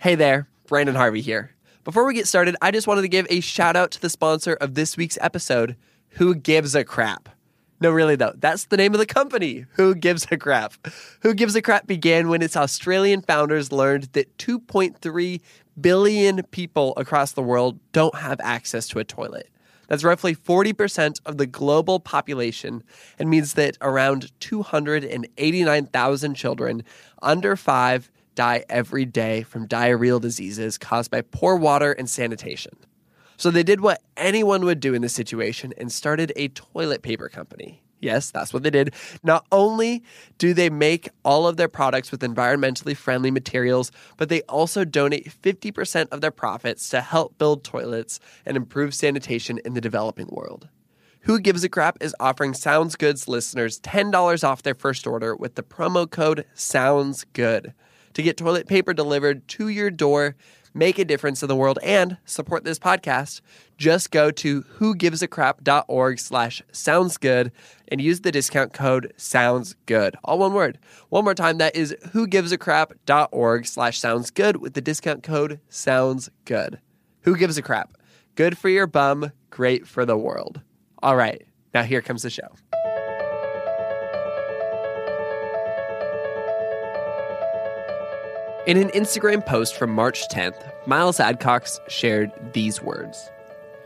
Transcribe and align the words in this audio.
Hey 0.00 0.14
there, 0.14 0.48
Brandon 0.66 0.94
Harvey 0.94 1.20
here. 1.20 1.50
Before 1.84 2.06
we 2.06 2.14
get 2.14 2.26
started, 2.26 2.56
I 2.62 2.70
just 2.70 2.86
wanted 2.86 3.02
to 3.02 3.08
give 3.08 3.26
a 3.28 3.40
shout 3.40 3.76
out 3.76 3.90
to 3.90 4.00
the 4.00 4.08
sponsor 4.08 4.54
of 4.54 4.72
this 4.72 4.96
week's 4.96 5.18
episode, 5.20 5.76
Who 6.12 6.34
Gives 6.34 6.74
a 6.74 6.84
Crap. 6.84 7.28
No, 7.82 7.90
really, 7.90 8.16
though, 8.16 8.32
that's 8.34 8.64
the 8.64 8.78
name 8.78 8.94
of 8.94 8.98
the 8.98 9.04
company, 9.04 9.66
Who 9.74 9.94
Gives 9.94 10.26
a 10.30 10.38
Crap. 10.38 10.72
Who 11.20 11.34
Gives 11.34 11.54
a 11.54 11.60
Crap 11.60 11.86
began 11.86 12.30
when 12.30 12.40
its 12.40 12.56
Australian 12.56 13.20
founders 13.20 13.72
learned 13.72 14.04
that 14.14 14.34
2.3 14.38 15.40
billion 15.78 16.42
people 16.44 16.94
across 16.96 17.32
the 17.32 17.42
world 17.42 17.78
don't 17.92 18.14
have 18.14 18.40
access 18.40 18.88
to 18.88 19.00
a 19.00 19.04
toilet. 19.04 19.50
That's 19.88 20.02
roughly 20.02 20.34
40% 20.34 21.20
of 21.26 21.36
the 21.36 21.46
global 21.46 22.00
population 22.00 22.82
and 23.18 23.28
means 23.28 23.52
that 23.52 23.76
around 23.82 24.32
289,000 24.40 26.34
children 26.36 26.84
under 27.20 27.54
five 27.54 28.10
die 28.40 28.64
every 28.70 29.04
day 29.04 29.42
from 29.42 29.68
diarrheal 29.68 30.18
diseases 30.18 30.78
caused 30.78 31.10
by 31.10 31.20
poor 31.20 31.56
water 31.56 31.92
and 31.92 32.08
sanitation. 32.08 32.72
So 33.36 33.50
they 33.50 33.62
did 33.62 33.82
what 33.82 34.00
anyone 34.16 34.64
would 34.64 34.80
do 34.80 34.94
in 34.94 35.02
this 35.02 35.12
situation 35.12 35.74
and 35.76 35.92
started 35.92 36.32
a 36.36 36.48
toilet 36.48 37.02
paper 37.02 37.28
company. 37.28 37.82
Yes, 37.98 38.30
that's 38.30 38.54
what 38.54 38.62
they 38.62 38.70
did. 38.70 38.94
Not 39.22 39.44
only 39.52 40.02
do 40.38 40.54
they 40.54 40.70
make 40.70 41.10
all 41.22 41.46
of 41.46 41.58
their 41.58 41.68
products 41.68 42.10
with 42.10 42.22
environmentally 42.22 42.96
friendly 42.96 43.30
materials, 43.30 43.92
but 44.16 44.30
they 44.30 44.40
also 44.42 44.86
donate 44.86 45.30
50% 45.42 46.08
of 46.10 46.22
their 46.22 46.30
profits 46.30 46.88
to 46.88 47.02
help 47.02 47.36
build 47.36 47.62
toilets 47.62 48.20
and 48.46 48.56
improve 48.56 48.94
sanitation 48.94 49.60
in 49.66 49.74
the 49.74 49.82
developing 49.82 50.28
world. 50.30 50.70
Who 51.24 51.40
Gives 51.40 51.62
a 51.62 51.68
Crap 51.68 51.98
is 52.00 52.16
offering 52.18 52.54
Sounds 52.54 52.96
Good's 52.96 53.28
listeners 53.28 53.78
$10 53.80 54.42
off 54.42 54.62
their 54.62 54.74
first 54.74 55.06
order 55.06 55.36
with 55.36 55.56
the 55.56 55.62
promo 55.62 56.10
code 56.10 56.46
Sounds 56.54 57.26
Good 57.34 57.74
to 58.14 58.22
get 58.22 58.36
toilet 58.36 58.66
paper 58.66 58.92
delivered 58.92 59.46
to 59.48 59.68
your 59.68 59.90
door, 59.90 60.36
make 60.74 60.98
a 60.98 61.04
difference 61.04 61.42
in 61.42 61.48
the 61.48 61.56
world, 61.56 61.78
and 61.82 62.18
support 62.24 62.64
this 62.64 62.78
podcast, 62.78 63.40
just 63.76 64.10
go 64.10 64.30
to 64.30 64.62
whogivesacrap.org 64.78 66.18
slash 66.18 66.62
soundsgood 66.72 67.50
and 67.88 68.00
use 68.00 68.20
the 68.20 68.32
discount 68.32 68.72
code 68.72 69.12
soundsgood. 69.16 70.14
All 70.24 70.38
one 70.38 70.54
word. 70.54 70.78
One 71.08 71.24
more 71.24 71.34
time, 71.34 71.58
that 71.58 71.74
is 71.74 71.96
whogivesacrap.org 72.08 73.66
slash 73.66 74.00
soundsgood 74.00 74.56
with 74.56 74.74
the 74.74 74.80
discount 74.80 75.22
code 75.22 75.60
soundsgood. 75.70 76.78
Who 77.22 77.36
gives 77.36 77.58
a 77.58 77.62
crap? 77.62 77.96
Good 78.34 78.56
for 78.56 78.68
your 78.68 78.86
bum, 78.86 79.32
great 79.50 79.86
for 79.86 80.06
the 80.06 80.16
world. 80.16 80.60
All 81.02 81.16
right, 81.16 81.42
now 81.74 81.82
here 81.82 82.02
comes 82.02 82.22
the 82.22 82.30
show. 82.30 82.48
In 88.66 88.76
an 88.76 88.90
Instagram 88.90 89.44
post 89.44 89.74
from 89.74 89.90
March 89.90 90.28
10th, 90.28 90.86
Miles 90.86 91.16
Adcox 91.16 91.80
shared 91.88 92.30
these 92.52 92.82
words 92.82 93.30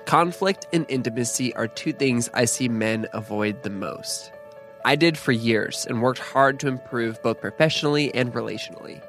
Conflict 0.05 0.67
and 0.72 0.84
intimacy 0.89 1.55
are 1.55 1.69
two 1.69 1.92
things 1.92 2.28
I 2.34 2.44
see 2.47 2.69
men 2.69 3.06
avoid 3.12 3.62
the 3.62 3.70
most. 3.70 4.33
I 4.84 4.96
did 4.96 5.17
for 5.17 5.30
years 5.30 5.86
and 5.86 6.02
worked 6.02 6.18
hard 6.18 6.58
to 6.58 6.67
improve 6.67 7.23
both 7.23 7.40
professionally 7.40 8.13
and 8.17 8.34
relationally. 8.34 9.01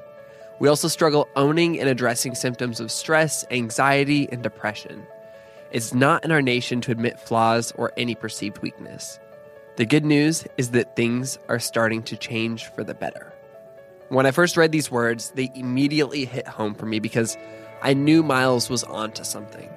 We 0.60 0.68
also 0.68 0.86
struggle 0.86 1.28
owning 1.34 1.80
and 1.80 1.88
addressing 1.88 2.36
symptoms 2.36 2.78
of 2.78 2.92
stress, 2.92 3.44
anxiety, 3.50 4.28
and 4.30 4.44
depression. 4.44 5.04
It's 5.72 5.92
not 5.92 6.24
in 6.24 6.30
our 6.30 6.42
nation 6.42 6.80
to 6.82 6.92
admit 6.92 7.18
flaws 7.18 7.72
or 7.72 7.92
any 7.96 8.14
perceived 8.14 8.58
weakness. 8.58 9.18
The 9.74 9.84
good 9.84 10.04
news 10.04 10.46
is 10.58 10.70
that 10.70 10.94
things 10.94 11.40
are 11.48 11.58
starting 11.58 12.04
to 12.04 12.16
change 12.16 12.66
for 12.66 12.84
the 12.84 12.94
better. 12.94 13.32
When 14.08 14.24
I 14.24 14.30
first 14.30 14.56
read 14.56 14.70
these 14.70 14.88
words, 14.88 15.32
they 15.34 15.50
immediately 15.56 16.24
hit 16.26 16.46
home 16.46 16.74
for 16.74 16.86
me 16.86 17.00
because 17.00 17.36
I 17.82 17.92
knew 17.92 18.22
Miles 18.22 18.70
was 18.70 18.84
onto 18.84 19.24
something. 19.24 19.68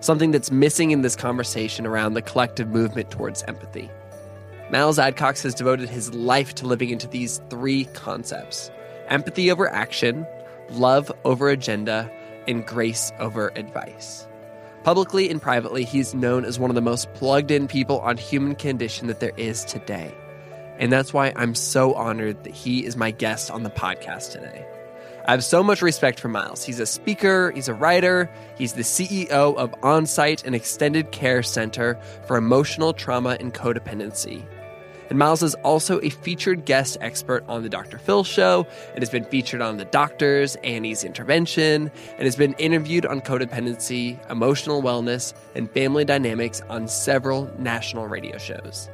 Something 0.00 0.32
that's 0.32 0.50
missing 0.50 0.90
in 0.90 1.02
this 1.02 1.14
conversation 1.14 1.86
around 1.86 2.14
the 2.14 2.22
collective 2.22 2.68
movement 2.68 3.12
towards 3.12 3.44
empathy. 3.44 3.88
Miles 4.70 4.98
Adcox 4.98 5.40
has 5.44 5.54
devoted 5.54 5.88
his 5.88 6.12
life 6.12 6.52
to 6.56 6.66
living 6.66 6.90
into 6.90 7.06
these 7.06 7.40
three 7.48 7.84
concepts 7.86 8.72
empathy 9.06 9.52
over 9.52 9.70
action, 9.70 10.26
love 10.70 11.12
over 11.24 11.48
agenda, 11.48 12.10
and 12.48 12.66
grace 12.66 13.12
over 13.20 13.52
advice. 13.54 14.26
Publicly 14.82 15.30
and 15.30 15.40
privately, 15.40 15.84
he's 15.84 16.12
known 16.12 16.44
as 16.44 16.58
one 16.58 16.70
of 16.70 16.74
the 16.74 16.80
most 16.80 17.12
plugged 17.14 17.52
in 17.52 17.68
people 17.68 18.00
on 18.00 18.16
human 18.16 18.56
condition 18.56 19.06
that 19.06 19.20
there 19.20 19.32
is 19.36 19.64
today. 19.64 20.12
And 20.78 20.92
that's 20.92 21.12
why 21.12 21.32
I'm 21.36 21.54
so 21.54 21.94
honored 21.94 22.44
that 22.44 22.54
he 22.54 22.84
is 22.84 22.96
my 22.96 23.10
guest 23.10 23.50
on 23.50 23.62
the 23.62 23.70
podcast 23.70 24.32
today. 24.32 24.66
I 25.26 25.32
have 25.32 25.42
so 25.42 25.62
much 25.62 25.82
respect 25.82 26.20
for 26.20 26.28
Miles. 26.28 26.64
He's 26.64 26.78
a 26.78 26.86
speaker, 26.86 27.50
he's 27.50 27.66
a 27.66 27.74
writer, 27.74 28.30
he's 28.56 28.74
the 28.74 28.82
CEO 28.82 29.56
of 29.56 29.72
Onsite, 29.80 30.44
an 30.44 30.54
extended 30.54 31.10
care 31.10 31.42
center 31.42 31.98
for 32.26 32.36
emotional 32.36 32.92
trauma 32.92 33.36
and 33.40 33.52
codependency. 33.52 34.44
And 35.10 35.18
Miles 35.18 35.42
is 35.42 35.54
also 35.56 36.00
a 36.02 36.10
featured 36.10 36.64
guest 36.64 36.96
expert 37.00 37.44
on 37.48 37.62
The 37.62 37.68
Dr. 37.68 37.98
Phil 37.98 38.22
Show 38.22 38.66
and 38.94 39.00
has 39.00 39.10
been 39.10 39.24
featured 39.24 39.60
on 39.60 39.78
The 39.78 39.84
Doctors, 39.86 40.56
A&E's 40.62 41.02
Intervention, 41.02 41.90
and 42.16 42.22
has 42.22 42.36
been 42.36 42.54
interviewed 42.54 43.06
on 43.06 43.20
codependency, 43.20 44.18
emotional 44.30 44.82
wellness, 44.82 45.32
and 45.54 45.70
family 45.70 46.04
dynamics 46.04 46.60
on 46.68 46.86
several 46.86 47.52
national 47.58 48.06
radio 48.06 48.38
shows. 48.38 48.90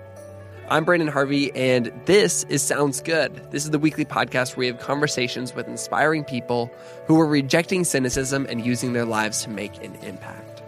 I'm 0.68 0.84
Brandon 0.84 1.08
Harvey, 1.08 1.52
and 1.54 1.92
this 2.06 2.44
is 2.44 2.62
Sounds 2.62 3.02
Good. 3.02 3.50
This 3.50 3.64
is 3.64 3.72
the 3.72 3.78
weekly 3.78 4.04
podcast 4.04 4.56
where 4.56 4.60
we 4.60 4.66
have 4.68 4.78
conversations 4.78 5.54
with 5.54 5.66
inspiring 5.66 6.24
people 6.24 6.70
who 7.06 7.20
are 7.20 7.26
rejecting 7.26 7.84
cynicism 7.84 8.46
and 8.48 8.64
using 8.64 8.92
their 8.92 9.04
lives 9.04 9.42
to 9.42 9.50
make 9.50 9.84
an 9.84 9.94
impact. 9.96 10.62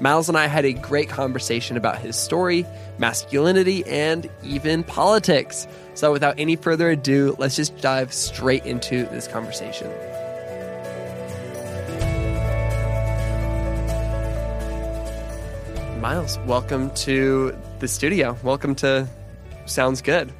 Miles 0.00 0.28
and 0.28 0.38
I 0.38 0.46
had 0.46 0.64
a 0.64 0.72
great 0.72 1.08
conversation 1.08 1.76
about 1.76 1.98
his 1.98 2.16
story, 2.16 2.64
masculinity, 2.96 3.84
and 3.86 4.30
even 4.42 4.84
politics. 4.84 5.66
So, 5.94 6.12
without 6.12 6.36
any 6.38 6.56
further 6.56 6.88
ado, 6.88 7.34
let's 7.38 7.56
just 7.56 7.76
dive 7.82 8.14
straight 8.14 8.64
into 8.64 9.04
this 9.06 9.26
conversation. 9.26 9.90
Miles, 16.00 16.38
welcome 16.46 16.90
to 16.94 17.54
the 17.80 17.88
studio. 17.88 18.38
Welcome 18.42 18.74
to 18.76 19.06
Sounds 19.70 20.02
Good. 20.02 20.32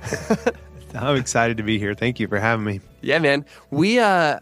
I'm 0.95 1.17
excited 1.17 1.57
to 1.59 1.63
be 1.63 1.79
here. 1.79 1.95
Thank 1.95 2.19
you 2.19 2.27
for 2.27 2.41
having 2.41 2.65
me. 2.65 2.81
Yeah, 3.01 3.21
man. 3.21 3.45
We 3.71 4.01
uh 4.01 4.41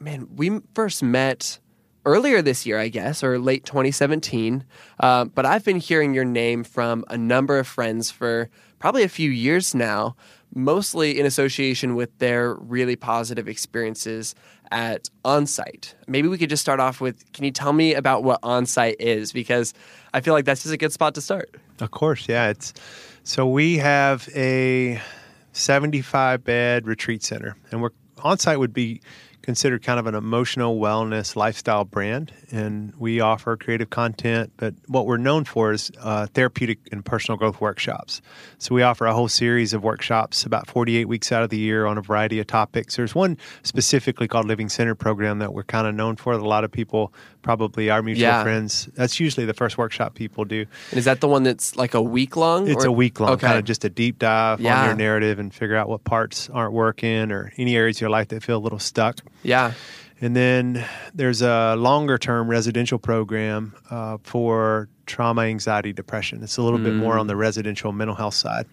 man, 0.00 0.28
we 0.34 0.60
first 0.74 1.02
met 1.02 1.58
earlier 2.06 2.40
this 2.40 2.64
year, 2.64 2.78
I 2.78 2.88
guess, 2.88 3.22
or 3.22 3.38
late 3.38 3.64
2017. 3.66 4.64
Uh, 5.00 5.26
but 5.26 5.44
I've 5.44 5.64
been 5.64 5.78
hearing 5.78 6.14
your 6.14 6.24
name 6.24 6.64
from 6.64 7.04
a 7.08 7.18
number 7.18 7.58
of 7.58 7.66
friends 7.66 8.10
for 8.10 8.48
probably 8.78 9.02
a 9.02 9.08
few 9.08 9.30
years 9.30 9.74
now, 9.74 10.16
mostly 10.54 11.18
in 11.18 11.26
association 11.26 11.94
with 11.94 12.16
their 12.18 12.54
really 12.54 12.96
positive 12.96 13.48
experiences 13.48 14.34
at 14.70 15.10
Onsite. 15.24 15.94
Maybe 16.06 16.28
we 16.28 16.38
could 16.38 16.48
just 16.48 16.62
start 16.62 16.80
off 16.80 17.00
with 17.00 17.30
can 17.32 17.44
you 17.44 17.50
tell 17.50 17.72
me 17.72 17.94
about 17.94 18.22
what 18.22 18.40
Onsite 18.42 18.96
is? 18.98 19.32
Because 19.32 19.74
I 20.14 20.20
feel 20.20 20.32
like 20.32 20.44
that's 20.44 20.62
just 20.62 20.74
a 20.74 20.78
good 20.78 20.92
spot 20.92 21.14
to 21.16 21.20
start. 21.20 21.54
Of 21.80 21.90
course, 21.90 22.28
yeah. 22.28 22.48
It's 22.48 22.72
so 23.26 23.44
we 23.44 23.78
have 23.78 24.28
a 24.36 25.00
75 25.50 26.44
bed 26.44 26.86
retreat 26.86 27.24
center, 27.24 27.56
and 27.72 27.82
we're 27.82 27.90
Onsite 28.18 28.60
would 28.60 28.72
be 28.72 29.00
considered 29.42 29.80
kind 29.82 30.00
of 30.00 30.06
an 30.06 30.14
emotional 30.14 30.78
wellness 30.78 31.36
lifestyle 31.36 31.84
brand, 31.84 32.32
and 32.50 32.92
we 32.98 33.20
offer 33.20 33.56
creative 33.56 33.90
content. 33.90 34.52
But 34.56 34.74
what 34.86 35.06
we're 35.06 35.18
known 35.18 35.44
for 35.44 35.72
is 35.72 35.92
uh, 36.00 36.26
therapeutic 36.34 36.78
and 36.90 37.04
personal 37.04 37.36
growth 37.36 37.60
workshops. 37.60 38.22
So 38.58 38.74
we 38.74 38.82
offer 38.82 39.06
a 39.06 39.14
whole 39.14 39.28
series 39.28 39.72
of 39.72 39.84
workshops 39.84 40.44
about 40.44 40.66
48 40.68 41.06
weeks 41.06 41.30
out 41.30 41.42
of 41.42 41.50
the 41.50 41.58
year 41.58 41.86
on 41.86 41.98
a 41.98 42.02
variety 42.02 42.40
of 42.40 42.46
topics. 42.46 42.96
There's 42.96 43.14
one 43.14 43.38
specifically 43.62 44.26
called 44.26 44.46
Living 44.46 44.68
Center 44.68 44.94
program 44.94 45.38
that 45.38 45.52
we're 45.52 45.64
kind 45.64 45.86
of 45.86 45.94
known 45.94 46.16
for. 46.16 46.36
That 46.36 46.42
a 46.42 46.48
lot 46.48 46.64
of 46.64 46.72
people, 46.72 47.12
probably 47.46 47.90
our 47.90 48.02
mutual 48.02 48.22
Yeah. 48.24 48.42
friends, 48.42 48.88
that's 48.96 49.20
usually 49.20 49.46
the 49.46 49.54
first 49.54 49.78
workshop 49.78 50.14
people 50.16 50.44
do. 50.44 50.66
And 50.90 50.98
is 50.98 51.04
that 51.04 51.20
the 51.20 51.28
one 51.28 51.44
that's 51.44 51.76
like 51.76 51.94
a 51.94 52.02
week 52.02 52.36
long? 52.36 52.66
It's 52.66 52.84
or- 52.84 52.88
a 52.88 52.92
week 52.92 53.20
long, 53.20 53.30
Okay. 53.30 53.46
kind 53.46 53.56
of 53.58 53.64
just 53.64 53.84
a 53.84 53.88
deep 53.88 54.18
dive 54.18 54.60
Yeah. 54.60 54.80
on 54.80 54.86
your 54.86 54.96
narrative 54.96 55.38
and 55.38 55.54
figure 55.54 55.76
out 55.76 55.88
what 55.88 56.02
parts 56.02 56.50
aren't 56.52 56.72
working 56.72 57.30
or 57.30 57.52
any 57.56 57.76
areas 57.76 57.98
of 57.98 58.00
your 58.00 58.10
life 58.10 58.28
that 58.28 58.42
feel 58.42 58.56
a 58.56 58.64
little 58.66 58.80
stuck. 58.80 59.20
Yeah. 59.44 59.72
And 60.20 60.34
then 60.34 60.84
there's 61.14 61.40
a 61.40 61.76
longer 61.76 62.18
term 62.18 62.48
residential 62.48 62.98
program 62.98 63.74
uh, 63.92 64.16
for 64.24 64.88
trauma, 65.06 65.42
anxiety, 65.42 65.92
depression. 65.92 66.42
It's 66.42 66.56
a 66.56 66.62
little 66.62 66.80
bit 66.80 66.94
more 66.94 67.16
on 67.16 67.28
the 67.28 67.36
residential 67.36 67.92
mental 67.92 68.16
health 68.16 68.34
side. 68.34 68.66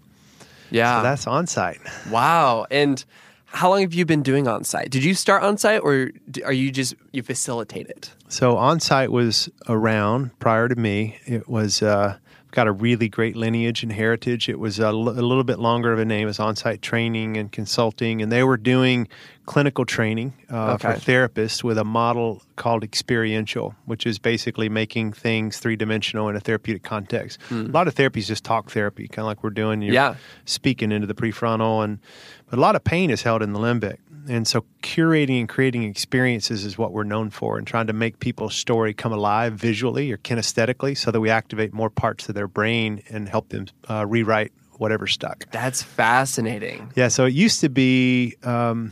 Yeah. 0.72 0.98
So 0.98 1.04
that's 1.04 1.26
Onsite. 1.26 2.10
wow. 2.10 2.66
And 2.72 3.06
how 3.54 3.70
long 3.70 3.82
have 3.82 3.94
you 3.94 4.06
been 4.06 4.24
doing 4.24 4.46
Onsite? 4.46 4.90
Did 4.90 5.04
you 5.04 5.14
start 5.14 5.44
Onsite 5.44 5.82
or 5.84 6.12
are 6.44 6.54
you 6.54 6.72
just 6.72 6.96
you 7.12 7.22
facilitate 7.24 7.88
it? 7.88 8.12
So 8.28 8.56
Onsite 8.56 9.10
was 9.10 9.50
around 9.70 10.38
prior 10.40 10.68
to 10.68 10.76
me. 10.76 11.18
It 11.26 11.48
was 11.48 11.82
uh, 11.84 12.18
got 12.52 12.68
a 12.68 12.72
really 12.72 13.10
great 13.10 13.36
lineage 13.36 13.84
and 13.84 13.92
heritage. 13.92 14.50
It 14.50 14.60
was 14.60 14.80
a, 14.80 14.86
l- 14.88 15.10
a 15.10 15.22
little 15.22 15.44
bit 15.44 15.60
longer 15.60 15.94
of 15.94 16.00
a 16.00 16.06
name 16.06 16.28
as 16.28 16.38
Onsite 16.40 16.82
training 16.82 17.38
and 17.38 17.52
consulting, 17.52 18.22
and 18.22 18.32
they 18.32 18.44
were 18.44 18.58
doing 18.58 19.08
clinical 19.46 19.86
training 19.86 20.34
uh, 20.50 20.78
for 20.78 20.94
therapists 20.94 21.64
with 21.64 21.78
a 21.78 21.84
model 21.84 22.42
called 22.56 22.84
experiential, 22.84 23.76
which 23.86 24.06
is 24.06 24.18
basically 24.18 24.70
making 24.70 25.12
things 25.14 25.58
three 25.60 25.76
dimensional 25.76 26.30
in 26.30 26.36
a 26.36 26.40
therapeutic 26.40 26.82
context. 26.84 27.40
A 27.52 27.56
lot 27.56 27.88
of 27.88 27.94
therapy 27.94 28.20
is 28.22 28.28
just 28.28 28.44
talk 28.44 28.72
therapy, 28.72 29.08
kind 29.08 29.20
of 29.24 29.28
like 29.28 29.44
we're 29.44 29.50
doing. 29.50 29.82
You're 29.82 29.94
Yeah. 29.94 30.16
speaking 30.46 30.92
into 30.92 31.08
the 31.08 31.14
prefrontal, 31.16 31.84
and 31.84 32.00
but 32.54 32.60
a 32.60 32.62
lot 32.62 32.76
of 32.76 32.84
pain 32.84 33.10
is 33.10 33.24
held 33.24 33.42
in 33.42 33.52
the 33.52 33.58
limbic. 33.58 33.98
And 34.30 34.48
so, 34.48 34.64
curating 34.84 35.40
and 35.40 35.50
creating 35.50 35.86
experiences 35.86 36.66
is 36.66 36.78
what 36.78 36.92
we're 36.92 37.04
known 37.04 37.32
for, 37.32 37.58
and 37.58 37.66
trying 37.66 37.88
to 37.88 37.94
make 37.94 38.20
people's 38.20 38.54
story 38.54 38.94
come 38.94 39.12
alive 39.12 39.54
visually 39.54 40.12
or 40.12 40.18
kinesthetically, 40.18 40.96
so 40.96 41.10
that 41.10 41.20
we 41.20 41.32
activate 41.32 41.74
more 41.74 41.90
parts 41.90 42.30
of 42.30 42.36
their 42.36 42.48
brain 42.48 43.02
and 43.10 43.28
help 43.28 43.50
them 43.50 43.66
uh, 43.90 44.06
rewrite 44.06 44.52
whatever 44.74 45.08
stuck. 45.08 45.50
That's 45.50 45.82
fascinating. 45.82 46.92
Yeah, 46.96 47.08
so 47.08 47.26
it 47.26 47.34
used 47.34 47.60
to 47.62 47.70
be 47.70 48.36
um, 48.44 48.92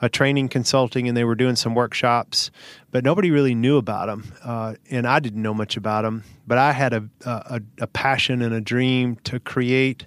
a 0.00 0.08
training 0.08 0.48
consulting, 0.48 1.06
and 1.06 1.14
they 1.14 1.24
were 1.24 1.34
doing 1.34 1.56
some 1.56 1.74
workshops, 1.74 2.50
but 2.92 3.04
nobody 3.04 3.30
really 3.30 3.54
knew 3.54 3.76
about 3.76 4.06
them, 4.06 4.32
uh, 4.42 4.74
and 4.90 5.06
I 5.06 5.20
didn't 5.20 5.42
know 5.42 5.52
much 5.52 5.76
about 5.76 6.04
them. 6.04 6.24
But 6.46 6.56
I 6.56 6.72
had 6.72 6.94
a, 6.94 7.06
a 7.26 7.60
a 7.78 7.86
passion 7.88 8.40
and 8.40 8.54
a 8.54 8.60
dream 8.62 9.16
to 9.24 9.38
create 9.38 10.06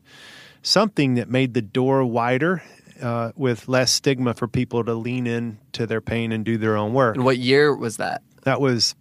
something 0.62 1.16
that 1.16 1.30
made 1.30 1.54
the 1.54 1.62
door 1.62 2.04
wider. 2.06 2.62
Uh, 3.02 3.32
with 3.38 3.70
less 3.70 3.92
stigma 3.92 4.34
for 4.34 4.46
people 4.46 4.84
to 4.84 4.94
lean 4.94 5.26
in 5.26 5.58
to 5.72 5.88
their 5.88 6.02
pain 6.02 6.34
and 6.34 6.44
do 6.44 6.58
their 6.58 6.76
own 6.76 6.94
work. 6.94 7.16
And 7.16 7.24
what 7.24 7.38
year 7.38 7.74
was 7.74 7.96
that? 7.96 8.22
That 8.44 8.60
was, 8.60 8.94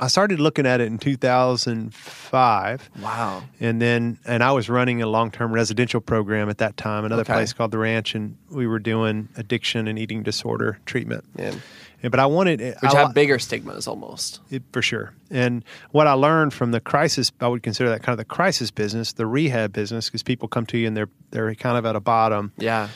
I 0.00 0.08
started 0.08 0.40
looking 0.40 0.66
at 0.66 0.80
it 0.80 0.88
in 0.88 0.98
2005 0.98 2.90
Wow. 3.00 3.44
and 3.60 3.80
then 3.80 4.18
and 4.24 4.42
I 4.42 4.50
was 4.50 4.68
running 4.68 5.02
a 5.02 5.06
long 5.06 5.30
term 5.30 5.52
residential 5.52 6.00
program 6.00 6.48
at 6.50 6.58
that 6.58 6.76
time, 6.76 7.04
another 7.04 7.22
Okay. 7.22 7.32
place 7.34 7.52
called 7.52 7.70
the 7.70 7.78
Ranch, 7.78 8.16
and 8.16 8.36
we 8.50 8.66
were 8.66 8.80
doing 8.80 9.28
addiction 9.36 9.86
and 9.86 10.00
eating 10.00 10.24
disorder 10.24 10.78
treatment. 10.84 11.24
Yeah. 11.36 11.54
But 12.02 12.20
I 12.20 12.26
wanted 12.26 12.60
Which 12.60 12.94
I, 12.94 13.00
have 13.00 13.14
bigger 13.14 13.38
stigmas 13.38 13.88
almost. 13.88 14.40
it, 14.50 14.62
for 14.72 14.82
sure. 14.82 15.14
And 15.30 15.64
what 15.90 16.06
I 16.06 16.12
learned 16.12 16.54
from 16.54 16.70
the 16.70 16.80
crisis, 16.80 17.32
I 17.40 17.48
would 17.48 17.62
consider 17.62 17.90
that 17.90 18.02
kind 18.02 18.12
of 18.12 18.18
the 18.18 18.24
crisis 18.24 18.70
business, 18.70 19.14
the 19.14 19.26
rehab 19.26 19.72
business, 19.72 20.06
because 20.06 20.22
people 20.22 20.46
come 20.46 20.64
to 20.66 20.78
you 20.78 20.86
and 20.86 20.96
they're 20.96 21.10
they're 21.30 21.54
kind 21.56 21.76
of 21.76 21.84
at 21.86 21.96
a 21.96 22.00
bottom. 22.00 22.52
Yeah. 22.56 22.88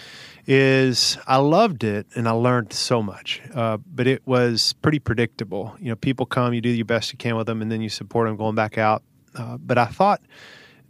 Is 0.47 1.19
I 1.27 1.37
loved 1.37 1.85
it 1.85 2.07
and 2.17 2.29
I 2.29 2.33
learned 2.33 2.73
so 2.73 3.01
much, 3.01 3.41
uh, 3.55 3.79
but 3.87 4.09
it 4.09 4.23
was 4.27 4.73
pretty 4.83 4.99
predictable. 4.99 5.77
You 5.79 5.91
know, 5.91 5.97
people 5.97 6.27
come, 6.27 6.53
you 6.53 6.61
do 6.61 6.69
your 6.69 6.85
best 6.85 7.13
you 7.13 7.19
can 7.19 7.37
with 7.37 7.47
them, 7.47 7.63
and 7.63 7.71
then 7.71 7.81
you 7.81 7.89
support 7.89 8.27
them 8.29 8.37
going 8.37 8.57
back 8.57 8.77
out. 8.77 9.05
Uh, 9.37 9.57
but 9.59 9.79
I 9.79 9.87
thought 9.87 10.21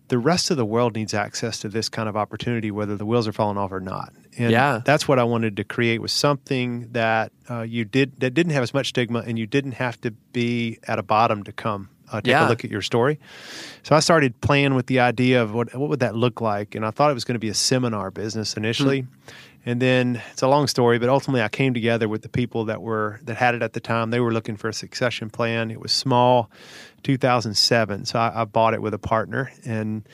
the 0.08 0.18
rest 0.18 0.50
of 0.50 0.56
the 0.56 0.64
world 0.64 0.94
needs 0.94 1.14
access 1.14 1.58
to 1.60 1.68
this 1.68 1.88
kind 1.88 2.08
of 2.08 2.16
opportunity, 2.16 2.70
whether 2.70 2.96
the 2.96 3.06
wheels 3.06 3.26
are 3.26 3.32
falling 3.32 3.56
off 3.56 3.72
or 3.72 3.80
not. 3.80 4.12
And 4.38 4.50
Yeah. 4.50 4.80
that's 4.84 5.08
what 5.08 5.18
I 5.18 5.24
wanted 5.24 5.56
to 5.56 5.64
create 5.64 6.00
was 6.02 6.12
something 6.12 6.88
that 6.92 7.32
uh, 7.50 7.62
you 7.62 7.84
did 7.84 8.20
that 8.20 8.34
didn't 8.34 8.52
have 8.52 8.62
as 8.62 8.74
much 8.74 8.88
stigma, 8.88 9.20
and 9.26 9.38
you 9.38 9.46
didn't 9.46 9.72
have 9.72 10.00
to 10.02 10.10
be 10.32 10.78
at 10.86 10.98
a 10.98 11.02
bottom 11.02 11.42
to 11.44 11.52
come 11.52 11.88
uh, 12.12 12.20
take 12.20 12.32
Yeah. 12.32 12.46
a 12.46 12.48
look 12.48 12.62
at 12.62 12.70
your 12.70 12.82
story. 12.82 13.18
So 13.84 13.96
I 13.96 14.00
started 14.00 14.38
playing 14.42 14.74
with 14.74 14.86
the 14.86 15.00
idea 15.00 15.42
of 15.42 15.54
what 15.54 15.74
what 15.74 15.88
would 15.88 16.00
that 16.00 16.14
look 16.14 16.40
like, 16.42 16.74
and 16.74 16.84
I 16.84 16.90
thought 16.90 17.10
it 17.10 17.14
was 17.14 17.24
going 17.24 17.36
to 17.36 17.38
be 17.40 17.48
a 17.48 17.54
seminar 17.54 18.10
business 18.10 18.54
initially. 18.54 19.06
And 19.64 19.80
then 19.80 20.20
it's 20.32 20.42
a 20.42 20.48
long 20.48 20.66
story, 20.66 20.98
but 20.98 21.08
ultimately 21.08 21.40
I 21.40 21.48
came 21.48 21.72
together 21.72 22.08
with 22.08 22.22
the 22.22 22.28
people 22.28 22.64
that 22.64 22.82
were 22.82 23.20
that 23.22 23.36
had 23.36 23.54
it 23.54 23.62
at 23.62 23.74
the 23.74 23.80
time. 23.80 24.10
They 24.10 24.18
were 24.20 24.32
looking 24.32 24.56
for 24.56 24.68
a 24.68 24.72
succession 24.72 25.30
plan. 25.30 25.70
It 25.70 25.78
was 25.80 25.92
small, 25.92 26.50
2007. 27.04 28.04
So 28.06 28.18
I, 28.18 28.42
I 28.42 28.44
bought 28.44 28.74
it 28.74 28.82
with 28.82 28.92
a 28.94 28.98
partner, 28.98 29.52
and 29.64 30.08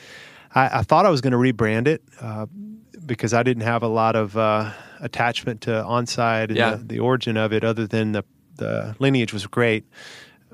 I, 0.55 0.81
I 0.81 0.83
thought 0.83 1.07
I 1.07 1.11
was 1.11 1.21
going 1.23 1.33
to 1.33 1.39
rebrand 1.39 1.87
it 1.87 2.03
uh, 2.21 2.45
because 3.07 3.33
I 3.33 3.43
didn't 3.43 3.63
have 3.63 3.83
a 3.83 3.89
lot 3.89 4.17
of 4.17 4.37
uh, 4.37 4.71
attachment 5.01 5.63
to 5.63 5.71
Onsite 5.71 6.49
and 6.49 6.57
Yeah. 6.57 6.71
the, 6.77 6.85
the 6.85 6.99
origin 7.01 7.37
of 7.39 7.53
it, 7.53 7.65
other 7.65 7.87
than 7.87 8.13
the 8.13 8.25
the 8.57 8.97
lineage 8.99 9.33
was 9.33 9.47
great. 9.47 9.85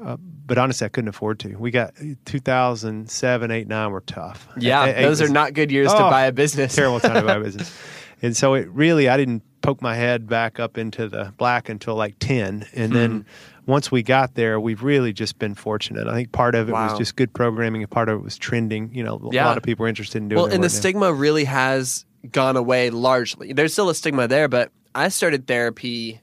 Uh, 0.00 0.16
but 0.46 0.58
honestly, 0.58 0.84
I 0.84 0.88
couldn't 0.88 1.08
afford 1.08 1.38
to. 1.40 1.56
We 1.56 1.70
got 1.70 1.94
2007, 2.26 3.50
8, 3.50 3.66
9 3.68 3.90
were 3.90 4.00
tough. 4.02 4.46
Yeah. 4.58 4.84
Eight- 4.84 4.96
eight 4.96 5.02
those 5.02 5.20
was- 5.20 5.30
are 5.30 5.32
not 5.32 5.54
good 5.54 5.72
years 5.72 5.90
to 5.90 5.96
Oh, 6.06 6.10
buy 6.10 6.26
a 6.26 6.32
business. 6.32 6.74
terrible 6.74 7.00
time 7.00 7.14
to 7.14 7.22
buy 7.22 7.36
a 7.36 7.40
business. 7.42 7.74
And 8.22 8.36
so 8.36 8.54
it 8.54 8.68
really, 8.70 9.08
I 9.08 9.16
didn't 9.16 9.42
poke 9.62 9.80
my 9.80 9.94
head 9.94 10.26
back 10.28 10.60
up 10.60 10.76
into 10.76 11.08
the 11.08 11.32
black 11.38 11.68
until 11.68 11.94
like 11.94 12.16
10. 12.18 12.66
And 12.74 12.92
Hmm. 12.92 12.94
then 12.98 13.24
once 13.66 13.90
we 13.90 14.02
got 14.02 14.34
there, 14.34 14.60
we've 14.60 14.82
really 14.82 15.12
just 15.12 15.38
been 15.38 15.54
fortunate. 15.54 16.06
I 16.06 16.14
think 16.14 16.32
part 16.32 16.54
of 16.54 16.68
it 16.68 16.72
Wow. 16.72 16.88
was 16.90 16.98
just 16.98 17.16
good 17.16 17.32
programming 17.32 17.82
and 17.82 17.90
part 17.90 18.08
of 18.10 18.18
it 18.18 18.22
was 18.22 18.36
trending. 18.36 18.90
You 18.92 19.04
know, 19.04 19.14
a 19.22 19.32
lot 19.34 19.56
of 19.56 19.62
people 19.62 19.84
were 19.84 19.88
interested 19.88 20.18
in 20.22 20.28
doing 20.28 20.42
well, 20.42 20.46
and 20.52 20.62
the 20.62 20.68
now. 20.68 20.72
stigma 20.80 21.12
really 21.12 21.44
has 21.44 22.04
gone 22.30 22.56
away 22.56 22.90
largely. 22.90 23.52
There's 23.52 23.72
still 23.72 23.88
a 23.88 23.94
stigma 23.94 24.28
there, 24.28 24.48
but 24.48 24.70
I 24.94 25.08
started 25.08 25.46
therapy 25.46 26.20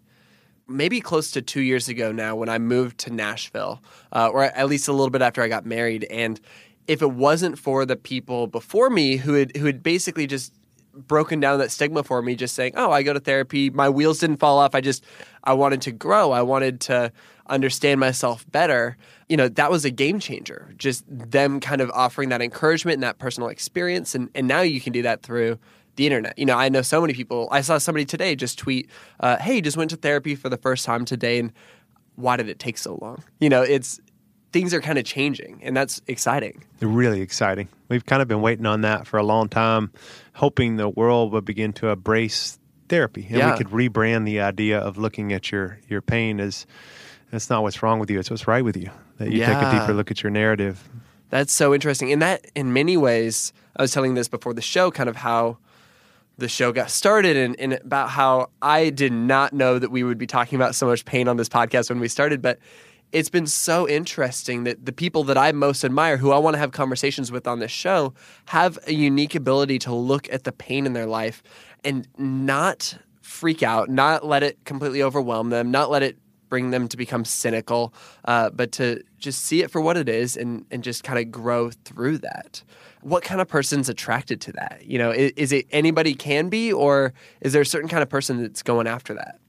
maybe 0.67 1.01
close 1.01 1.31
to 1.31 1.41
two 1.41 1.61
years 1.61 1.89
ago 1.89 2.11
now 2.11 2.35
when 2.35 2.47
I 2.47 2.57
moved 2.57 2.97
to 2.99 3.09
Nashville, 3.13 3.81
uh, 4.13 4.29
or 4.31 4.43
at 4.43 4.67
least 4.69 4.87
a 4.87 4.93
little 4.93 5.09
bit 5.09 5.21
after 5.21 5.41
I 5.41 5.47
got 5.49 5.65
married. 5.65 6.05
And 6.05 6.39
if 6.87 7.01
it 7.01 7.11
wasn't 7.11 7.59
for 7.59 7.85
the 7.85 7.95
people 7.97 8.47
before 8.47 8.89
me 8.89 9.17
who 9.17 9.33
had 9.33 9.55
who 9.57 9.65
had 9.65 9.83
basically 9.83 10.27
just 10.27 10.53
broken 10.93 11.39
down 11.39 11.59
that 11.59 11.71
stigma 11.71 12.03
for 12.03 12.21
me, 12.21 12.35
just 12.35 12.55
saying, 12.55 12.73
"Oh, 12.75 12.91
I 12.91 13.03
go 13.03 13.13
to 13.13 13.19
therapy. 13.19 13.69
My 13.69 13.89
wheels 13.89 14.19
didn't 14.19 14.37
fall 14.37 14.57
off. 14.57 14.75
I 14.75 14.81
just 14.81 15.03
I 15.43 15.53
wanted 15.53 15.81
to 15.83 15.91
grow. 15.91 16.31
I 16.31 16.41
wanted 16.41 16.79
to 16.81 17.11
understand 17.47 17.99
myself 17.99 18.45
better." 18.51 18.97
You 19.29 19.37
know, 19.37 19.47
that 19.47 19.71
was 19.71 19.85
a 19.85 19.91
game 19.91 20.19
changer. 20.19 20.73
Just 20.77 21.03
them 21.07 21.59
kind 21.59 21.81
of 21.81 21.89
offering 21.91 22.29
that 22.29 22.41
encouragement 22.41 22.95
and 22.95 23.03
that 23.03 23.19
personal 23.19 23.49
experience, 23.49 24.15
and 24.15 24.29
and 24.35 24.47
now 24.47 24.61
you 24.61 24.81
can 24.81 24.93
do 24.93 25.01
that 25.03 25.23
through 25.23 25.57
the 25.95 26.05
internet. 26.05 26.37
You 26.37 26.45
know, 26.45 26.57
I 26.57 26.69
know 26.69 26.81
so 26.81 27.01
many 27.01 27.13
people. 27.13 27.47
I 27.51 27.61
saw 27.61 27.77
somebody 27.77 28.05
today 28.05 28.35
just 28.35 28.57
tweet, 28.57 28.89
uh, 29.19 29.37
"Hey, 29.37 29.61
just 29.61 29.77
went 29.77 29.89
to 29.91 29.97
therapy 29.97 30.35
for 30.35 30.49
the 30.49 30.57
first 30.57 30.85
time 30.85 31.05
today, 31.05 31.39
and 31.39 31.51
why 32.15 32.37
did 32.37 32.49
it 32.49 32.59
take 32.59 32.77
so 32.77 32.97
long?" 33.01 33.23
You 33.39 33.49
know, 33.49 33.61
it's 33.61 33.99
things 34.51 34.73
are 34.73 34.81
kind 34.81 34.97
of 34.97 35.05
changing, 35.05 35.61
and 35.63 35.75
that's 35.75 36.01
exciting. 36.07 36.63
Really 36.81 37.21
exciting. 37.21 37.69
We've 37.87 38.05
kind 38.05 38.21
of 38.21 38.27
been 38.27 38.41
waiting 38.41 38.65
on 38.65 38.81
that 38.81 39.07
for 39.07 39.17
a 39.17 39.23
long 39.23 39.47
time, 39.47 39.91
hoping 40.33 40.77
the 40.77 40.89
world 40.89 41.31
would 41.33 41.45
begin 41.45 41.73
to 41.73 41.89
embrace 41.89 42.57
therapy 42.89 43.25
and 43.29 43.37
Yeah. 43.37 43.51
we 43.51 43.57
could 43.57 43.67
rebrand 43.69 44.25
the 44.25 44.41
idea 44.41 44.79
of 44.79 44.97
looking 44.97 45.31
at 45.33 45.51
your, 45.51 45.79
your 45.87 46.01
pain 46.01 46.39
as 46.39 46.65
that's 47.31 47.49
not 47.49 47.63
what's 47.63 47.81
wrong 47.81 47.99
with 47.99 48.09
you, 48.11 48.19
it's 48.19 48.29
what's 48.29 48.47
right 48.47 48.63
with 48.63 48.75
you. 48.75 48.89
That 49.17 49.31
you 49.31 49.39
take 49.45 49.55
a 49.57 49.71
deeper 49.71 49.93
look 49.93 50.11
at 50.11 50.21
your 50.23 50.31
narrative. 50.31 50.87
That's 51.29 51.53
so 51.53 51.73
interesting. 51.73 52.11
And 52.11 52.21
that, 52.21 52.45
in 52.55 52.73
many 52.73 52.97
ways, 52.97 53.53
I 53.77 53.81
was 53.81 53.91
telling 53.93 54.15
this 54.15 54.27
before 54.27 54.53
the 54.53 54.61
show, 54.61 54.91
kind 54.91 55.07
of 55.07 55.15
how 55.15 55.57
the 56.37 56.49
show 56.49 56.73
got 56.73 56.89
started 56.91 57.37
and, 57.37 57.57
and 57.59 57.73
about 57.73 58.09
how 58.09 58.49
I 58.61 58.89
did 58.89 59.13
not 59.13 59.53
know 59.53 59.79
that 59.79 59.91
we 59.91 60.03
would 60.03 60.17
be 60.17 60.27
talking 60.27 60.57
about 60.57 60.75
so 60.75 60.87
much 60.87 61.05
pain 61.05 61.29
on 61.29 61.37
this 61.37 61.47
podcast 61.47 61.87
when 61.89 61.99
we 62.01 62.09
started. 62.09 62.41
But 62.41 62.59
it's 63.11 63.29
been 63.29 63.47
so 63.47 63.87
interesting 63.87 64.63
that 64.63 64.85
the 64.85 64.91
people 64.91 65.23
that 65.25 65.37
I 65.37 65.51
most 65.51 65.83
admire, 65.83 66.17
who 66.17 66.31
I 66.31 66.37
want 66.37 66.55
to 66.55 66.59
have 66.59 66.71
conversations 66.71 67.31
with 67.31 67.47
on 67.47 67.59
this 67.59 67.71
show, 67.71 68.13
have 68.45 68.79
a 68.87 68.93
unique 68.93 69.35
ability 69.35 69.79
to 69.79 69.93
look 69.93 70.31
at 70.31 70.43
the 70.43 70.51
pain 70.51 70.85
in 70.85 70.93
their 70.93 71.05
life 71.05 71.43
and 71.83 72.07
not 72.17 72.97
freak 73.21 73.63
out, 73.63 73.89
not 73.89 74.25
let 74.25 74.43
it 74.43 74.63
completely 74.65 75.03
overwhelm 75.03 75.49
them, 75.49 75.71
not 75.71 75.89
let 75.89 76.03
it 76.03 76.17
bring 76.49 76.71
them 76.71 76.87
to 76.89 76.97
become 76.97 77.23
cynical, 77.23 77.93
uh, 78.25 78.49
but 78.49 78.73
to 78.73 79.01
just 79.17 79.45
see 79.45 79.61
it 79.61 79.71
for 79.71 79.79
what 79.79 79.95
it 79.95 80.09
is 80.09 80.35
and, 80.35 80.65
and 80.69 80.83
just 80.83 81.03
kind 81.03 81.17
of 81.17 81.31
grow 81.31 81.71
through 81.85 82.17
that. 82.17 82.61
What 83.01 83.23
kind 83.23 83.39
of 83.39 83.47
person's 83.47 83.87
attracted 83.87 84.41
to 84.41 84.51
that? 84.53 84.81
You 84.85 84.99
know, 84.99 85.11
is, 85.11 85.31
is 85.37 85.51
it 85.53 85.65
anybody 85.71 86.13
can 86.13 86.49
be, 86.49 86.71
or 86.71 87.13
is 87.39 87.53
there 87.53 87.61
a 87.61 87.65
certain 87.65 87.89
kind 87.89 88.03
of 88.03 88.09
person 88.09 88.41
that's 88.41 88.63
going 88.63 88.85
after 88.85 89.13
that? 89.13 89.39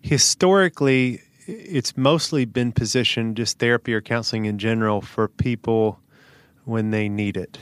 Historically, 0.00 1.20
it's 1.46 1.96
mostly 1.96 2.44
been 2.44 2.72
positioned 2.72 3.36
just 3.36 3.58
therapy 3.58 3.92
or 3.94 4.00
counseling 4.00 4.46
in 4.46 4.58
general 4.58 5.00
for 5.00 5.28
people 5.28 6.00
when 6.64 6.90
they 6.90 7.08
need 7.08 7.36
it. 7.36 7.58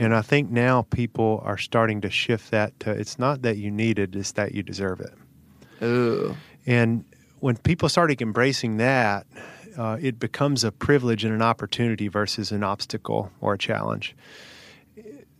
And 0.00 0.14
I 0.14 0.22
think 0.22 0.50
now 0.50 0.86
people 0.88 1.42
are 1.44 1.58
starting 1.58 2.00
to 2.00 2.08
shift 2.08 2.50
that 2.50 2.80
to 2.80 2.92
it's 2.92 3.18
not 3.18 3.42
that 3.42 3.58
you 3.58 3.70
need 3.70 3.98
it, 3.98 4.16
it's 4.16 4.32
that 4.32 4.54
you 4.54 4.62
deserve 4.62 5.00
it. 5.00 5.12
Ooh, 5.84 6.34
And 6.64 7.04
when 7.40 7.58
people 7.58 7.90
started 7.90 8.22
embracing 8.22 8.78
that, 8.78 9.26
uh, 9.76 9.98
it 10.00 10.18
becomes 10.18 10.64
a 10.64 10.72
privilege 10.72 11.24
and 11.24 11.34
an 11.34 11.42
opportunity 11.42 12.08
versus 12.08 12.50
an 12.50 12.64
obstacle 12.64 13.30
or 13.42 13.52
a 13.54 13.58
challenge. 13.58 14.16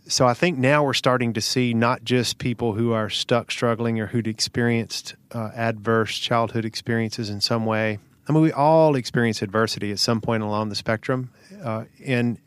So 0.08 0.26
I 0.26 0.34
think 0.34 0.56
now 0.56 0.84
we're 0.84 0.94
starting 0.94 1.32
to 1.32 1.40
see 1.40 1.75
not 1.75 2.04
just 2.04 2.38
people 2.38 2.75
who 2.75 2.92
are 2.92 3.10
stuck, 3.10 3.50
struggling, 3.50 3.98
or 3.98 4.06
who'd 4.06 4.28
experienced 4.28 5.16
uh, 5.32 5.50
adverse 5.54 6.18
childhood 6.18 6.64
experiences 6.64 7.28
in 7.28 7.40
some 7.40 7.66
way. 7.66 7.98
I 8.28 8.32
mean, 8.32 8.42
we 8.42 8.52
all 8.52 8.96
experience 8.96 9.42
adversity 9.42 9.90
at 9.90 9.98
some 9.98 10.20
point 10.20 10.42
along 10.42 10.68
the 10.68 10.75
spectrum, 10.75 11.30
uh, 11.62 11.84
and 12.04 12.38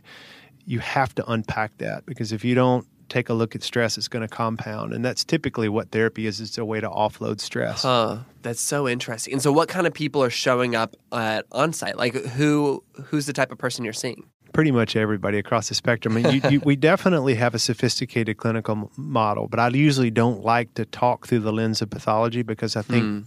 you 0.65 0.79
have 0.79 1.15
to 1.15 1.31
unpack 1.31 1.77
that 1.79 2.05
because 2.05 2.31
if 2.31 2.45
you 2.45 2.55
don't 2.55 2.85
take 3.09 3.29
a 3.29 3.33
look 3.33 3.55
at 3.55 3.63
stress, 3.63 3.97
it's 3.97 4.07
going 4.07 4.21
to 4.21 4.33
compound, 4.33 4.93
and 4.93 5.03
that's 5.03 5.23
typically 5.23 5.67
what 5.67 5.91
therapy 5.91 6.27
is. 6.27 6.39
It's 6.39 6.57
a 6.57 6.65
way 6.65 6.79
to 6.79 6.89
offload 6.89 7.41
stress. 7.41 7.81
Huh. 7.81 8.19
That's 8.41 8.61
so 8.61 8.87
interesting. 8.87 9.33
And 9.33 9.41
so, 9.41 9.51
what 9.51 9.67
kind 9.67 9.87
of 9.87 9.93
people 9.93 10.23
are 10.23 10.29
showing 10.29 10.75
up 10.75 10.95
at 11.11 11.49
Onsite? 11.49 11.95
Like, 11.95 12.13
who 12.13 12.83
who's 13.05 13.25
the 13.25 13.33
type 13.33 13.51
of 13.51 13.57
person 13.57 13.83
you're 13.83 13.93
seeing? 13.93 14.29
Pretty 14.53 14.71
much 14.71 14.95
everybody 14.95 15.37
across 15.37 15.69
the 15.69 15.75
spectrum. 15.75 16.17
I 16.17 16.21
mean, 16.21 16.33
you, 16.33 16.49
you, 16.49 16.59
we 16.61 16.75
definitely 16.91 17.35
have 17.35 17.53
a 17.53 17.59
sophisticated 17.59 18.37
clinical 18.37 18.91
model, 18.97 19.47
but 19.47 19.59
I 19.59 19.69
usually 19.69 20.11
don't 20.11 20.43
like 20.43 20.73
to 20.75 20.85
talk 20.85 21.27
through 21.27 21.39
the 21.39 21.53
lens 21.53 21.81
of 21.81 21.89
pathology 21.89 22.41
because 22.41 22.75
I 22.75 22.81
think 22.81 23.03
mm. 23.03 23.25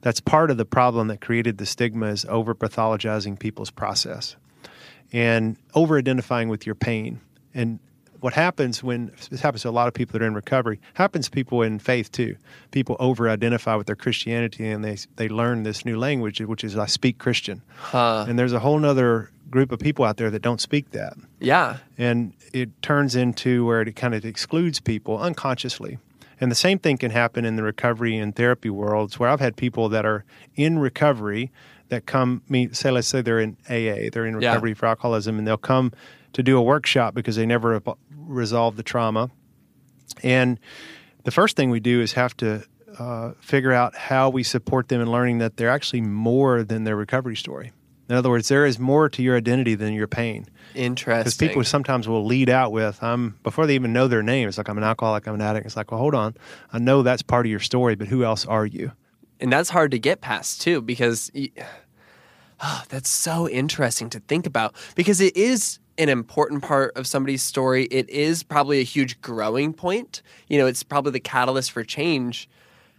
that's 0.00 0.20
part 0.20 0.50
of 0.50 0.56
the 0.56 0.64
problem 0.64 1.08
that 1.08 1.20
created 1.20 1.58
the 1.58 1.66
stigma 1.66 2.06
is 2.06 2.24
over 2.26 2.54
pathologizing 2.54 3.38
people's 3.38 3.70
process 3.70 4.36
and 5.12 5.56
over 5.74 5.98
identifying 5.98 6.48
with 6.48 6.66
your 6.66 6.74
pain. 6.74 7.20
And 7.54 7.78
what 8.22 8.32
happens 8.32 8.84
when 8.84 9.10
this 9.30 9.40
happens 9.40 9.62
to 9.62 9.68
a 9.68 9.70
lot 9.70 9.88
of 9.88 9.94
people 9.94 10.12
that 10.12 10.24
are 10.24 10.28
in 10.28 10.34
recovery 10.34 10.80
happens 10.94 11.24
to 11.24 11.30
people 11.32 11.62
in 11.62 11.80
faith 11.80 12.12
too. 12.12 12.36
People 12.70 12.96
over 13.00 13.28
identify 13.28 13.74
with 13.74 13.88
their 13.88 13.96
Christianity 13.96 14.68
and 14.68 14.84
they 14.84 14.96
they 15.16 15.28
learn 15.28 15.64
this 15.64 15.84
new 15.84 15.98
language, 15.98 16.40
which 16.40 16.62
is 16.62 16.78
I 16.78 16.86
speak 16.86 17.18
Christian. 17.18 17.62
Huh. 17.76 18.24
And 18.28 18.38
there's 18.38 18.52
a 18.52 18.60
whole 18.60 18.84
other 18.84 19.31
group 19.52 19.70
of 19.70 19.78
people 19.78 20.04
out 20.04 20.16
there 20.16 20.30
that 20.30 20.42
don't 20.42 20.60
speak 20.60 20.90
that. 20.90 21.14
Yeah. 21.38 21.76
And 21.96 22.32
it 22.52 22.82
turns 22.82 23.14
into 23.14 23.64
where 23.64 23.82
it 23.82 23.94
kind 23.94 24.14
of 24.14 24.24
excludes 24.24 24.80
people 24.80 25.18
unconsciously. 25.18 25.98
And 26.40 26.50
the 26.50 26.56
same 26.56 26.80
thing 26.80 26.98
can 26.98 27.12
happen 27.12 27.44
in 27.44 27.54
the 27.54 27.62
recovery 27.62 28.18
and 28.18 28.34
therapy 28.34 28.70
worlds 28.70 29.20
where 29.20 29.28
I've 29.28 29.38
had 29.38 29.54
people 29.56 29.88
that 29.90 30.04
are 30.04 30.24
in 30.56 30.80
recovery 30.80 31.52
that 31.90 32.06
come 32.06 32.42
me 32.48 32.70
say 32.72 32.90
let's 32.90 33.06
say 33.06 33.20
they're 33.20 33.38
in 33.38 33.56
AA, 33.68 34.10
they're 34.12 34.26
in 34.26 34.34
recovery 34.34 34.70
yeah. 34.70 34.74
for 34.74 34.86
alcoholism 34.86 35.38
and 35.38 35.46
they'll 35.46 35.56
come 35.56 35.92
to 36.32 36.42
do 36.42 36.56
a 36.56 36.62
workshop 36.62 37.14
because 37.14 37.36
they 37.36 37.46
never 37.46 37.80
resolved 38.16 38.76
the 38.76 38.82
trauma. 38.82 39.30
And 40.22 40.58
the 41.24 41.30
first 41.30 41.54
thing 41.54 41.70
we 41.70 41.80
do 41.80 42.00
is 42.00 42.14
have 42.14 42.36
to 42.38 42.64
uh, 42.98 43.32
figure 43.40 43.72
out 43.72 43.94
how 43.94 44.30
we 44.30 44.42
support 44.42 44.88
them 44.88 45.00
in 45.00 45.10
learning 45.10 45.38
that 45.38 45.56
they're 45.58 45.70
actually 45.70 46.00
more 46.00 46.64
than 46.64 46.84
their 46.84 46.96
recovery 46.96 47.36
story. 47.36 47.72
In 48.12 48.18
other 48.18 48.28
words, 48.28 48.48
there 48.48 48.66
is 48.66 48.78
more 48.78 49.08
to 49.08 49.22
your 49.22 49.38
identity 49.38 49.74
than 49.74 49.94
your 49.94 50.06
pain. 50.06 50.44
Interesting. 50.74 51.20
Because 51.20 51.34
people 51.38 51.64
sometimes 51.64 52.06
will 52.06 52.26
lead 52.26 52.50
out 52.50 52.70
with, 52.70 53.02
"I'm," 53.02 53.38
before 53.42 53.66
they 53.66 53.74
even 53.74 53.94
know 53.94 54.06
their 54.06 54.22
name. 54.22 54.48
It's 54.48 54.58
like 54.58 54.68
I'm 54.68 54.76
an 54.76 54.84
alcoholic, 54.84 55.26
I'm 55.26 55.36
an 55.36 55.40
addict. 55.40 55.64
It's 55.64 55.76
like, 55.78 55.90
well, 55.90 55.98
hold 55.98 56.14
on, 56.14 56.34
I 56.74 56.78
know 56.78 57.02
that's 57.02 57.22
part 57.22 57.46
of 57.46 57.50
your 57.50 57.58
story, 57.58 57.94
but 57.94 58.08
who 58.08 58.22
else 58.22 58.44
are 58.44 58.66
you? 58.66 58.92
And 59.40 59.50
that's 59.50 59.70
hard 59.70 59.92
to 59.92 59.98
get 59.98 60.20
past 60.20 60.60
too, 60.60 60.82
because 60.82 61.32
oh, 62.62 62.82
that's 62.90 63.08
so 63.08 63.48
interesting 63.48 64.10
to 64.10 64.20
think 64.20 64.46
about. 64.46 64.76
Because 64.94 65.22
it 65.22 65.34
is 65.34 65.78
an 65.96 66.10
important 66.10 66.62
part 66.62 66.94
of 66.96 67.06
somebody's 67.06 67.42
story. 67.42 67.84
It 67.84 68.10
is 68.10 68.42
probably 68.42 68.80
a 68.80 68.84
huge 68.84 69.22
growing 69.22 69.72
point. 69.72 70.20
You 70.48 70.58
know, 70.58 70.66
it's 70.66 70.82
probably 70.82 71.12
the 71.12 71.20
catalyst 71.20 71.72
for 71.72 71.82
change. 71.82 72.46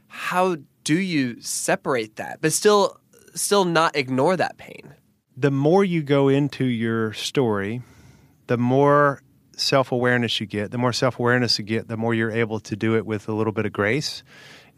How 0.08 0.58
do 0.84 1.00
you 1.00 1.40
separate 1.40 2.16
that, 2.16 2.40
but 2.42 2.52
still, 2.52 3.00
still 3.36 3.64
not 3.64 3.96
ignore 3.96 4.36
that 4.38 4.58
pain? 4.58 4.96
The 5.36 5.52
more 5.52 5.84
you 5.84 6.04
go 6.04 6.30
into 6.30 6.66
your 6.66 7.14
story, 7.14 7.82
the 8.48 8.58
more 8.58 9.22
self 9.56 9.92
awareness 9.92 10.40
you 10.40 10.46
get. 10.46 10.72
The 10.72 10.78
more 10.78 10.94
self 10.94 11.20
awareness 11.20 11.60
you 11.60 11.66
get, 11.66 11.88
the 11.88 11.98
more 11.98 12.14
you're 12.14 12.32
able 12.32 12.60
to 12.62 12.76
do 12.76 12.96
it 12.96 13.06
with 13.06 13.28
a 13.28 13.34
little 13.34 13.54
bit 13.54 13.66
of 13.66 13.74
grace. 13.74 14.24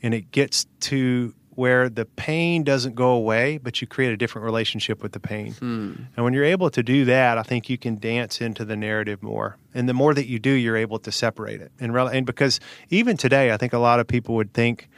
And 0.01 0.13
it 0.13 0.31
gets 0.31 0.65
to 0.81 1.33
where 1.51 1.87
the 1.87 2.05
pain 2.05 2.63
doesn't 2.63 2.95
go 2.95 3.11
away, 3.11 3.57
but 3.57 3.79
you 3.79 3.87
create 3.87 4.11
a 4.11 4.17
different 4.17 4.43
relationship 4.43 5.01
with 5.01 5.13
the 5.13 5.21
pain. 5.21 5.53
Hmm. 5.53 5.93
And 6.15 6.25
when 6.25 6.33
you're 6.33 6.43
able 6.43 6.69
to 6.69 6.83
do 6.83 7.05
that, 7.05 7.37
I 7.37 7.43
think 7.43 7.69
you 7.69 7.77
can 7.77 7.97
dance 7.97 8.41
into 8.41 8.65
the 8.65 8.75
narrative 8.75 9.23
more. 9.23 9.57
And 9.73 9.87
the 9.87 9.93
more 9.93 10.13
that 10.13 10.27
you 10.27 10.37
do, 10.37 10.49
you're 10.49 10.75
able 10.75 10.99
to 10.99 11.11
separate 11.13 11.61
it. 11.61 11.71
And, 11.79 11.95
and 11.95 12.25
because 12.25 12.59
even 12.89 13.15
today, 13.15 13.51
I 13.51 13.57
think 13.57 13.71
a 13.71 13.79
lot 13.79 14.01
of 14.01 14.07
people 14.07 14.35
would 14.35 14.53
think, 14.53 14.89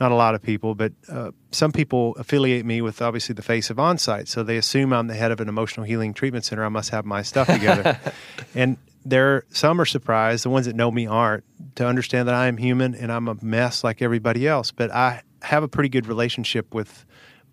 not 0.00 0.12
a 0.12 0.14
lot 0.14 0.34
of 0.34 0.42
people, 0.42 0.74
but 0.74 0.92
uh, 1.08 1.32
some 1.50 1.72
people 1.72 2.14
affiliate 2.18 2.64
me 2.64 2.80
with 2.80 3.02
obviously 3.02 3.34
the 3.34 3.42
face 3.42 3.70
of 3.70 3.78
onsite. 3.78 4.28
So 4.28 4.42
they 4.42 4.56
assume 4.56 4.92
I'm 4.92 5.08
the 5.08 5.14
head 5.14 5.32
of 5.32 5.40
an 5.40 5.48
emotional 5.48 5.84
healing 5.84 6.14
treatment 6.14 6.44
center. 6.44 6.64
I 6.64 6.68
must 6.68 6.90
have 6.90 7.04
my 7.04 7.22
stuff 7.22 7.48
together. 7.48 7.98
and 8.54 8.76
there, 9.04 9.44
some 9.50 9.80
are 9.80 9.84
surprised. 9.84 10.44
The 10.44 10.50
ones 10.50 10.66
that 10.66 10.76
know 10.76 10.90
me 10.90 11.06
aren't 11.06 11.44
to 11.76 11.86
understand 11.86 12.28
that 12.28 12.34
I 12.34 12.46
am 12.46 12.56
human 12.56 12.94
and 12.94 13.10
I'm 13.10 13.28
a 13.28 13.36
mess 13.42 13.82
like 13.82 14.00
everybody 14.02 14.46
else. 14.46 14.70
But 14.70 14.92
I 14.92 15.22
have 15.42 15.62
a 15.62 15.68
pretty 15.68 15.88
good 15.88 16.06
relationship 16.06 16.74
with 16.74 17.04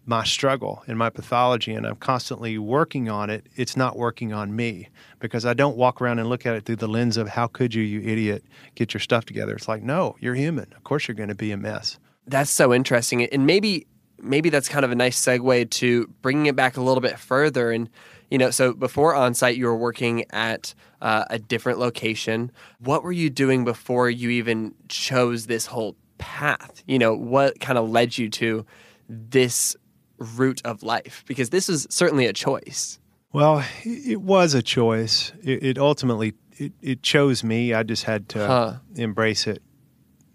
my 0.07 0.23
struggle 0.23 0.83
and 0.87 0.99
my 0.99 1.09
pathology, 1.09 1.73
and 1.73 1.85
I'm 1.85 1.95
constantly 1.95 2.59
working 2.59 3.09
on 3.09 3.31
it. 3.31 3.47
It's 3.55 3.75
not 3.75 3.97
working 3.97 4.33
on 4.33 4.55
me 4.55 4.89
because 5.19 5.45
I 5.45 5.55
don't 5.55 5.77
walk 5.77 5.99
around 5.99 6.19
and 6.19 6.29
look 6.29 6.45
at 6.45 6.55
it 6.55 6.65
through 6.65 6.75
the 6.75 6.87
lens 6.87 7.17
of 7.17 7.27
how 7.27 7.47
could 7.47 7.73
you, 7.73 7.81
you 7.81 8.01
idiot, 8.01 8.43
get 8.75 8.93
your 8.93 9.01
stuff 9.01 9.25
together. 9.25 9.55
It's 9.55 9.67
like, 9.67 9.81
no, 9.81 10.15
you're 10.19 10.35
human. 10.35 10.71
Of 10.75 10.83
course, 10.83 11.07
you're 11.07 11.15
going 11.15 11.29
to 11.29 11.35
be 11.35 11.51
a 11.51 11.57
mess. 11.57 11.97
That's 12.27 12.51
so 12.51 12.73
interesting. 12.73 13.23
And 13.23 13.45
maybe 13.45 13.87
maybe 14.19 14.49
that's 14.49 14.69
kind 14.69 14.85
of 14.85 14.91
a 14.91 14.95
nice 14.95 15.21
segue 15.21 15.69
to 15.69 16.07
bringing 16.21 16.47
it 16.47 16.55
back 16.55 16.77
a 16.77 16.81
little 16.81 17.01
bit 17.01 17.19
further. 17.19 17.71
And 17.71 17.89
you 18.31 18.37
know 18.37 18.49
so 18.49 18.73
before 18.73 19.13
Onsite 19.13 19.55
you 19.55 19.65
were 19.65 19.77
working 19.77 20.25
at 20.31 20.73
uh, 21.01 21.25
a 21.29 21.39
different 21.39 21.79
location. 21.79 22.51
What 22.79 23.03
were 23.03 23.11
you 23.11 23.29
doing 23.29 23.63
before 23.63 24.09
you 24.09 24.29
even 24.29 24.73
chose 24.89 25.45
this 25.45 25.67
whole 25.67 25.95
path? 26.17 26.83
You 26.87 26.99
know 26.99 27.13
what 27.15 27.59
kind 27.59 27.77
of 27.77 27.89
led 27.89 28.17
you 28.17 28.29
to 28.31 28.65
this 29.07 29.75
route 30.17 30.61
of 30.65 30.81
life? 30.81 31.23
Because 31.27 31.51
this 31.51 31.69
is 31.69 31.85
certainly 31.89 32.25
a 32.25 32.33
choice. 32.33 32.99
Well 33.31 33.63
it 33.83 34.21
was 34.21 34.53
a 34.53 34.63
choice. 34.63 35.31
It, 35.43 35.63
it 35.63 35.77
ultimately 35.77 36.33
it, 36.57 36.71
it, 36.81 37.03
chose 37.03 37.43
me. 37.43 37.73
I 37.73 37.83
just 37.83 38.05
had 38.05 38.29
to 38.29 38.47
huh. 38.47 38.73
embrace 38.95 39.45
it 39.45 39.61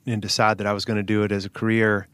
and 0.07 0.21
decide 0.21 0.59
that 0.59 0.67
I 0.67 0.73
was 0.73 0.85
going 0.85 0.97
to 0.97 1.03
do 1.03 1.23
it 1.23 1.33
as 1.33 1.45
a 1.45 1.51
career, 1.51 2.09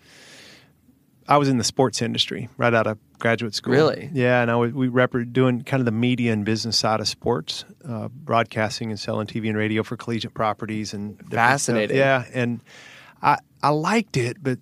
I 1.28 1.38
was 1.38 1.48
in 1.48 1.58
the 1.58 1.64
sports 1.64 2.02
industry 2.02 2.48
right 2.56 2.72
out 2.72 2.86
of 2.86 2.98
graduate 3.18 3.54
school. 3.54 3.72
Really? 3.72 4.10
Yeah, 4.12 4.42
and 4.42 4.50
I 4.50 4.56
was 4.56 4.72
we 4.72 4.88
rep- 4.88 5.14
doing 5.32 5.62
kind 5.62 5.80
of 5.80 5.84
the 5.84 5.92
media 5.92 6.32
and 6.32 6.44
business 6.44 6.78
side 6.78 7.00
of 7.00 7.08
sports, 7.08 7.64
uh, 7.88 8.08
broadcasting 8.08 8.90
and 8.90 9.00
selling 9.00 9.26
TV 9.26 9.48
and 9.48 9.56
radio 9.56 9.82
for 9.82 9.96
collegiate 9.96 10.34
properties 10.34 10.94
and 10.94 11.20
fascinating. 11.30 11.96
Yeah, 11.96 12.24
and 12.32 12.60
I 13.22 13.38
I 13.62 13.70
liked 13.70 14.16
it, 14.16 14.36
but 14.40 14.58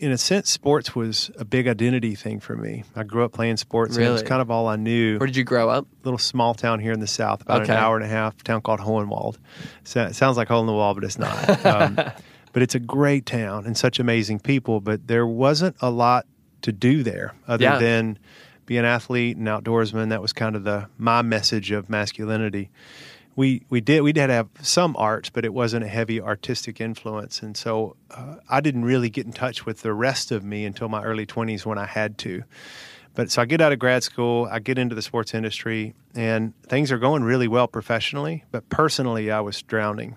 in 0.00 0.10
a 0.10 0.18
sense, 0.18 0.50
sports 0.50 0.96
was 0.96 1.30
a 1.38 1.44
big 1.44 1.68
identity 1.68 2.16
thing 2.16 2.40
for 2.40 2.56
me. 2.56 2.82
I 2.96 3.04
grew 3.04 3.24
up 3.24 3.32
playing 3.32 3.58
sports, 3.58 3.96
really? 3.96 4.06
and 4.06 4.10
it 4.10 4.12
was 4.14 4.22
kind 4.22 4.42
of 4.42 4.50
all 4.50 4.66
I 4.66 4.76
knew. 4.76 5.18
Where 5.18 5.26
did 5.26 5.36
you 5.36 5.44
grow 5.44 5.68
up? 5.68 5.86
Little 6.02 6.18
small 6.18 6.54
town 6.54 6.80
here 6.80 6.92
in 6.92 6.98
the 6.98 7.06
south, 7.06 7.42
about 7.42 7.62
okay. 7.62 7.72
an 7.72 7.78
hour 7.78 7.94
and 7.94 8.04
a 8.04 8.08
half, 8.08 8.42
town 8.42 8.62
called 8.62 8.80
Hohenwald. 8.80 9.36
So, 9.84 10.02
it 10.02 10.16
sounds 10.16 10.36
like 10.36 10.48
hole 10.48 10.60
in 10.60 10.66
the 10.66 10.72
wall, 10.72 10.94
but 10.94 11.04
it's 11.04 11.18
not. 11.18 11.64
Um, 11.72 11.96
but 12.52 12.62
it's 12.62 12.74
a 12.74 12.80
great 12.80 13.26
town 13.26 13.66
and 13.66 13.76
such 13.76 13.98
amazing 13.98 14.40
people. 14.40 14.80
But 14.80 15.06
there 15.06 15.26
wasn't 15.26 15.76
a 15.80 15.90
lot 15.90 16.26
to 16.62 16.72
do 16.72 17.02
there 17.02 17.34
other 17.46 17.64
yeah. 17.64 17.78
than 17.78 18.18
be 18.66 18.78
an 18.78 18.84
athlete 18.84 19.36
and 19.36 19.46
outdoorsman. 19.46 20.10
That 20.10 20.22
was 20.22 20.32
kind 20.32 20.56
of 20.56 20.64
the 20.64 20.88
my 20.98 21.22
message 21.22 21.70
of 21.70 21.90
masculinity. 21.90 22.70
We 23.34 23.62
we 23.70 23.80
did 23.80 24.02
we 24.02 24.12
did 24.12 24.30
have 24.30 24.48
some 24.60 24.94
arts, 24.98 25.30
but 25.30 25.44
it 25.44 25.54
wasn't 25.54 25.84
a 25.84 25.88
heavy 25.88 26.20
artistic 26.20 26.80
influence, 26.80 27.42
and 27.42 27.56
so 27.56 27.96
uh, 28.10 28.36
I 28.48 28.60
didn't 28.60 28.84
really 28.84 29.08
get 29.08 29.26
in 29.26 29.32
touch 29.32 29.64
with 29.64 29.80
the 29.82 29.94
rest 29.94 30.30
of 30.30 30.44
me 30.44 30.64
until 30.64 30.88
my 30.88 31.02
early 31.02 31.26
twenties 31.26 31.64
when 31.64 31.78
I 31.78 31.86
had 31.86 32.18
to. 32.18 32.44
But 33.14 33.30
so 33.30 33.42
I 33.42 33.44
get 33.44 33.60
out 33.60 33.72
of 33.72 33.78
grad 33.78 34.02
school, 34.02 34.48
I 34.50 34.58
get 34.58 34.78
into 34.78 34.94
the 34.94 35.02
sports 35.02 35.34
industry, 35.34 35.94
and 36.14 36.54
things 36.62 36.90
are 36.90 36.98
going 36.98 37.24
really 37.24 37.48
well 37.48 37.68
professionally, 37.68 38.44
but 38.50 38.68
personally, 38.68 39.30
I 39.30 39.40
was 39.40 39.60
drowning. 39.62 40.16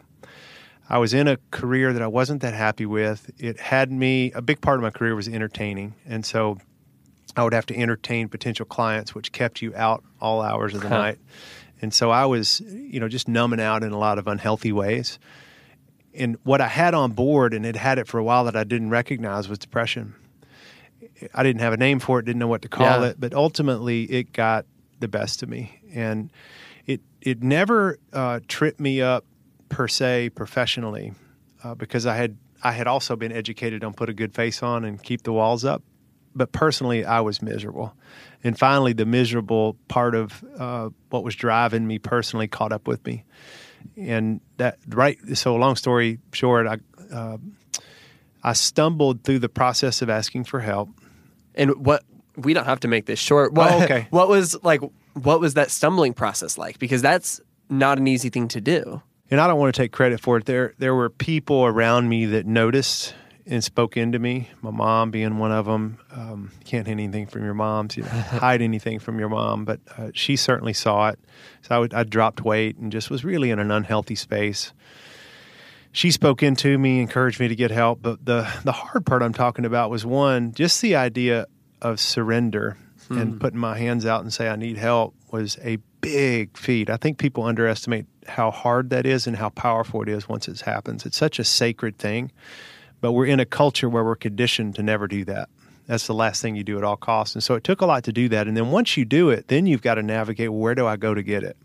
I 0.88 1.00
was 1.00 1.14
in 1.14 1.28
a 1.28 1.38
career 1.52 1.94
that 1.94 2.02
I 2.02 2.08
wasn't 2.08 2.42
that 2.42 2.54
happy 2.54 2.86
with. 2.86 3.32
It 3.40 3.60
had 3.60 3.92
me, 3.92 4.32
a 4.34 4.42
big 4.42 4.62
part 4.62 4.78
of 4.78 4.84
my 4.84 4.92
career 4.92 5.16
was 5.16 5.28
entertaining. 5.28 5.96
And 6.06 6.26
so 6.26 6.60
I 7.36 7.44
would 7.44 7.54
have 7.54 7.66
to 7.68 7.76
entertain 7.76 8.30
potential 8.30 8.66
clients, 8.66 9.16
which 9.16 9.32
kept 9.32 9.62
you 9.62 9.74
out 9.76 10.04
all 10.22 10.42
hours 10.42 10.74
of 10.76 10.82
the 10.82 10.90
night. 10.90 11.18
And 11.82 11.94
so 11.94 12.12
I 12.12 12.26
was, 12.26 12.62
you 12.62 13.00
know, 13.00 13.08
just 13.08 13.28
numbing 13.28 13.60
out 13.60 13.84
in 13.84 13.92
a 13.92 13.98
lot 13.98 14.18
of 14.18 14.28
unhealthy 14.28 14.72
ways. 14.72 15.20
And 16.14 16.38
what 16.44 16.62
I 16.62 16.68
had 16.68 16.94
on 16.94 17.12
board 17.12 17.54
and 17.54 17.66
had 17.66 17.76
had 17.76 18.00
it 18.00 18.08
for 18.08 18.18
a 18.18 18.24
while 18.24 18.46
that 18.46 18.56
I 18.56 18.64
didn't 18.64 18.90
recognize 18.90 19.50
was 19.50 19.60
depression. 19.60 20.16
I 21.34 21.44
didn't 21.44 21.62
have 21.62 21.74
a 21.74 21.78
name 21.78 22.00
for 22.00 22.20
it, 22.20 22.26
didn't 22.26 22.40
know 22.40 22.48
what 22.48 22.62
to 22.62 22.70
call 22.70 23.02
yeah. 23.02 23.10
it, 23.10 23.20
but 23.20 23.34
ultimately 23.34 24.04
it 24.04 24.32
got 24.32 24.66
the 25.00 25.08
best 25.08 25.44
of 25.44 25.50
me. 25.50 25.80
And 25.94 26.32
it, 26.86 27.02
it 27.22 27.44
never 27.44 28.00
uh, 28.14 28.40
tripped 28.48 28.80
me 28.80 29.02
up 29.02 29.26
per 29.70 29.88
se 29.88 30.30
professionally 30.30 31.14
uh, 31.64 31.76
because 31.76 32.06
I 32.06 32.16
had 32.16 32.38
I 32.64 32.72
had 32.72 32.88
also 32.88 33.16
been 33.16 33.32
educated 33.32 33.84
on 33.84 33.94
put 33.94 34.10
a 34.10 34.14
good 34.14 34.34
face 34.34 34.64
on 34.64 34.86
and 34.86 35.02
keep 35.02 35.24
the 35.24 35.34
walls 35.34 35.66
up. 35.66 35.84
But 36.38 36.52
personally, 36.52 37.06
I 37.06 37.22
was 37.22 37.42
miserable. 37.42 37.94
And 38.44 38.58
finally, 38.58 38.92
the 38.94 39.06
miserable 39.06 39.78
part 39.88 40.16
of 40.16 40.44
uh, 40.58 40.90
what 41.10 41.24
was 41.24 41.36
driving 41.36 41.88
me 41.88 41.98
personally 42.00 42.48
caught 42.48 42.74
up 42.74 42.88
with 42.88 43.06
me. 43.06 43.24
and 43.96 44.42
that 44.58 44.78
right. 44.88 45.18
So 45.36 45.56
long 45.56 45.76
story 45.76 46.20
short, 46.34 46.68
I 46.68 46.78
uh, 47.14 47.38
I 48.44 48.54
stumbled 48.54 49.24
through 49.24 49.40
the 49.40 49.50
process 49.50 50.02
of 50.02 50.10
asking 50.10 50.44
for 50.46 50.60
help. 50.60 50.90
And 51.56 51.86
what 51.86 52.04
we 52.36 52.54
don't 52.54 52.66
have 52.66 52.82
to 52.82 52.88
make 52.88 53.06
this 53.06 53.20
short. 53.20 53.54
What, 53.54 53.72
Oh, 53.72 53.84
okay. 53.84 54.08
What 54.12 54.28
was 54.28 54.62
like? 54.64 54.82
What 55.14 55.40
was 55.40 55.54
that 55.54 55.72
stumbling 55.72 56.14
process 56.14 56.58
like? 56.58 56.80
Because 56.80 57.02
that's 57.02 57.40
not 57.70 57.98
an 57.98 58.08
easy 58.08 58.30
thing 58.30 58.48
to 58.50 58.62
do. 58.62 59.02
And 59.32 59.40
I 59.40 59.48
don't 59.48 59.60
want 59.60 59.74
to 59.74 59.82
take 59.82 59.92
credit 59.92 60.20
for 60.20 60.38
it. 60.38 60.46
There 60.46 60.74
there 60.78 60.96
were 60.96 61.10
people 61.10 61.66
around 61.66 62.10
me 62.10 62.26
that 62.28 62.46
noticed 62.46 63.14
and 63.48 63.64
spoke 63.64 63.96
into 63.96 64.18
me. 64.18 64.50
My 64.62 64.72
mom 64.72 65.12
being 65.12 65.38
one 65.38 65.52
of 65.52 65.66
them. 65.66 66.00
Um, 66.12 66.52
can't 66.64 66.88
hide 66.88 66.94
anything 66.94 67.28
from 67.28 67.44
your 67.44 67.54
moms. 67.54 67.96
You 67.96 68.04
know, 68.04 68.10
hide 68.10 68.62
anything 68.62 69.00
from 69.00 69.20
your 69.20 69.30
mom, 69.30 69.66
but 69.66 69.80
uh, 69.98 70.10
she 70.14 70.36
certainly 70.36 70.74
saw 70.74 71.10
it. 71.10 71.20
So 71.62 71.76
I, 71.76 71.80
would, 71.80 71.94
I 71.94 72.04
dropped 72.04 72.44
weight 72.44 72.78
and 72.78 72.92
just 72.92 73.10
was 73.10 73.24
really 73.24 73.52
in 73.52 73.60
an 73.60 73.72
unhealthy 73.72 74.16
space. 74.16 74.74
She 75.92 76.12
spoke 76.12 76.44
into 76.44 76.78
me, 76.78 77.00
encouraged 77.00 77.40
me 77.40 77.48
to 77.48 77.56
get 77.56 77.72
help. 77.72 78.02
But 78.02 78.26
the 78.26 78.52
the 78.64 78.72
hard 78.72 79.06
part 79.06 79.22
I'm 79.22 79.34
talking 79.34 79.66
about 79.66 79.90
was 79.90 80.06
one, 80.06 80.54
just 80.54 80.82
the 80.82 80.96
idea 80.96 81.48
of 81.82 82.00
surrender 82.00 82.78
and 83.10 83.40
putting 83.40 83.60
my 83.60 83.78
hands 83.78 84.06
out 84.06 84.22
and 84.22 84.34
say 84.34 84.50
I 84.50 84.56
need 84.56 84.78
help 84.78 85.14
was 85.32 85.60
a 85.62 85.78
big 86.02 86.58
feat. 86.58 86.90
I 86.90 86.98
think 86.98 87.20
people 87.20 87.44
underestimate 87.44 88.08
how 88.28 88.52
hard 88.52 88.90
that 88.90 89.06
is 89.06 89.28
and 89.28 89.36
how 89.36 89.50
powerful 89.50 90.02
it 90.02 90.10
is 90.10 90.28
once 90.28 90.48
it 90.48 90.62
happens. 90.62 91.06
It's 91.06 91.18
such 91.18 91.40
a 91.40 91.44
sacred 91.44 91.98
thing, 91.98 92.32
but 93.02 93.12
we're 93.12 93.26
in 93.26 93.40
a 93.40 93.46
culture 93.46 93.90
where 93.90 94.04
we're 94.04 94.16
conditioned 94.16 94.76
to 94.76 94.84
never 94.84 95.08
do 95.08 95.26
that. 95.26 95.50
That's 95.88 96.08
the 96.08 96.14
last 96.14 96.42
thing 96.42 96.56
you 96.56 96.64
do 96.64 96.78
at 96.78 96.84
all 96.84 96.98
costs. 96.98 97.36
And 97.36 97.44
so 97.44 97.54
it 97.54 97.64
took 97.64 97.82
a 97.82 97.86
lot 97.86 98.04
to 98.06 98.12
do 98.12 98.28
that. 98.30 98.48
And 98.48 98.58
then 98.58 98.72
once 98.72 98.98
you 98.98 99.06
do 99.06 99.30
it, 99.30 99.48
then 99.48 99.68
you've 99.68 99.84
got 99.84 99.96
to 99.96 100.04
navigate 100.04 100.52
where 100.52 100.74
do 100.74 100.88
I 100.88 100.96
go 100.96 101.14
to 101.14 101.22
get 101.22 101.44
it? 101.44 101.58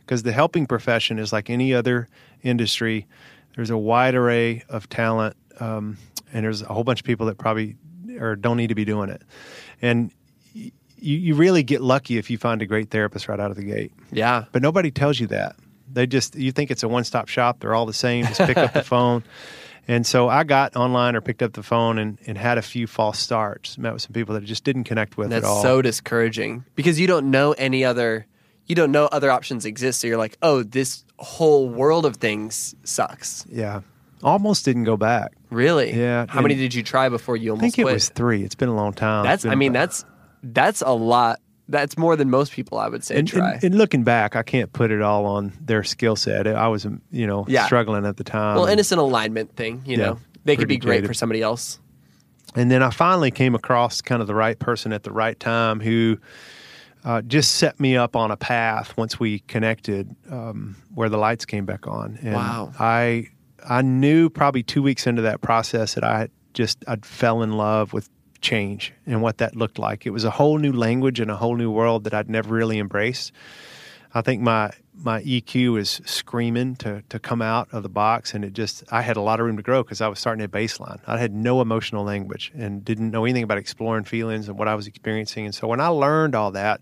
Because 0.00 0.22
the 0.22 0.32
helping 0.32 0.66
profession 0.66 1.18
is 1.18 1.32
like 1.32 1.50
any 1.50 1.74
other 1.74 2.08
industry. 2.42 3.06
There's 3.54 3.70
a 3.70 3.76
wide 3.76 4.14
array 4.14 4.64
of 4.68 4.88
talent, 4.88 5.36
um, 5.60 5.98
and 6.32 6.44
there's 6.44 6.62
a 6.62 6.72
whole 6.72 6.84
bunch 6.84 7.00
of 7.00 7.06
people 7.06 7.26
that 7.26 7.36
probably 7.36 7.76
or 8.18 8.34
don't 8.34 8.56
need 8.56 8.68
to 8.68 8.74
be 8.74 8.84
doing 8.84 9.10
it. 9.10 9.22
And 9.82 10.10
you, 10.52 10.72
you 11.00 11.34
really 11.34 11.62
get 11.62 11.80
lucky 11.80 12.18
if 12.18 12.30
you 12.30 12.38
find 12.38 12.62
a 12.62 12.66
great 12.66 12.90
therapist 12.90 13.28
right 13.28 13.40
out 13.40 13.50
of 13.50 13.56
the 13.56 13.64
gate. 13.64 13.92
Yeah. 14.12 14.44
But 14.52 14.62
nobody 14.62 14.90
tells 14.90 15.20
you 15.20 15.26
that. 15.28 15.56
They 15.92 16.06
just 16.06 16.36
you 16.36 16.52
think 16.52 16.70
it's 16.70 16.82
a 16.82 16.88
one 16.88 17.04
stop 17.04 17.28
shop. 17.28 17.60
They're 17.60 17.74
all 17.74 17.86
the 17.86 17.92
same. 17.92 18.24
Just 18.26 18.40
pick 18.40 18.56
up 18.56 18.72
the 18.72 18.82
phone. 18.84 19.24
And 19.88 20.06
so 20.06 20.28
I 20.28 20.44
got 20.44 20.76
online 20.76 21.16
or 21.16 21.20
picked 21.20 21.42
up 21.42 21.54
the 21.54 21.62
phone 21.64 21.98
and, 21.98 22.18
and 22.26 22.38
had 22.38 22.58
a 22.58 22.62
few 22.62 22.86
false 22.86 23.18
starts. 23.18 23.76
Met 23.76 23.92
with 23.92 24.02
some 24.02 24.12
people 24.12 24.34
that 24.34 24.42
I 24.44 24.46
just 24.46 24.62
didn't 24.62 24.84
connect 24.84 25.16
with 25.16 25.30
That's 25.30 25.44
at 25.44 25.48
all. 25.48 25.62
so 25.62 25.82
discouraging 25.82 26.64
because 26.76 27.00
you 27.00 27.06
don't 27.06 27.30
know 27.30 27.52
any 27.52 27.84
other. 27.84 28.26
You 28.66 28.76
don't 28.76 28.92
know 28.92 29.06
other 29.06 29.30
options 29.32 29.64
exist. 29.64 30.00
So 30.00 30.06
you're 30.06 30.16
like, 30.18 30.36
oh, 30.42 30.62
this 30.62 31.04
whole 31.18 31.68
world 31.68 32.06
of 32.06 32.16
things 32.18 32.74
sucks. 32.84 33.44
yeah, 33.50 33.80
almost 34.22 34.64
didn't 34.64 34.84
go 34.84 34.96
back. 34.96 35.32
Really? 35.50 35.92
Yeah, 35.92 36.26
How 36.28 36.40
many 36.40 36.54
did 36.54 36.72
you 36.72 36.84
try 36.84 37.08
before 37.08 37.36
you 37.36 37.50
I 37.50 37.52
almost 37.52 37.62
think 37.62 37.78
it 37.80 37.82
quit? 37.82 37.94
was 37.94 38.08
three. 38.10 38.44
It's 38.44 38.54
been 38.54 38.68
a 38.68 38.74
long 38.76 38.92
time. 38.92 39.24
That's. 39.24 39.44
I 39.44 39.56
mean, 39.56 39.72
that's 39.72 40.04
that's 40.44 40.82
a 40.82 40.92
lot. 40.92 41.40
That's 41.70 41.96
more 41.96 42.16
than 42.16 42.28
most 42.30 42.52
people 42.52 42.78
I 42.78 42.88
would 42.88 43.02
say 43.04 43.16
and, 43.18 43.26
try. 43.28 43.52
and, 43.54 43.64
and 43.64 43.74
looking 43.78 44.02
back, 44.02 44.36
I 44.36 44.42
can't 44.42 44.72
put 44.72 44.90
it 44.90 45.00
all 45.00 45.24
on 45.24 45.52
their 45.60 45.82
skill 45.84 46.16
set. 46.16 46.46
I 46.46 46.68
was, 46.68 46.86
you 47.10 47.26
know, 47.26 47.44
Yeah. 47.48 47.64
struggling 47.66 48.04
at 48.04 48.16
the 48.16 48.24
time. 48.24 48.56
well, 48.56 48.66
and- 48.66 48.78
it's 48.80 48.92
an 48.92 48.98
alignment 48.98 49.54
thing. 49.56 49.82
You 49.86 49.96
Yeah, 49.96 50.04
know, 50.06 50.18
they 50.44 50.56
could 50.56 50.68
be 50.68 50.76
great 50.76 51.06
for 51.06 51.14
somebody 51.14 51.40
else. 51.42 51.78
And 52.56 52.70
then 52.70 52.82
I 52.82 52.90
finally 52.90 53.30
came 53.30 53.54
across 53.54 54.00
kind 54.00 54.20
of 54.20 54.26
the 54.26 54.34
right 54.34 54.58
person 54.58 54.92
at 54.92 55.04
the 55.04 55.12
right 55.12 55.38
time 55.38 55.78
who 55.80 56.18
uh, 57.04 57.22
just 57.22 57.54
set 57.54 57.78
me 57.80 57.96
up 57.96 58.16
on 58.16 58.30
a 58.30 58.36
path 58.36 58.94
once 58.96 59.18
we 59.20 59.38
connected 59.40 60.14
um, 60.30 60.76
where 60.94 61.08
the 61.08 61.16
lights 61.16 61.44
came 61.46 61.64
back 61.64 61.86
on. 61.86 62.18
And 62.22 62.34
Wow. 62.34 62.72
I 62.78 63.28
I 63.68 63.82
knew 63.82 64.28
probably 64.30 64.62
two 64.62 64.82
weeks 64.82 65.06
into 65.06 65.22
that 65.22 65.40
process 65.42 65.94
that 65.94 66.02
I 66.04 66.28
just 66.52 66.82
I 66.88 66.96
fell 67.02 67.42
in 67.42 67.52
love 67.52 67.92
with 67.92 68.10
change 68.40 68.92
and 69.06 69.22
what 69.22 69.38
that 69.38 69.56
looked 69.56 69.78
like. 69.78 70.06
It 70.06 70.10
was 70.10 70.24
a 70.24 70.30
whole 70.30 70.58
new 70.58 70.72
language 70.72 71.20
and 71.20 71.30
a 71.30 71.36
whole 71.36 71.56
new 71.56 71.70
world 71.70 72.04
that 72.04 72.14
I'd 72.14 72.30
never 72.30 72.54
really 72.54 72.78
embraced. 72.78 73.32
I 74.12 74.22
think 74.22 74.40
my 74.42 74.72
my 75.02 75.22
EQ 75.22 75.78
is 75.78 76.00
screaming 76.04 76.76
to 76.76 77.02
to 77.08 77.18
come 77.18 77.40
out 77.40 77.68
of 77.72 77.82
the 77.82 77.88
box, 77.88 78.34
and 78.34 78.44
it 78.44 78.52
just 78.52 78.84
I 78.90 79.02
had 79.02 79.16
a 79.16 79.20
lot 79.20 79.40
of 79.40 79.46
room 79.46 79.56
to 79.56 79.62
grow 79.62 79.82
because 79.82 80.00
I 80.00 80.08
was 80.08 80.18
starting 80.18 80.42
at 80.42 80.50
baseline. 80.50 81.00
I 81.06 81.18
had 81.18 81.32
no 81.32 81.60
emotional 81.60 82.04
language 82.04 82.52
and 82.54 82.84
didn't 82.84 83.10
know 83.10 83.24
anything 83.24 83.44
about 83.44 83.58
exploring 83.58 84.04
feelings 84.04 84.48
and 84.48 84.58
what 84.58 84.68
I 84.68 84.74
was 84.74 84.86
experiencing. 84.86 85.46
And 85.46 85.54
so 85.54 85.68
when 85.68 85.80
I 85.80 85.88
learned 85.88 86.34
all 86.34 86.50
that, 86.52 86.80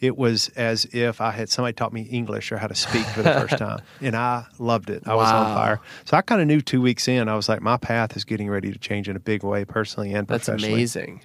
it 0.00 0.16
was 0.16 0.48
as 0.56 0.84
if 0.92 1.20
I 1.20 1.30
had 1.30 1.48
somebody 1.48 1.72
taught 1.74 1.92
me 1.92 2.02
English 2.02 2.52
or 2.52 2.58
how 2.58 2.66
to 2.66 2.74
speak 2.74 3.04
for 3.06 3.22
the 3.22 3.32
first 3.32 3.58
time, 3.58 3.80
and 4.00 4.14
I 4.16 4.46
loved 4.58 4.90
it. 4.90 5.02
I 5.06 5.14
was 5.14 5.30
on 5.30 5.54
fire. 5.54 5.80
So 6.04 6.16
I 6.16 6.22
kind 6.22 6.40
of 6.40 6.46
knew 6.46 6.60
two 6.60 6.80
weeks 6.82 7.08
in, 7.08 7.28
I 7.28 7.34
was 7.36 7.48
like, 7.48 7.60
my 7.62 7.76
path 7.76 8.16
is 8.16 8.24
getting 8.24 8.48
ready 8.50 8.72
to 8.72 8.78
change 8.78 9.08
in 9.08 9.16
a 9.16 9.20
big 9.20 9.42
way, 9.42 9.64
personally 9.64 10.12
and 10.12 10.26
professionally. 10.28 10.60
That's 10.62 10.72
amazing. 10.96 11.22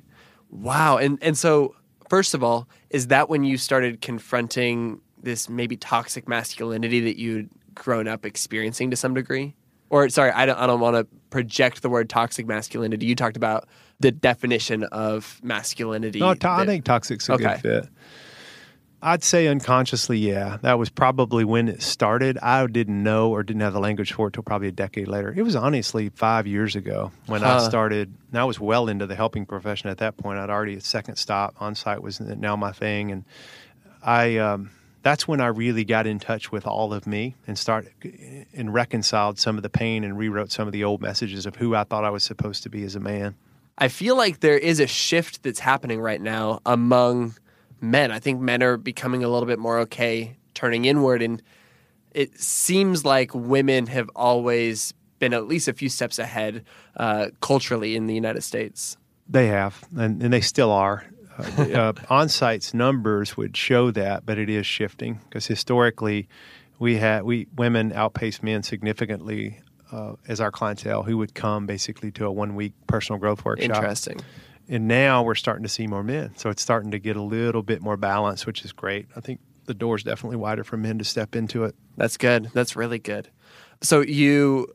Wow. 0.50 0.98
And 0.98 1.20
and 1.22 1.38
so 1.38 1.76
first 2.10 2.34
of 2.34 2.44
all, 2.44 2.68
is 2.90 3.08
that 3.08 3.30
when 3.30 3.44
you 3.44 3.58
started 3.58 4.02
confronting 4.02 5.02
this 5.22 5.50
maybe 5.50 5.76
toxic 5.78 6.28
masculinity 6.28 7.00
that 7.02 7.18
you'd 7.20 7.50
grown 7.76 8.08
up 8.08 8.26
experiencing 8.26 8.90
to 8.92 8.96
some 8.98 9.14
degree? 9.14 9.56
Or 9.92 10.08
sorry, 10.10 10.32
I 10.32 10.46
don't 10.46 10.58
I 10.58 10.66
don't 10.68 10.80
want 10.80 10.96
to 10.96 11.06
project 11.30 11.82
the 11.82 11.90
word 11.90 12.10
toxic 12.10 12.46
masculinity. 12.48 13.06
You 13.06 13.16
talked 13.16 13.38
about 13.38 13.68
the 14.00 14.12
definition 14.12 14.84
of 14.86 15.40
masculinity. 15.44 16.20
No, 16.20 16.34
to- 16.34 16.50
I 16.50 16.58
that- 16.60 16.68
think 16.68 16.86
toxic's 16.86 17.28
a 17.30 17.34
Okay. 17.34 17.44
good 17.44 17.62
fit. 17.62 17.90
I'd 19.02 19.24
say 19.24 19.48
unconsciously, 19.48 20.18
yeah. 20.18 20.58
That 20.62 20.78
was 20.78 20.90
probably 20.90 21.46
when 21.46 21.70
it 21.70 21.82
started. 21.82 22.38
I 22.40 22.66
didn't 22.68 23.02
know 23.02 23.32
or 23.32 23.44
didn't 23.44 23.62
have 23.62 23.74
the 23.74 23.80
language 23.80 24.12
for 24.12 24.28
it 24.28 24.34
till 24.34 24.44
probably 24.44 24.68
a 24.68 24.74
decade 24.74 25.08
later. 25.08 25.34
It 25.36 25.44
was 25.44 25.56
honestly 25.56 26.10
five 26.10 26.46
years 26.46 26.76
ago 26.76 27.12
when 27.28 27.44
I 27.44 27.60
started. 27.60 28.14
And 28.32 28.40
I 28.40 28.44
was 28.44 28.60
well 28.60 28.90
into 28.90 29.08
the 29.08 29.16
helping 29.16 29.46
profession 29.46 29.90
at 29.90 30.00
that 30.00 30.18
point. 30.18 30.38
I'd 30.38 30.50
already 30.50 30.76
a 30.76 30.82
second 30.82 31.16
stop 31.16 31.56
Onsite 31.60 32.02
was 32.02 32.20
now 32.20 32.56
my 32.56 32.72
thing, 32.72 33.12
and 33.12 33.26
I. 34.04 34.38
Um, 34.38 34.72
that's 35.02 35.26
when 35.26 35.40
I 35.40 35.48
really 35.48 35.86
got 35.86 36.06
in 36.08 36.20
touch 36.20 36.52
with 36.52 36.68
all 36.68 36.94
of 36.94 37.08
me 37.08 37.36
and 37.48 37.58
start 37.58 37.88
and 38.54 38.74
reconciled 38.74 39.40
some 39.40 39.56
of 39.56 39.64
the 39.64 39.70
pain 39.70 40.04
and 40.04 40.18
rewrote 40.18 40.52
some 40.52 40.68
of 40.68 40.74
the 40.74 40.84
old 40.84 41.02
messages 41.02 41.46
of 41.46 41.56
who 41.56 41.74
I 41.74 41.86
thought 41.86 42.04
I 42.04 42.10
was 42.10 42.24
supposed 42.24 42.64
to 42.64 42.70
be 42.70 42.84
as 42.84 42.96
a 42.96 43.00
man. 43.00 43.36
I 43.78 43.88
feel 43.88 44.18
like 44.18 44.42
there 44.42 44.58
is 44.58 44.82
a 44.82 44.88
shift 44.88 45.42
that's 45.42 45.62
happening 45.62 46.02
right 46.02 46.20
now 46.20 46.60
among 46.66 47.36
men. 47.82 48.12
I 48.12 48.20
think 48.20 48.40
men 48.40 48.64
are 48.64 48.78
becoming 48.78 49.24
a 49.24 49.30
little 49.30 49.48
bit 49.48 49.60
more 49.60 49.80
okay 49.80 50.38
turning 50.54 50.86
inward, 50.86 51.22
and 51.22 51.42
it 52.12 52.40
seems 52.40 53.06
like 53.06 53.34
women 53.34 53.88
have 53.88 54.10
always 54.16 54.94
been 55.20 55.34
at 55.34 55.48
least 55.48 55.68
a 55.68 55.74
few 55.74 55.90
steps 55.90 56.18
ahead 56.18 56.66
uh, 56.98 57.28
culturally 57.42 57.96
in 57.96 58.08
the 58.08 58.16
United 58.16 58.42
States. 58.42 58.98
They 59.28 59.48
have, 59.48 59.84
and, 59.96 60.22
and 60.24 60.34
they 60.34 60.42
still 60.42 60.72
are. 60.72 61.06
Uh, 61.38 61.42
uh, 61.42 61.94
Onsite's 62.10 62.74
numbers 62.74 63.38
would 63.38 63.56
show 63.56 63.92
that, 63.92 64.26
but 64.26 64.38
it 64.38 64.50
is 64.50 64.66
shifting 64.66 65.20
because 65.26 65.46
historically, 65.46 66.28
we 66.80 66.98
had 66.98 67.24
we 67.24 67.48
women 67.56 67.92
outpaced 67.94 68.42
men 68.42 68.64
significantly 68.64 69.60
uh, 69.92 70.14
as 70.28 70.40
our 70.40 70.52
clientele 70.52 71.04
who 71.04 71.18
would 71.18 71.34
come 71.36 71.66
basically 71.66 72.12
to 72.12 72.26
a 72.26 72.32
one-week 72.32 72.74
personal 72.88 73.20
growth 73.20 73.44
workshop. 73.46 73.76
Interesting. 73.76 74.20
And 74.72 74.88
now 74.88 75.24
we're 75.24 75.36
starting 75.36 75.64
to 75.64 75.70
see 75.70 75.88
more 75.88 76.04
men, 76.04 76.36
so 76.38 76.52
it's 76.52 76.62
starting 76.62 76.92
to 76.92 77.00
get 77.00 77.16
a 77.16 77.22
little 77.22 77.64
bit 77.64 77.82
more 77.82 77.98
balance, 77.98 78.46
which 78.46 78.64
is 78.64 78.72
great. 78.72 79.08
I 79.16 79.20
think 79.20 79.40
the 79.66 79.74
door's 79.74 80.04
definitely 80.04 80.38
wider 80.38 80.64
for 80.64 80.78
men 80.78 81.00
to 81.00 81.04
step 81.04 81.36
into 81.36 81.64
it. 81.64 81.76
That's 81.98 82.18
good. 82.18 82.52
That's 82.54 82.76
really 82.76 83.00
good. 83.00 83.30
So 83.82 84.02
you 84.02 84.68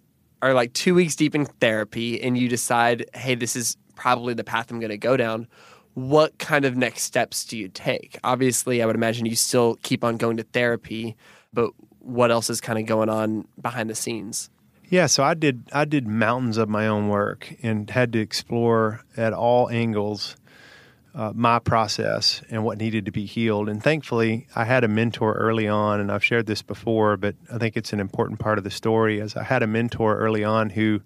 are 0.42 0.52
like 0.52 0.72
two 0.72 0.94
weeks 0.94 1.14
deep 1.14 1.34
in 1.34 1.46
therapy 1.46 2.20
and 2.20 2.36
you 2.36 2.48
decide, 2.48 3.08
hey, 3.14 3.36
this 3.36 3.54
is 3.54 3.76
probably 3.94 4.34
the 4.34 4.44
path 4.44 4.70
I'm 4.70 4.80
going 4.80 4.90
to 4.90 4.98
go 4.98 5.16
down. 5.16 5.46
What 5.94 6.38
kind 6.38 6.64
of 6.64 6.76
next 6.76 7.02
steps 7.02 7.44
do 7.44 7.56
you 7.56 7.68
take? 7.68 8.18
Obviously, 8.24 8.82
I 8.82 8.86
would 8.86 8.96
imagine 8.96 9.26
you 9.26 9.36
still 9.36 9.76
keep 9.82 10.02
on 10.02 10.16
going 10.16 10.38
to 10.38 10.42
therapy, 10.42 11.16
but 11.52 11.70
what 12.00 12.32
else 12.32 12.50
is 12.50 12.60
kind 12.60 12.80
of 12.80 12.86
going 12.86 13.08
on 13.08 13.46
behind 13.60 13.88
the 13.88 13.94
scenes? 13.94 14.50
Yeah, 14.94 15.06
so 15.06 15.24
I 15.24 15.34
did 15.34 15.64
I 15.72 15.86
did 15.86 16.06
mountains 16.06 16.56
of 16.56 16.68
my 16.68 16.86
own 16.86 17.08
work 17.08 17.52
and 17.64 17.90
had 17.90 18.12
to 18.12 18.20
explore 18.20 19.02
at 19.16 19.32
all 19.32 19.68
angles 19.68 20.36
uh, 21.16 21.32
my 21.34 21.58
process 21.58 22.42
and 22.48 22.62
what 22.64 22.78
needed 22.78 23.04
to 23.06 23.10
be 23.10 23.26
healed. 23.26 23.68
And 23.68 23.82
thankfully, 23.82 24.46
I 24.54 24.64
had 24.64 24.84
a 24.84 24.88
mentor 24.88 25.32
early 25.32 25.66
on, 25.66 25.98
and 25.98 26.12
I've 26.12 26.22
shared 26.22 26.46
this 26.46 26.62
before, 26.62 27.16
but 27.16 27.34
I 27.52 27.58
think 27.58 27.76
it's 27.76 27.92
an 27.92 27.98
important 27.98 28.38
part 28.38 28.56
of 28.56 28.62
the 28.62 28.70
story. 28.70 29.20
As 29.20 29.34
I 29.34 29.42
had 29.42 29.64
a 29.64 29.66
mentor 29.66 30.16
early 30.16 30.44
on 30.44 30.70
who, 30.70 31.00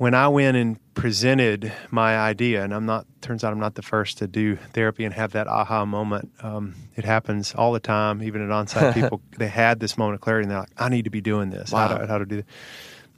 when 0.00 0.14
I 0.14 0.28
went 0.28 0.56
and 0.56 0.78
presented 0.94 1.74
my 1.90 2.16
idea, 2.16 2.64
and 2.64 2.72
I'm 2.72 2.86
not 2.86 3.04
turns 3.20 3.44
out 3.44 3.52
I'm 3.52 3.60
not 3.60 3.74
the 3.74 3.82
first 3.82 4.16
to 4.18 4.26
do 4.26 4.56
therapy 4.56 5.04
and 5.04 5.12
have 5.12 5.32
that 5.32 5.46
aha 5.46 5.84
moment. 5.84 6.32
Um, 6.42 6.74
it 6.96 7.04
happens 7.04 7.54
all 7.54 7.72
the 7.72 7.80
time, 7.80 8.22
even 8.22 8.40
at 8.40 8.48
Onsite 8.48 8.94
people. 9.00 9.20
They 9.36 9.48
had 9.48 9.78
this 9.78 9.98
moment 9.98 10.14
of 10.14 10.20
clarity, 10.22 10.44
and 10.44 10.52
they're 10.52 10.60
like, 10.60 10.70
"I 10.78 10.88
need 10.88 11.04
to 11.04 11.10
be 11.10 11.20
doing 11.20 11.50
this. 11.50 11.72
How 11.72 11.88
to 11.88 12.06
how 12.06 12.16
to 12.16 12.24
do 12.24 12.36
this." 12.36 12.46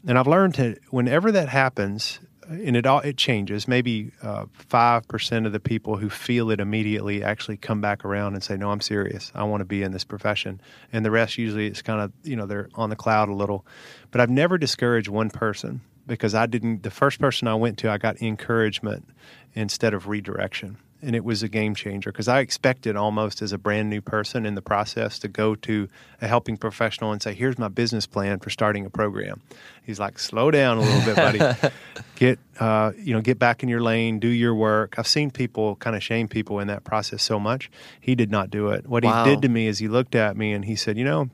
And 0.08 0.18
I've 0.18 0.26
learned 0.26 0.56
to 0.56 0.74
whenever 0.90 1.30
that 1.30 1.48
happens, 1.48 2.18
and 2.48 2.76
it 2.76 2.84
all 2.84 2.98
it 2.98 3.16
changes. 3.16 3.68
Maybe 3.68 4.10
uh, 4.20 4.46
five 4.52 5.06
percent 5.06 5.46
of 5.46 5.52
the 5.52 5.60
people 5.60 5.98
who 5.98 6.10
feel 6.10 6.50
it 6.50 6.58
immediately 6.58 7.22
actually 7.22 7.58
come 7.58 7.80
back 7.80 8.04
around 8.04 8.34
and 8.34 8.42
say, 8.42 8.56
"No, 8.56 8.72
I'm 8.72 8.80
serious. 8.80 9.30
I 9.36 9.44
want 9.44 9.60
to 9.60 9.66
be 9.66 9.84
in 9.84 9.92
this 9.92 10.02
profession." 10.02 10.60
And 10.92 11.04
the 11.04 11.12
rest 11.12 11.38
usually 11.38 11.68
it's 11.68 11.80
kind 11.80 12.00
of 12.00 12.12
you 12.24 12.34
know 12.34 12.46
they're 12.46 12.70
on 12.74 12.90
the 12.90 12.96
cloud 12.96 13.28
a 13.28 13.34
little. 13.34 13.64
But 14.10 14.20
I've 14.20 14.30
never 14.30 14.58
discouraged 14.58 15.06
one 15.06 15.30
person 15.30 15.80
because 16.06 16.34
I 16.34 16.46
didn't. 16.46 16.82
The 16.82 16.90
first 16.90 17.18
person 17.20 17.48
I 17.48 17.54
went 17.54 17.78
to, 17.78 17.90
I 17.90 17.98
got 17.98 18.20
encouragement 18.22 19.08
instead 19.54 19.94
of 19.94 20.08
redirection 20.08 20.78
and 21.04 21.16
it 21.16 21.24
was 21.24 21.42
a 21.42 21.48
game 21.48 21.74
changer 21.74 22.12
because 22.12 22.28
I 22.28 22.38
expected 22.38 22.94
almost 22.94 23.42
as 23.42 23.52
a 23.52 23.58
brand 23.58 23.90
new 23.90 24.00
person 24.00 24.46
in 24.46 24.54
the 24.54 24.62
process 24.62 25.18
to 25.18 25.28
go 25.28 25.56
to 25.56 25.88
a 26.20 26.28
helping 26.28 26.56
professional 26.56 27.10
and 27.10 27.20
say, 27.20 27.34
"Here's 27.34 27.58
my 27.58 27.66
business 27.68 28.06
plan 28.06 28.38
for 28.38 28.50
starting 28.50 28.86
a 28.86 28.90
program." 28.90 29.40
He's 29.82 29.98
like, 29.98 30.18
"Slow 30.20 30.52
down 30.52 30.78
a 30.78 30.80
little 30.80 31.04
bit, 31.04 31.16
buddy. 31.16 31.70
get 32.14 32.38
uh, 32.60 32.92
you 32.96 33.12
know, 33.12 33.20
get 33.20 33.38
back 33.40 33.64
in 33.64 33.68
your 33.68 33.82
lane, 33.82 34.20
do 34.20 34.28
your 34.28 34.54
work." 34.54 34.94
I've 34.96 35.08
seen 35.08 35.32
people 35.32 35.74
kind 35.76 35.96
of 35.96 36.04
shame 36.04 36.28
people 36.28 36.60
in 36.60 36.68
that 36.68 36.84
process 36.84 37.22
so 37.22 37.40
much. 37.40 37.68
He 38.00 38.14
did 38.14 38.30
not 38.30 38.50
do 38.50 38.68
it. 38.68 38.86
What 38.86 39.04
Wow. 39.04 39.24
he 39.24 39.30
did 39.30 39.42
to 39.42 39.48
me 39.48 39.66
is 39.66 39.80
he 39.80 39.88
looked 39.88 40.14
at 40.14 40.36
me 40.36 40.52
and 40.52 40.64
he 40.64 40.76
said, 40.76 40.96
"You 40.96 41.04
know, 41.04 41.30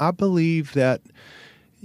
I 0.00 0.10
believe 0.10 0.72
that." 0.72 1.00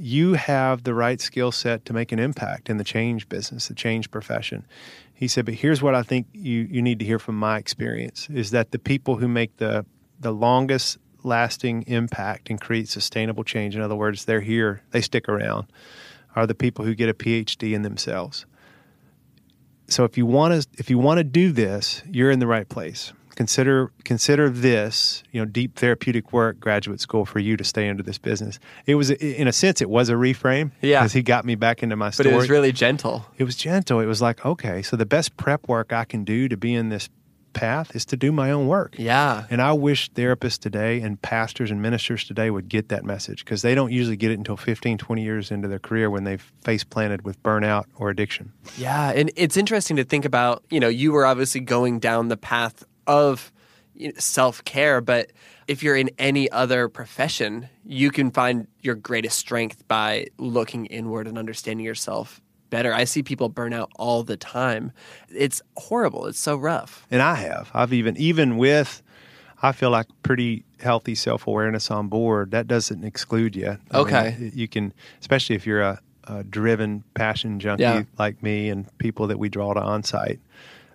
You 0.02 0.34
have 0.34 0.84
the 0.84 0.94
right 0.94 1.20
skill 1.20 1.52
set 1.52 1.84
to 1.84 1.94
make 1.94 2.14
an 2.14 2.20
impact 2.20 2.70
in 2.70 2.78
the 2.78 2.86
change 2.86 3.28
business, 3.28 3.68
the 3.68 3.74
change 3.74 4.10
profession. 4.10 4.66
He 5.14 5.28
said, 5.28 5.44
but 5.44 5.56
here's 5.56 5.82
what 5.82 5.94
I 5.94 6.04
think 6.04 6.28
you, 6.32 6.62
you 6.72 6.82
need 6.82 7.00
to 7.00 7.06
hear 7.06 7.20
from 7.20 7.36
my 7.38 7.58
experience 7.58 8.30
is 8.30 8.52
that 8.52 8.72
the 8.72 8.80
people 8.80 9.18
who 9.18 9.28
make 9.28 9.58
the 9.58 9.86
the 10.22 10.32
longest 10.32 10.98
lasting 11.24 11.84
impact 11.88 12.50
and 12.50 12.60
create 12.60 12.90
sustainable 12.90 13.44
change, 13.44 13.76
in 13.76 13.82
other 13.82 13.96
words, 13.96 14.26
they're 14.26 14.42
here, 14.42 14.82
they 14.92 15.02
stick 15.02 15.30
around, 15.30 15.68
are 16.36 16.46
the 16.46 16.56
people 16.56 16.84
who 16.84 16.94
get 16.94 17.08
a 17.08 17.14
PhD 17.14 17.74
in 17.74 17.84
themselves. 17.84 18.46
So 19.88 20.04
if 20.04 20.18
you 20.18 20.26
want 20.26 20.62
to 20.62 20.68
if 20.78 20.90
you 20.90 20.98
want 20.98 21.18
to 21.18 21.24
do 21.26 21.52
this, 21.52 22.04
you're 22.10 22.32
in 22.32 22.40
the 22.40 22.48
right 22.48 22.68
place. 22.68 23.12
Consider 23.44 23.90
consider 24.04 24.50
this, 24.50 25.24
you 25.32 25.40
know, 25.40 25.46
deep 25.46 25.78
therapeutic 25.78 26.34
work 26.34 26.60
graduate 26.60 27.00
school 27.00 27.24
for 27.26 27.40
you 27.40 27.56
to 27.56 27.64
stay 27.64 27.88
into 27.88 28.04
this 28.04 28.18
business. 28.18 28.60
It 28.86 28.96
was 28.96 29.12
in 29.12 29.48
a 29.48 29.54
sense 29.54 29.80
it 29.82 29.90
was 29.90 30.10
a 30.10 30.16
reframe 30.16 30.72
Yeah. 30.82 31.00
because 31.00 31.14
he 31.14 31.22
got 31.22 31.46
me 31.46 31.56
back 31.56 31.82
into 31.82 31.96
my 31.96 32.12
But 32.18 32.26
it 32.26 32.36
was 32.36 32.50
really 32.50 32.74
gentle. 32.74 33.26
it 33.38 33.46
was 33.46 33.56
gentle. 33.56 34.02
It 34.02 34.08
was 34.08 34.22
like, 34.22 34.46
okay, 34.46 34.82
so 34.82 34.98
the 34.98 35.06
best 35.06 35.38
prep 35.38 35.70
work 35.70 35.94
I 35.94 36.04
can 36.04 36.26
do 36.26 36.50
to 36.50 36.58
be 36.58 36.74
in 36.76 36.90
this 36.90 37.08
path 37.54 37.96
is 37.96 38.06
to 38.08 38.18
do 38.18 38.34
my 38.34 38.52
own 38.52 38.68
work. 38.68 38.96
Yeah. 38.98 39.46
And 39.50 39.62
I 39.62 39.72
wish 39.72 40.12
therapists 40.12 40.60
today 40.60 41.00
and 41.00 41.20
pastors 41.22 41.72
and 41.72 41.82
ministers 41.82 42.26
today 42.26 42.52
would 42.52 42.68
get 42.68 42.90
that 42.90 43.06
message 43.06 43.46
because 43.46 43.62
they 43.62 43.74
don't 43.74 43.94
usually 43.94 44.18
get 44.18 44.32
it 44.32 44.38
until 44.38 44.58
15, 44.58 44.98
20 44.98 45.24
years 45.24 45.50
into 45.50 45.70
their 45.70 45.80
career 45.80 46.10
when 46.10 46.26
they've 46.26 46.44
face 46.66 46.84
planted 46.84 47.22
with 47.24 47.42
burnout 47.42 47.86
or 47.96 48.10
addiction. 48.10 48.52
Yeah, 48.78 49.12
and 49.16 49.32
it's 49.38 49.56
interesting 49.56 49.96
to 49.96 50.04
think 50.04 50.26
about. 50.26 50.62
You 50.70 50.82
know, 50.82 50.90
you 50.90 51.14
were 51.14 51.26
obviously 51.26 51.62
going 51.62 52.00
down 52.00 52.28
the 52.28 52.38
path 52.38 52.84
of 53.10 53.52
self 54.18 54.64
care, 54.64 55.02
but 55.02 55.32
if 55.68 55.84
you're 55.84 55.98
in 55.98 56.10
any 56.18 56.50
other 56.52 56.88
profession, 56.88 57.68
you 57.86 58.12
can 58.12 58.32
find 58.32 58.68
your 58.82 58.96
greatest 58.96 59.38
strength 59.38 59.86
by 59.88 60.28
looking 60.38 60.86
inward 60.86 61.28
and 61.28 61.38
understanding 61.38 61.86
yourself 61.86 62.40
better. 62.70 62.94
I 62.94 63.04
see 63.04 63.24
people 63.24 63.50
burn 63.50 63.74
out 63.74 63.92
all 63.98 64.24
the 64.24 64.38
time. 64.38 64.92
It's 65.30 65.62
horrible. 65.76 66.28
It's 66.28 66.40
so 66.40 66.56
rough. 66.56 67.06
And 67.12 67.22
I 67.22 67.36
have. 67.36 67.70
I've 67.74 67.92
even, 67.94 68.16
even 68.18 68.58
with, 68.58 69.02
I 69.62 69.72
feel 69.74 69.90
like 69.90 70.06
pretty 70.24 70.64
healthy 70.80 71.16
self 71.16 71.46
awareness 71.48 71.92
on 71.92 72.08
board, 72.08 72.52
that 72.52 72.68
doesn't 72.68 73.04
exclude 73.04 73.56
you. 73.56 73.78
I 73.92 73.98
Okay. 74.00 74.36
mean, 74.40 74.52
you 74.56 74.68
can, 74.68 74.94
especially 75.20 75.56
if 75.56 75.66
you're 75.68 75.82
a, 75.82 76.00
a 76.26 76.44
driven 76.44 77.04
passion 77.16 77.60
junkie 77.60 77.84
Yeah. 77.84 78.04
like 78.18 78.42
me 78.44 78.70
and 78.70 78.86
people 79.00 79.28
that 79.28 79.40
we 79.40 79.50
draw 79.50 79.74
to 79.74 79.82
Onsite. 79.82 80.40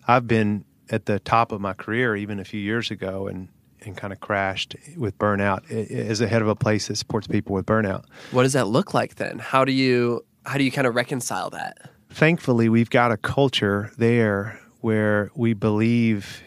I've 0.08 0.26
been 0.28 0.64
at 0.90 1.06
the 1.06 1.18
top 1.20 1.52
of 1.52 1.60
my 1.60 1.72
career 1.72 2.16
even 2.16 2.38
a 2.38 2.44
few 2.44 2.60
years 2.60 2.90
ago 2.90 3.26
and, 3.26 3.48
and 3.82 3.96
kind 3.96 4.12
of 4.12 4.20
crashed 4.20 4.76
with 4.96 5.16
burnout 5.18 5.70
as 5.70 6.20
a 6.20 6.26
head 6.26 6.42
of 6.42 6.48
a 6.48 6.56
place 6.56 6.88
that 6.88 6.96
supports 6.96 7.26
people 7.26 7.54
with 7.54 7.66
burnout. 7.66 8.04
What 8.30 8.42
does 8.42 8.52
that 8.52 8.68
look 8.68 8.94
like 8.94 9.16
then? 9.16 9.38
How 9.38 9.64
do 9.64 9.72
you 9.72 10.24
how 10.46 10.58
do 10.58 10.64
you 10.64 10.70
kind 10.70 10.86
of 10.86 10.94
reconcile 10.94 11.48
that? 11.50 11.90
thankfully 12.14 12.68
we've 12.68 12.90
got 12.90 13.10
a 13.10 13.16
culture 13.16 13.90
there 13.98 14.60
where 14.82 15.32
we 15.34 15.52
believe 15.52 16.42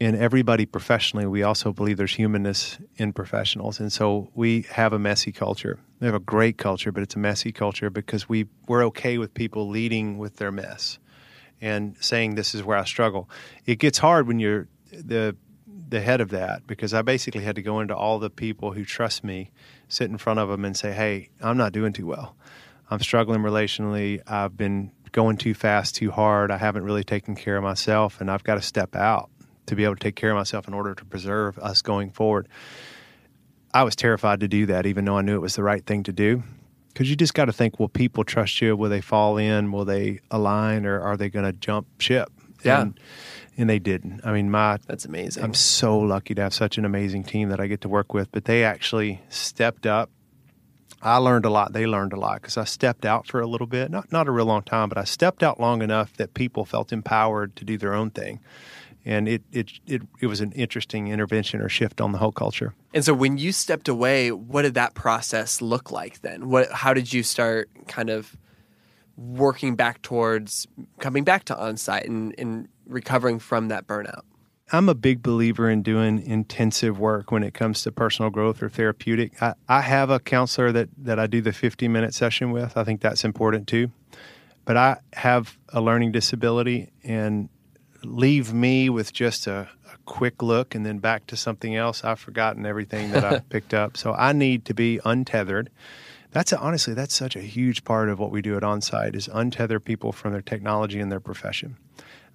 in 0.00 0.14
everybody 0.16 0.64
professionally 0.64 1.26
we 1.26 1.42
also 1.42 1.74
believe 1.74 1.98
there's 1.98 2.14
humanness 2.14 2.78
in 2.96 3.12
professionals 3.12 3.80
and 3.80 3.92
so 3.92 4.30
we 4.34 4.62
have 4.70 4.94
a 4.94 4.98
messy 4.98 5.30
culture 5.30 5.78
we 6.00 6.06
have 6.06 6.14
a 6.14 6.20
great 6.20 6.56
culture 6.56 6.90
but 6.90 7.02
it's 7.02 7.16
a 7.16 7.18
messy 7.18 7.52
culture 7.52 7.90
because 7.90 8.30
we 8.30 8.46
we're 8.66 8.82
okay 8.82 9.18
with 9.18 9.34
people 9.34 9.68
leading 9.68 10.16
with 10.16 10.36
their 10.36 10.50
mess 10.50 10.98
and 11.60 11.96
saying 12.00 12.34
this 12.34 12.54
is 12.54 12.62
where 12.62 12.76
i 12.76 12.84
struggle 12.84 13.28
it 13.66 13.76
gets 13.76 13.98
hard 13.98 14.26
when 14.26 14.38
you're 14.38 14.68
the 14.92 15.36
the 15.88 16.00
head 16.00 16.20
of 16.20 16.30
that 16.30 16.66
because 16.66 16.94
i 16.94 17.02
basically 17.02 17.42
had 17.42 17.56
to 17.56 17.62
go 17.62 17.80
into 17.80 17.96
all 17.96 18.18
the 18.18 18.30
people 18.30 18.72
who 18.72 18.84
trust 18.84 19.24
me 19.24 19.50
sit 19.88 20.08
in 20.08 20.18
front 20.18 20.38
of 20.38 20.48
them 20.48 20.64
and 20.64 20.76
say 20.76 20.92
hey 20.92 21.28
i'm 21.40 21.56
not 21.56 21.72
doing 21.72 21.92
too 21.92 22.06
well 22.06 22.36
I'm 22.90 23.00
struggling 23.00 23.40
relationally. 23.40 24.20
I've 24.26 24.56
been 24.56 24.90
going 25.12 25.36
too 25.36 25.54
fast, 25.54 25.94
too 25.94 26.10
hard. 26.10 26.50
I 26.50 26.58
haven't 26.58 26.82
really 26.82 27.04
taken 27.04 27.36
care 27.36 27.56
of 27.56 27.62
myself, 27.62 28.20
and 28.20 28.30
I've 28.30 28.42
got 28.42 28.56
to 28.56 28.62
step 28.62 28.96
out 28.96 29.30
to 29.66 29.76
be 29.76 29.84
able 29.84 29.94
to 29.94 30.00
take 30.00 30.16
care 30.16 30.30
of 30.30 30.36
myself 30.36 30.66
in 30.66 30.74
order 30.74 30.94
to 30.96 31.04
preserve 31.04 31.56
us 31.58 31.82
going 31.82 32.10
forward. 32.10 32.48
I 33.72 33.84
was 33.84 33.94
terrified 33.94 34.40
to 34.40 34.48
do 34.48 34.66
that, 34.66 34.86
even 34.86 35.04
though 35.04 35.16
I 35.16 35.22
knew 35.22 35.36
it 35.36 35.40
was 35.40 35.54
the 35.54 35.62
right 35.62 35.84
thing 35.86 36.02
to 36.04 36.12
do. 36.12 36.42
Because 36.92 37.08
you 37.08 37.16
just 37.16 37.34
got 37.34 37.46
to 37.46 37.52
think: 37.52 37.78
Will 37.78 37.88
people 37.88 38.24
trust 38.24 38.60
you? 38.60 38.76
Will 38.76 38.90
they 38.90 39.00
fall 39.00 39.36
in? 39.36 39.72
Will 39.72 39.84
they 39.84 40.20
align, 40.30 40.86
or 40.86 41.00
are 41.00 41.16
they 41.16 41.28
going 41.28 41.46
to 41.46 41.52
jump 41.52 41.86
ship? 42.00 42.30
Yeah. 42.64 42.82
And, 42.82 43.00
and 43.56 43.70
they 43.70 43.78
didn't. 43.78 44.20
I 44.24 44.32
mean, 44.32 44.50
my 44.50 44.78
That's 44.86 45.04
amazing. 45.04 45.42
I'm 45.42 45.54
so 45.54 45.98
lucky 45.98 46.34
to 46.34 46.42
have 46.42 46.54
such 46.54 46.78
an 46.78 46.84
amazing 46.84 47.24
team 47.24 47.48
that 47.50 47.60
I 47.60 47.66
get 47.66 47.80
to 47.82 47.88
work 47.88 48.12
with. 48.12 48.30
But 48.32 48.44
they 48.44 48.64
actually 48.64 49.22
stepped 49.28 49.86
up. 49.86 50.10
I 51.02 51.16
learned 51.16 51.46
a 51.46 51.50
lot. 51.50 51.72
They 51.72 51.86
learned 51.86 52.12
a 52.12 52.18
lot 52.18 52.42
because 52.42 52.58
I 52.58 52.64
stepped 52.64 53.06
out 53.06 53.26
for 53.26 53.40
a 53.40 53.46
little 53.46 53.66
bit, 53.66 53.90
not 53.90 54.12
not 54.12 54.28
a 54.28 54.30
real 54.30 54.46
long 54.46 54.62
time, 54.62 54.88
but 54.88 54.98
I 54.98 55.04
stepped 55.04 55.42
out 55.42 55.58
long 55.58 55.82
enough 55.82 56.14
that 56.16 56.34
people 56.34 56.64
felt 56.64 56.92
empowered 56.92 57.56
to 57.56 57.64
do 57.64 57.78
their 57.78 57.94
own 57.94 58.10
thing, 58.10 58.40
and 59.04 59.28
it 59.28 59.42
it 59.52 59.72
it, 59.86 60.02
it 60.20 60.26
was 60.26 60.40
an 60.40 60.52
interesting 60.52 61.08
intervention 61.08 61.60
or 61.60 61.68
shift 61.68 62.00
on 62.00 62.12
the 62.12 62.18
whole 62.18 62.32
culture. 62.32 62.74
And 62.94 63.04
so 63.04 63.14
when 63.14 63.38
you 63.38 63.52
stepped 63.52 63.88
away, 63.88 64.32
what 64.32 64.62
did 64.62 64.74
that 64.74 64.94
process 64.94 65.60
look 65.60 65.90
like 65.90 66.22
then? 66.22 66.48
What 66.48 66.70
how 66.70 66.94
did 66.94 67.12
you 67.12 67.22
start 67.22 67.70
kind 67.86 68.10
of 68.10 68.36
working 69.16 69.76
back 69.76 70.02
towards 70.02 70.66
coming 70.98 71.24
back 71.24 71.44
to 71.44 71.54
Onsite 71.54 72.06
and, 72.06 72.34
and 72.38 72.68
recovering 72.86 73.38
from 73.38 73.68
that 73.68 73.86
burnout? 73.86 74.22
I'm 74.72 74.88
a 74.88 74.94
big 74.94 75.22
believer 75.22 75.68
in 75.68 75.82
doing 75.82 76.24
intensive 76.24 76.98
work 76.98 77.32
when 77.32 77.42
it 77.42 77.54
comes 77.54 77.82
to 77.82 77.92
personal 77.92 78.30
growth 78.30 78.62
or 78.62 78.68
therapeutic. 78.68 79.42
I, 79.42 79.54
I 79.68 79.80
have 79.80 80.10
a 80.10 80.20
counselor 80.20 80.70
that, 80.72 80.88
that 80.98 81.18
I 81.18 81.26
do 81.26 81.40
the 81.40 81.52
50 81.52 81.88
minute 81.88 82.14
session 82.14 82.52
with. 82.52 82.76
I 82.76 82.84
think 82.84 83.00
that's 83.00 83.24
important 83.24 83.66
too. 83.66 83.90
But 84.64 84.76
I 84.76 84.98
have 85.14 85.58
a 85.70 85.80
learning 85.80 86.12
disability 86.12 86.92
and 87.02 87.48
leave 88.02 88.52
me 88.52 88.88
with 88.88 89.12
just 89.12 89.46
a, 89.46 89.68
a 89.92 89.98
quick 90.06 90.42
look 90.42 90.74
and 90.74 90.84
then 90.84 90.98
back 90.98 91.26
to 91.28 91.36
something 91.36 91.76
else. 91.76 92.04
I've 92.04 92.20
forgotten 92.20 92.66
everything 92.66 93.10
that 93.12 93.24
I 93.24 93.38
picked 93.48 93.74
up. 93.74 93.96
So 93.96 94.12
I 94.12 94.32
need 94.32 94.64
to 94.66 94.74
be 94.74 95.00
untethered. 95.04 95.70
That's 96.32 96.52
a, 96.52 96.58
honestly, 96.58 96.94
that's 96.94 97.14
such 97.14 97.34
a 97.36 97.40
huge 97.40 97.84
part 97.84 98.08
of 98.08 98.18
what 98.18 98.30
we 98.30 98.40
do 98.40 98.56
at 98.56 98.62
Onsite 98.62 99.16
is 99.16 99.28
untether 99.28 99.82
people 99.82 100.12
from 100.12 100.32
their 100.32 100.42
technology 100.42 101.00
and 101.00 101.10
their 101.10 101.20
profession. 101.20 101.76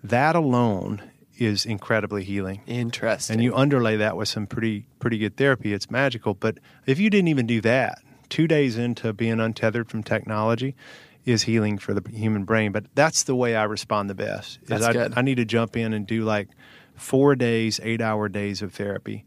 That 0.03 0.35
alone 0.35 1.01
is 1.37 1.65
incredibly 1.65 2.23
healing 2.23 2.61
Interesting. 2.65 3.33
and 3.35 3.43
you 3.43 3.53
underlay 3.53 3.97
that 3.97 4.15
with 4.15 4.27
some 4.29 4.47
pretty 4.47 4.85
pretty 4.99 5.17
good 5.17 5.35
therapy, 5.35 5.73
it's 5.73 5.91
magical. 5.91 6.33
But 6.33 6.59
if 6.85 6.99
you 6.99 7.09
didn't 7.09 7.27
even 7.27 7.45
do 7.47 7.59
that, 7.61 7.99
two 8.29 8.47
days 8.47 8.77
into 8.77 9.11
being 9.13 9.39
untethered 9.39 9.89
from 9.89 10.03
technology 10.03 10.75
is 11.25 11.41
healing 11.43 11.77
for 11.77 11.93
the 11.93 12.07
human 12.11 12.43
brain. 12.43 12.71
But 12.71 12.85
that's 12.95 13.23
the 13.23 13.35
way 13.35 13.55
I 13.55 13.63
respond 13.63 14.09
the 14.09 14.15
best. 14.15 14.59
Is 14.63 14.67
That's 14.69 14.85
I, 14.85 14.93
good. 14.93 15.13
I 15.15 15.21
need 15.21 15.35
to 15.35 15.45
jump 15.45 15.75
in 15.75 15.93
and 15.93 16.05
do 16.05 16.23
like 16.23 16.49
four 16.95 17.35
days, 17.35 17.79
eight 17.83 18.01
hour 18.01 18.29
days 18.29 18.61
of 18.61 18.73
therapy. 18.73 19.25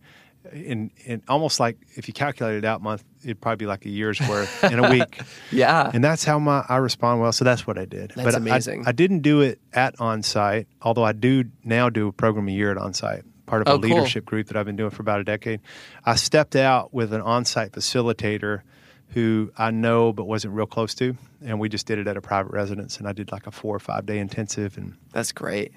And, 0.51 0.91
and 1.07 1.21
almost 1.29 1.61
like 1.61 1.77
if 1.97 2.09
you 2.09 2.15
calculate 2.15 2.57
it 2.57 2.65
out 2.65 2.81
month, 2.81 3.05
it'd 3.23 3.41
probably 3.41 3.57
be 3.57 3.67
like 3.67 3.85
a 3.85 3.91
year's 3.91 4.19
worth 4.21 4.65
in 4.65 4.79
a 4.79 4.89
week. 4.91 5.21
yeah. 5.53 5.91
And 5.93 6.03
that's 6.03 6.25
how 6.25 6.39
my 6.39 6.65
I 6.69 6.77
respond 6.77 7.21
well. 7.21 7.33
So 7.33 7.45
that's 7.45 7.67
what 7.67 7.77
I 7.77 7.85
did. 7.85 8.13
That's 8.15 8.25
but 8.25 8.35
I- 8.35 8.39
amazing. 8.39 8.85
I, 8.87 8.93
didn't 8.93 9.21
do 9.21 9.43
it 9.43 9.61
at 9.75 9.97
Onsite, 9.99 10.67
although 10.81 11.05
I 11.05 11.13
do 11.13 11.45
now 11.65 11.91
do 11.91 12.09
a 12.09 12.13
program 12.13 12.49
a 12.49 12.53
year 12.53 12.71
at 12.71 12.79
Onsite, 12.79 13.25
part 13.45 13.61
of 13.63 13.69
Oh, 13.69 13.75
a 13.75 13.79
cool. 13.81 13.91
leadership 13.91 14.25
group 14.25 14.47
that 14.47 14.57
I've 14.57 14.65
been 14.65 14.77
doing 14.77 14.91
for 14.91 15.03
about 15.03 15.21
a 15.21 15.25
decade. 15.25 15.61
I 16.07 16.15
stepped 16.15 16.57
out 16.57 16.95
with 16.95 17.13
an 17.13 17.21
Onsite 17.21 17.73
facilitator 17.73 18.63
who 19.11 19.51
I 19.57 19.71
know 19.71 20.13
but 20.13 20.25
wasn't 20.25 20.55
real 20.55 20.67
close 20.67 20.95
to. 20.97 21.17
And 21.43 21.59
we 21.59 21.69
just 21.69 21.87
did 21.87 21.99
it 21.99 22.07
at 22.07 22.17
a 22.17 22.21
private 22.21 22.53
residence. 22.53 22.99
And 22.99 23.09
I 23.09 23.13
did 23.13 23.33
like 23.33 23.47
a 23.47 23.51
four 23.51 23.75
or 23.75 23.81
five 23.81 24.07
day 24.07 24.19
intensive 24.19 24.77
and 24.77 24.97
That's 25.13 25.33
great. 25.33 25.73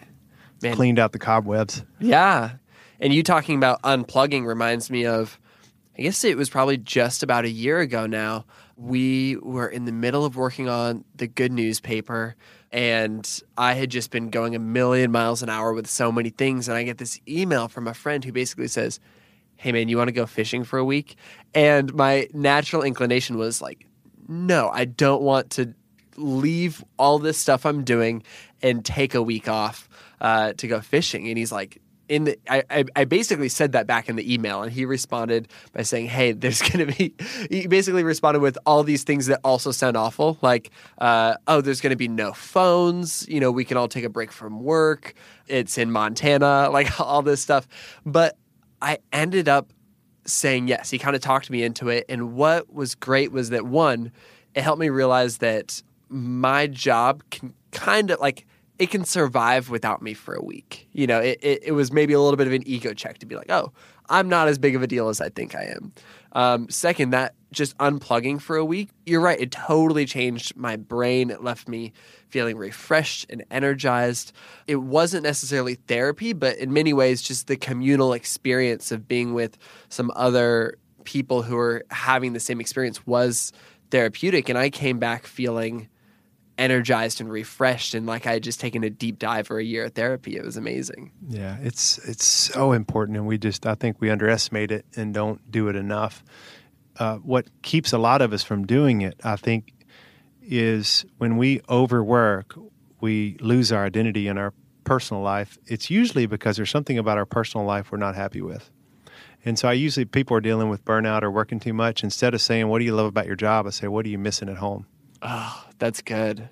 Man, 0.61 0.75
cleaned 0.75 0.99
out 0.99 1.11
the 1.11 1.19
cobwebs. 1.19 1.83
Yeah. 1.99 2.51
And 2.99 3.13
you 3.13 3.23
talking 3.23 3.55
about 3.55 3.81
unplugging 3.81 4.45
reminds 4.45 4.91
me 4.91 5.05
of 5.05 5.39
I 5.97 6.03
guess 6.03 6.23
it 6.23 6.37
was 6.37 6.49
probably 6.49 6.77
just 6.77 7.21
about 7.21 7.45
a 7.45 7.49
year 7.49 7.79
ago 7.79 8.07
now. 8.07 8.45
We 8.77 9.35
were 9.37 9.67
in 9.67 9.85
the 9.85 9.91
middle 9.91 10.25
of 10.25 10.35
working 10.35 10.69
on 10.69 11.03
the 11.15 11.27
good 11.27 11.51
newspaper, 11.51 12.35
and 12.71 13.29
I 13.57 13.73
had 13.73 13.91
just 13.91 14.09
been 14.09 14.29
going 14.29 14.55
a 14.55 14.59
million 14.59 15.11
miles 15.11 15.43
an 15.43 15.49
hour 15.49 15.73
with 15.73 15.87
so 15.87 16.11
many 16.11 16.29
things. 16.29 16.67
And 16.67 16.77
I 16.77 16.83
get 16.83 16.97
this 16.97 17.19
email 17.27 17.67
from 17.67 17.87
a 17.87 17.93
friend 17.93 18.23
who 18.23 18.31
basically 18.31 18.69
says, 18.69 18.99
Hey, 19.61 19.71
man, 19.71 19.89
you 19.89 19.97
want 19.97 20.07
to 20.07 20.11
go 20.11 20.25
fishing 20.25 20.63
for 20.63 20.79
a 20.79 20.83
week? 20.83 21.17
And 21.53 21.93
my 21.93 22.27
natural 22.33 22.81
inclination 22.81 23.37
was 23.37 23.61
like, 23.61 23.85
No, 24.27 24.71
I 24.73 24.85
don't 24.85 25.21
want 25.21 25.51
to 25.51 25.75
leave 26.17 26.83
all 26.97 27.19
this 27.19 27.37
stuff 27.37 27.63
I'm 27.63 27.83
doing 27.83 28.23
and 28.63 28.83
take 28.83 29.13
a 29.13 29.21
week 29.21 29.47
off 29.47 29.87
uh, 30.19 30.53
to 30.53 30.67
go 30.67 30.81
fishing. 30.81 31.27
And 31.27 31.37
he's 31.37 31.51
like, 31.51 31.79
in 32.09 32.23
the, 32.23 32.39
I, 32.49 32.85
I 32.95 33.05
basically 33.05 33.49
said 33.49 33.73
that 33.73 33.85
back 33.85 34.09
in 34.09 34.15
the 34.15 34.33
email, 34.33 34.63
and 34.63 34.71
he 34.71 34.83
responded 34.83 35.47
by 35.73 35.83
saying, 35.83 36.07
"Hey, 36.07 36.31
there's 36.33 36.61
going 36.63 36.87
to 36.87 36.97
be." 36.97 37.13
He 37.49 37.67
basically 37.67 38.03
responded 38.03 38.39
with 38.39 38.57
all 38.65 38.83
these 38.83 39.03
things 39.03 39.27
that 39.27 39.39
also 39.43 39.71
sound 39.71 39.95
awful, 39.95 40.39
like, 40.41 40.71
uh, 40.97 41.35
"Oh, 41.47 41.61
there's 41.61 41.79
going 41.79 41.91
to 41.91 41.95
be 41.95 42.09
no 42.09 42.33
phones. 42.33 43.25
You 43.29 43.39
know, 43.39 43.51
we 43.51 43.63
can 43.63 43.77
all 43.77 43.87
take 43.87 44.03
a 44.03 44.09
break 44.09 44.31
from 44.31 44.61
work. 44.61 45.13
It's 45.47 45.77
in 45.77 45.91
Montana, 45.91 46.69
like 46.73 46.99
all 46.99 47.21
this 47.21 47.41
stuff." 47.41 47.67
But 48.05 48.35
I 48.81 48.99
ended 49.11 49.47
up 49.47 49.73
saying 50.25 50.67
yes. 50.67 50.89
He 50.89 50.97
kind 50.97 51.15
of 51.15 51.21
talked 51.21 51.49
me 51.49 51.63
into 51.63 51.89
it, 51.89 52.05
and 52.09 52.33
what 52.33 52.73
was 52.73 52.95
great 52.95 53.31
was 53.31 53.49
that 53.49 53.65
one, 53.65 54.11
it 54.53 54.61
helped 54.61 54.79
me 54.79 54.89
realize 54.89 55.37
that 55.37 55.81
my 56.09 56.67
job 56.67 57.23
can 57.29 57.53
kind 57.71 58.11
of 58.11 58.19
like 58.19 58.45
it 58.79 58.89
can 58.89 59.05
survive 59.05 59.69
without 59.69 60.01
me 60.01 60.13
for 60.13 60.33
a 60.33 60.43
week. 60.43 60.87
You 60.91 61.05
know, 61.05 61.19
it, 61.19 61.39
it, 61.41 61.63
it, 61.65 61.71
was 61.73 61.91
maybe 61.91 62.13
a 62.13 62.19
little 62.19 62.35
bit 62.35 62.47
of 62.47 62.53
an 62.53 62.67
ego 62.67 62.93
check 62.93 63.19
to 63.19 63.27
be 63.27 63.35
like, 63.35 63.51
oh, 63.51 63.71
I'm 64.09 64.27
not 64.27 64.47
as 64.47 64.57
big 64.57 64.75
of 64.75 64.81
a 64.81 64.87
deal 64.87 65.07
as 65.07 65.21
I 65.21 65.29
think 65.29 65.53
I 65.53 65.65
am. 65.65 65.93
Um, 66.31 66.69
second, 66.69 67.11
that 67.11 67.35
just 67.51 67.77
unplugging 67.77 68.41
for 68.41 68.55
a 68.55 68.65
week, 68.65 68.89
you're 69.05 69.21
right, 69.21 69.39
it 69.39 69.51
totally 69.51 70.05
changed 70.05 70.55
my 70.55 70.75
brain. 70.75 71.29
It 71.29 71.43
left 71.43 71.67
me 71.67 71.93
feeling 72.29 72.57
refreshed 72.57 73.25
and 73.29 73.43
energized. 73.51 74.31
It 74.67 74.77
wasn't 74.77 75.23
necessarily 75.23 75.75
therapy, 75.75 76.33
but 76.33 76.57
in 76.57 76.71
many 76.71 76.93
ways, 76.93 77.21
just 77.21 77.47
the 77.47 77.57
communal 77.57 78.13
experience 78.13 78.91
of 78.91 79.07
being 79.07 79.33
with 79.33 79.57
some 79.89 80.11
other 80.15 80.77
people 81.03 81.41
who 81.41 81.57
are 81.57 81.83
having 81.89 82.33
the 82.33 82.39
same 82.39 82.61
experience 82.61 83.05
was 83.05 83.51
therapeutic. 83.89 84.47
And 84.47 84.57
I 84.57 84.69
came 84.69 84.99
back 84.99 85.27
feeling 85.27 85.89
energized 86.57 87.19
and 87.19 87.31
refreshed 87.31 87.95
and 87.95 88.05
like 88.05 88.27
I 88.27 88.33
had 88.33 88.43
just 88.43 88.59
taken 88.59 88.83
a 88.83 88.89
deep 88.89 89.17
dive 89.17 89.47
for 89.47 89.57
a 89.57 89.63
year 89.63 89.85
of 89.85 89.93
therapy. 89.93 90.37
It 90.37 90.43
was 90.43 90.57
amazing. 90.57 91.11
Yeah, 91.27 91.57
it's 91.61 91.97
it's 92.07 92.25
so 92.25 92.73
important 92.73 93.17
and 93.17 93.25
we 93.25 93.39
just 93.39 93.65
I 93.65 93.73
think 93.73 93.97
we 93.99 94.09
underestimate 94.11 94.71
it 94.71 94.85
and 94.95 95.13
don't 95.13 95.49
do 95.49 95.69
it 95.69 95.75
enough. 95.75 96.23
Uh, 96.97 97.17
what 97.17 97.47
keeps 97.61 97.93
a 97.93 97.97
lot 97.97 98.21
of 98.21 98.33
us 98.33 98.43
from 98.43 98.65
doing 98.65 99.01
it, 99.01 99.19
I 99.23 99.35
think, 99.35 99.73
is 100.41 101.05
when 101.17 101.37
we 101.37 101.61
overwork, 101.69 102.55
we 102.99 103.37
lose 103.39 103.71
our 103.71 103.85
identity 103.85 104.27
in 104.27 104.37
our 104.37 104.53
personal 104.83 105.23
life. 105.23 105.57
It's 105.67 105.89
usually 105.89 106.25
because 106.25 106.57
there's 106.57 106.69
something 106.69 106.97
about 106.97 107.17
our 107.17 107.25
personal 107.25 107.65
life 107.65 107.91
we're 107.91 107.97
not 107.97 108.15
happy 108.15 108.41
with. 108.41 108.69
And 109.43 109.57
so 109.57 109.67
I 109.67 109.73
usually 109.73 110.05
people 110.05 110.37
are 110.37 110.41
dealing 110.41 110.69
with 110.69 110.85
burnout 110.85 111.23
or 111.23 111.31
working 111.31 111.59
too 111.59 111.73
much. 111.73 112.03
Instead 112.03 112.33
of 112.33 112.41
saying, 112.41 112.67
"What 112.67 112.79
do 112.79 112.85
you 112.85 112.93
love 112.93 113.07
about 113.07 113.25
your 113.25 113.35
job?" 113.35 113.65
I 113.65 113.71
say, 113.71 113.87
"What 113.87 114.05
are 114.05 114.09
you 114.09 114.19
missing 114.19 114.49
at 114.49 114.57
home?" 114.57 114.85
Oh, 115.21 115.65
that's 115.79 116.01
good. 116.01 116.49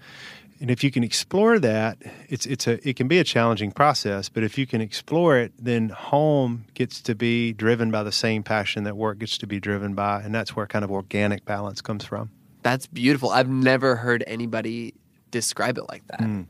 And 0.62 0.70
if 0.70 0.84
you 0.84 0.92
can 0.92 1.04
explore 1.04 1.58
that, 1.60 1.98
it's 2.28 2.46
it's 2.46 2.68
a 2.68 2.88
it 2.88 2.96
can 2.98 3.08
be 3.08 3.18
a 3.18 3.24
challenging 3.24 3.72
process, 3.72 4.28
but 4.28 4.44
if 4.44 4.58
you 4.58 4.68
can 4.68 4.82
explore 4.82 5.38
it, 5.38 5.54
then 5.58 5.90
home 5.90 6.66
gets 6.74 7.02
to 7.02 7.16
be 7.16 7.54
driven 7.54 7.92
by 7.92 8.04
the 8.04 8.12
same 8.12 8.44
passion 8.44 8.84
that 8.84 8.98
work 8.98 9.20
gets 9.20 9.38
to 9.38 9.48
be 9.48 9.60
driven 9.60 9.96
by, 9.96 10.22
and 10.22 10.36
that's 10.36 10.56
where 10.56 10.68
kind 10.68 10.84
of 10.84 10.92
organic 10.92 11.46
balance 11.46 11.82
comes 11.82 12.04
from. 12.04 12.30
That's 12.62 12.88
beautiful. 12.88 13.30
I've 13.30 13.50
never 13.50 13.96
heard 13.96 14.24
anybody 14.28 14.96
describe 15.32 15.78
it 15.78 15.86
like 15.88 16.06
that. 16.08 16.20
Mm. 16.20 16.48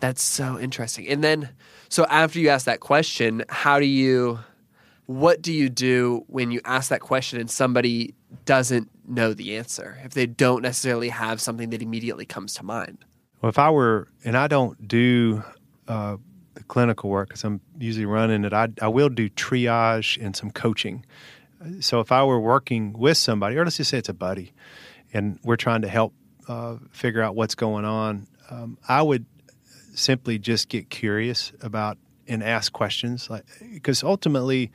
That's 0.00 0.22
so 0.22 0.58
interesting. 0.58 1.06
And 1.08 1.22
then 1.22 1.50
so 1.90 2.06
after 2.06 2.38
you 2.38 2.48
ask 2.48 2.64
that 2.64 2.80
question, 2.80 3.44
how 3.50 3.78
do 3.78 3.86
you 3.86 4.38
what 5.06 5.42
do 5.42 5.52
you 5.52 5.68
do 5.68 6.24
when 6.28 6.50
you 6.50 6.60
ask 6.64 6.88
that 6.88 7.00
question 7.00 7.38
and 7.38 7.50
somebody 7.50 8.14
doesn't 8.46 8.88
know 9.06 9.34
the 9.34 9.56
answer, 9.56 9.98
if 10.04 10.14
they 10.14 10.24
don't 10.26 10.62
necessarily 10.62 11.10
have 11.10 11.38
something 11.40 11.68
that 11.70 11.82
immediately 11.82 12.24
comes 12.24 12.54
to 12.54 12.62
mind? 12.62 13.04
Well, 13.42 13.50
if 13.50 13.58
I 13.58 13.70
were, 13.70 14.06
and 14.24 14.36
I 14.36 14.46
don't 14.46 14.86
do 14.86 15.42
uh, 15.88 16.16
the 16.54 16.62
clinical 16.64 17.10
work 17.10 17.28
because 17.28 17.42
I'm 17.42 17.60
usually 17.76 18.06
running 18.06 18.44
it, 18.44 18.52
I, 18.52 18.68
I 18.80 18.86
will 18.86 19.08
do 19.08 19.28
triage 19.28 20.24
and 20.24 20.36
some 20.36 20.52
coaching. 20.52 21.04
So 21.80 21.98
if 21.98 22.12
I 22.12 22.24
were 22.24 22.40
working 22.40 22.92
with 22.92 23.16
somebody, 23.16 23.56
or 23.56 23.64
let's 23.64 23.76
just 23.76 23.90
say 23.90 23.98
it's 23.98 24.08
a 24.08 24.14
buddy, 24.14 24.52
and 25.12 25.40
we're 25.42 25.56
trying 25.56 25.82
to 25.82 25.88
help 25.88 26.14
uh, 26.48 26.76
figure 26.90 27.20
out 27.20 27.34
what's 27.34 27.56
going 27.56 27.84
on, 27.84 28.28
um, 28.48 28.78
I 28.88 29.02
would 29.02 29.26
simply 29.94 30.38
just 30.38 30.68
get 30.68 30.88
curious 30.88 31.52
about 31.60 31.98
and 32.28 32.42
ask 32.44 32.72
questions, 32.72 33.28
like 33.28 33.44
because 33.72 34.04
ultimately 34.04 34.70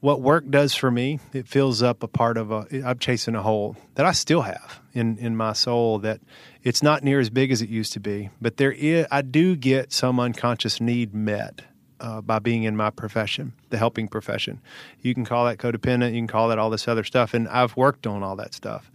what 0.00 0.20
work 0.20 0.48
does 0.50 0.74
for 0.74 0.90
me, 0.90 1.20
it 1.32 1.46
fills 1.46 1.82
up 1.82 2.02
a 2.02 2.08
part 2.08 2.36
of 2.36 2.50
a. 2.50 2.66
I'm 2.84 2.98
chasing 2.98 3.34
a 3.34 3.42
hole 3.42 3.76
that 3.94 4.06
I 4.06 4.12
still 4.12 4.42
have 4.42 4.80
in 4.94 5.18
in 5.18 5.36
my 5.36 5.52
soul. 5.52 5.98
That 5.98 6.20
it's 6.62 6.82
not 6.82 7.04
near 7.04 7.20
as 7.20 7.30
big 7.30 7.52
as 7.52 7.62
it 7.62 7.68
used 7.68 7.92
to 7.92 8.00
be, 8.00 8.30
but 8.40 8.56
there 8.56 8.72
is. 8.72 9.06
I 9.10 9.22
do 9.22 9.56
get 9.56 9.92
some 9.92 10.18
unconscious 10.18 10.80
need 10.80 11.14
met 11.14 11.62
uh, 12.00 12.22
by 12.22 12.38
being 12.38 12.62
in 12.62 12.76
my 12.76 12.90
profession, 12.90 13.52
the 13.68 13.76
helping 13.76 14.08
profession. 14.08 14.60
You 15.02 15.14
can 15.14 15.24
call 15.24 15.44
that 15.44 15.58
codependent. 15.58 16.14
You 16.14 16.20
can 16.20 16.28
call 16.28 16.48
that 16.48 16.58
all 16.58 16.70
this 16.70 16.88
other 16.88 17.04
stuff, 17.04 17.34
and 17.34 17.46
I've 17.48 17.76
worked 17.76 18.06
on 18.06 18.22
all 18.22 18.36
that 18.36 18.54
stuff. 18.54 18.90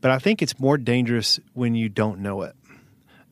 But 0.00 0.12
I 0.12 0.18
think 0.18 0.42
it's 0.42 0.58
more 0.60 0.78
dangerous 0.78 1.40
when 1.54 1.74
you 1.74 1.88
don't 1.88 2.20
know 2.20 2.42
it. 2.42 2.54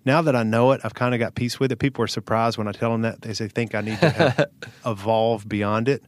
Now 0.05 0.21
that 0.23 0.37
I 0.37 0.43
know 0.43 0.73
it, 0.73 0.81
I've 0.85 0.95
kind 0.95 1.15
of 1.15 1.21
got 1.21 1.35
peace 1.35 1.59
with 1.61 1.73
it. 1.73 1.77
People 1.79 2.05
are 2.05 2.09
surprised 2.09 2.59
when 2.59 2.69
I 2.69 2.73
tell 2.73 2.91
them 2.91 3.03
that. 3.03 3.23
They 3.23 3.33
say, 3.33 3.49
think 3.49 3.75
I 3.75 3.81
need 3.81 3.99
to 4.01 4.51
evolve 4.87 5.49
beyond 5.49 5.89
it. 5.89 6.03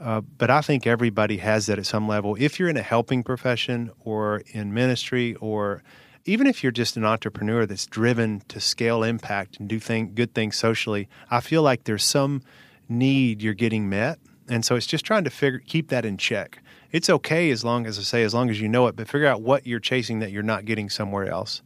Uh, 0.00 0.22
but 0.22 0.50
I 0.50 0.62
think 0.62 0.86
everybody 0.86 1.36
has 1.38 1.66
that 1.66 1.78
at 1.78 1.86
some 1.86 2.08
level. 2.08 2.36
If 2.38 2.58
you're 2.58 2.70
in 2.70 2.76
a 2.76 2.82
helping 2.82 3.22
profession 3.22 3.90
or 4.00 4.42
in 4.48 4.72
ministry, 4.72 5.34
or 5.36 5.82
even 6.24 6.46
if 6.46 6.62
you're 6.62 6.72
just 6.72 6.96
an 6.96 7.04
entrepreneur 7.04 7.66
that's 7.66 7.86
driven 7.86 8.40
to 8.48 8.60
scale 8.60 9.02
impact 9.02 9.60
and 9.60 9.68
do 9.68 9.78
thing, 9.78 10.14
good 10.14 10.34
things 10.34 10.56
socially, 10.56 11.08
I 11.30 11.40
feel 11.40 11.62
like 11.62 11.84
there's 11.84 12.04
some 12.04 12.42
need 12.88 13.42
you're 13.42 13.54
getting 13.54 13.88
met. 13.88 14.18
And 14.48 14.64
so 14.64 14.74
it's 14.74 14.86
just 14.86 15.04
trying 15.04 15.24
to 15.24 15.30
figure 15.30 15.60
keep 15.60 15.88
that 15.88 16.04
in 16.04 16.16
check. 16.16 16.62
It's 16.92 17.08
okay 17.08 17.50
as 17.50 17.62
long 17.62 17.86
as 17.86 17.98
I 17.98 18.02
say, 18.02 18.22
as 18.22 18.34
long 18.34 18.50
as 18.50 18.60
you 18.60 18.68
know 18.68 18.86
it, 18.88 18.96
but 18.96 19.06
figure 19.06 19.28
out 19.28 19.42
what 19.42 19.66
you're 19.66 19.80
chasing 19.80 20.18
that 20.20 20.32
you're 20.32 20.42
not 20.42 20.64
getting 20.64 20.90
somewhere 20.90 21.28
else. 21.30 21.62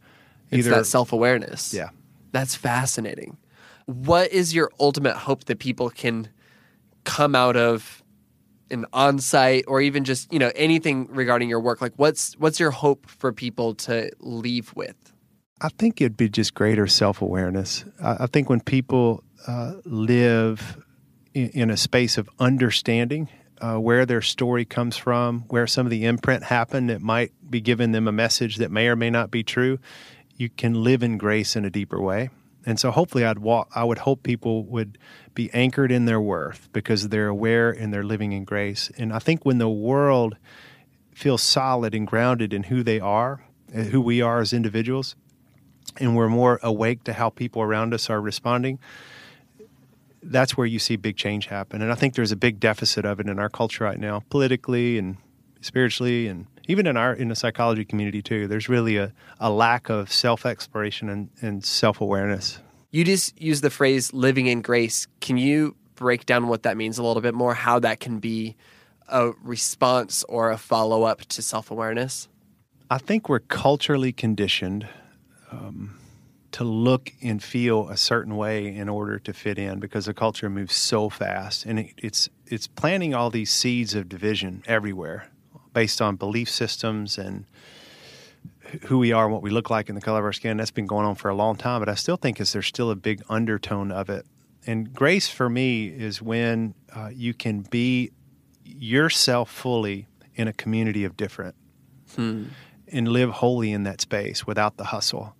Either, 0.51 0.59
it's 0.59 0.77
that 0.77 0.85
self 0.85 1.13
awareness. 1.13 1.73
Yeah. 1.73 1.89
That's 2.31 2.53
fascinating. 2.53 3.37
What 3.85 4.31
is 4.31 4.53
your 4.53 4.71
ultimate 4.79 5.15
hope 5.15 5.45
that 5.45 5.59
people 5.59 5.89
can 5.89 6.27
come 7.05 7.33
out 7.33 7.55
of 7.55 8.03
an 8.71 8.85
Onsite 8.93 9.63
or 9.67 9.81
even 9.81 10.03
just 10.03 10.31
you 10.31 10.39
know 10.39 10.51
anything 10.55 11.07
regarding 11.11 11.49
your 11.49 11.59
work 11.59 11.81
like 11.81 11.93
what's 11.97 12.33
what's 12.37 12.59
your 12.59 12.71
hope 12.71 13.07
for 13.09 13.31
people 13.31 13.75
to 13.75 14.11
leave 14.19 14.73
with? 14.75 14.95
I 15.61 15.69
think 15.69 16.01
it'd 16.01 16.17
be 16.17 16.27
just 16.27 16.53
greater 16.53 16.85
self-awareness. 16.85 17.85
I, 18.03 18.17
I 18.21 18.27
think 18.27 18.49
when 18.49 18.59
people 18.59 19.23
uh, 19.47 19.75
live 19.85 20.77
in, 21.33 21.49
in, 21.51 21.69
a 21.69 21.77
space 21.77 22.17
of 22.17 22.29
understanding 22.39 23.29
uh, 23.61 23.77
where 23.77 24.05
their 24.05 24.21
story 24.21 24.65
comes 24.65 24.97
from 24.97 25.41
where 25.47 25.65
some 25.65 25.85
of 25.85 25.91
the 25.91 26.05
imprint 26.05 26.43
happened 26.43 26.89
that 26.89 27.01
might 27.01 27.31
be 27.49 27.61
giving 27.61 27.93
them 27.93 28.07
a 28.07 28.11
message 28.11 28.57
that 28.57 28.69
may 28.69 28.87
or 28.87 28.97
may 28.97 29.09
not 29.09 29.31
be 29.31 29.43
true 29.43 29.79
you 30.37 30.49
can 30.49 30.83
live 30.83 31.03
in 31.03 31.17
grace 31.17 31.55
in 31.55 31.65
a 31.65 31.69
deeper 31.69 32.01
way. 32.01 32.29
And 32.65 32.79
so 32.79 32.91
hopefully 32.91 33.25
I'd 33.25 33.39
walk, 33.39 33.69
I 33.75 33.83
would 33.83 33.99
hope 33.99 34.23
people 34.23 34.65
would 34.65 34.97
be 35.35 35.51
anchored 35.53 35.91
in 35.91 36.05
their 36.05 36.19
worth 36.19 36.69
because 36.73 37.09
they're 37.09 37.27
aware 37.27 37.69
and 37.69 37.93
they're 37.93 38.03
living 38.03 38.31
in 38.31 38.45
grace. 38.45 38.89
And 38.97 39.13
I 39.13 39.19
think 39.19 39.45
when 39.45 39.59
the 39.59 39.69
world 39.69 40.37
feels 41.13 41.43
solid 41.43 41.93
and 41.93 42.07
grounded 42.07 42.53
in 42.53 42.63
who 42.63 42.81
they 42.81 42.99
are, 42.99 43.43
uh, 43.75 43.83
who 43.83 44.01
we 44.01 44.21
are 44.21 44.39
as 44.39 44.53
individuals, 44.53 45.15
and 45.97 46.15
we're 46.15 46.29
more 46.29 46.59
awake 46.63 47.03
to 47.03 47.13
how 47.13 47.29
people 47.29 47.61
around 47.61 47.93
us 47.93 48.09
are 48.09 48.19
responding, 48.19 48.79
that's 50.23 50.57
where 50.57 50.65
you 50.65 50.79
see 50.79 50.95
big 50.95 51.15
change 51.15 51.47
happen. 51.47 51.81
And 51.81 51.91
I 51.91 51.95
think 51.95 52.15
there's 52.15 52.31
a 52.31 52.37
big 52.37 52.59
deficit 52.59 53.05
of 53.05 53.19
it 53.19 53.27
in 53.27 53.37
our 53.37 53.49
culture 53.49 53.83
right 53.83 53.99
now, 53.99 54.23
politically 54.29 54.97
and 54.97 55.17
spiritually 55.65 56.27
and 56.27 56.45
even 56.67 56.85
in 56.85 56.95
our 56.95 57.13
in 57.13 57.29
the 57.29 57.35
psychology 57.35 57.83
community 57.83 58.21
too 58.21 58.47
there's 58.47 58.69
really 58.69 58.97
a, 58.97 59.11
a 59.39 59.49
lack 59.49 59.89
of 59.89 60.11
self-exploration 60.11 61.09
and, 61.09 61.29
and 61.41 61.65
self-awareness 61.65 62.59
you 62.95 63.03
just 63.03 63.39
use 63.41 63.59
the 63.59 63.69
phrase 63.69 64.13
living 64.13 64.47
in 64.47 64.61
grace. 64.61 65.05
Can 65.19 65.37
you 65.37 65.75
break 65.95 66.25
down 66.25 66.47
what 66.47 66.63
that 66.63 66.77
means 66.77 66.97
a 66.97 67.03
little 67.03 67.21
bit 67.21 67.33
more? 67.33 67.53
How 67.53 67.77
that 67.79 67.99
can 67.99 68.19
be 68.19 68.55
a 69.09 69.31
response 69.43 70.23
or 70.29 70.49
a 70.49 70.57
follow-up 70.57 71.21
to 71.25 71.41
self-awareness? 71.41 72.29
I 72.89 72.97
think 72.97 73.27
we're 73.27 73.39
culturally 73.39 74.13
conditioned 74.13 74.87
um, 75.51 75.99
to 76.53 76.63
look 76.63 77.11
and 77.21 77.43
feel 77.43 77.89
a 77.89 77.97
certain 77.97 78.37
way 78.37 78.73
in 78.73 78.87
order 78.87 79.19
to 79.19 79.33
fit 79.33 79.59
in 79.59 79.81
because 79.81 80.05
the 80.05 80.13
culture 80.13 80.49
moves 80.49 80.73
so 80.73 81.09
fast 81.09 81.65
and 81.65 81.79
it, 81.79 81.93
it's 81.97 82.29
it's 82.45 82.67
planting 82.67 83.13
all 83.13 83.29
these 83.29 83.51
seeds 83.51 83.93
of 83.93 84.07
division 84.07 84.63
everywhere 84.67 85.29
based 85.73 86.01
on 86.01 86.15
belief 86.15 86.49
systems 86.49 87.17
and 87.17 87.45
who 88.83 88.97
we 88.97 89.11
are 89.11 89.25
and 89.25 89.33
what 89.33 89.41
we 89.41 89.49
look 89.49 89.69
like 89.69 89.89
in 89.89 89.95
the 89.95 90.01
color 90.01 90.19
of 90.19 90.25
our 90.25 90.33
skin 90.33 90.57
that's 90.57 90.71
been 90.71 90.87
going 90.87 91.05
on 91.05 91.15
for 91.15 91.29
a 91.29 91.35
long 91.35 91.55
time 91.55 91.81
but 91.81 91.89
i 91.89 91.95
still 91.95 92.17
think 92.17 92.39
is 92.39 92.53
there's 92.53 92.67
still 92.67 92.91
a 92.91 92.95
big 92.95 93.21
undertone 93.29 93.91
of 93.91 94.09
it 94.09 94.25
and 94.67 94.93
grace 94.93 95.27
for 95.27 95.49
me 95.49 95.87
is 95.87 96.21
when 96.21 96.73
uh, 96.95 97.09
you 97.13 97.33
can 97.33 97.61
be 97.61 98.11
yourself 98.63 99.49
fully 99.51 100.07
in 100.35 100.47
a 100.47 100.53
community 100.53 101.03
of 101.03 101.15
different 101.15 101.55
hmm. 102.15 102.45
and 102.87 103.07
live 103.07 103.29
wholly 103.29 103.71
in 103.71 103.83
that 103.83 104.01
space 104.01 104.45
without 104.45 104.77
the 104.77 104.85
hustle 104.85 105.35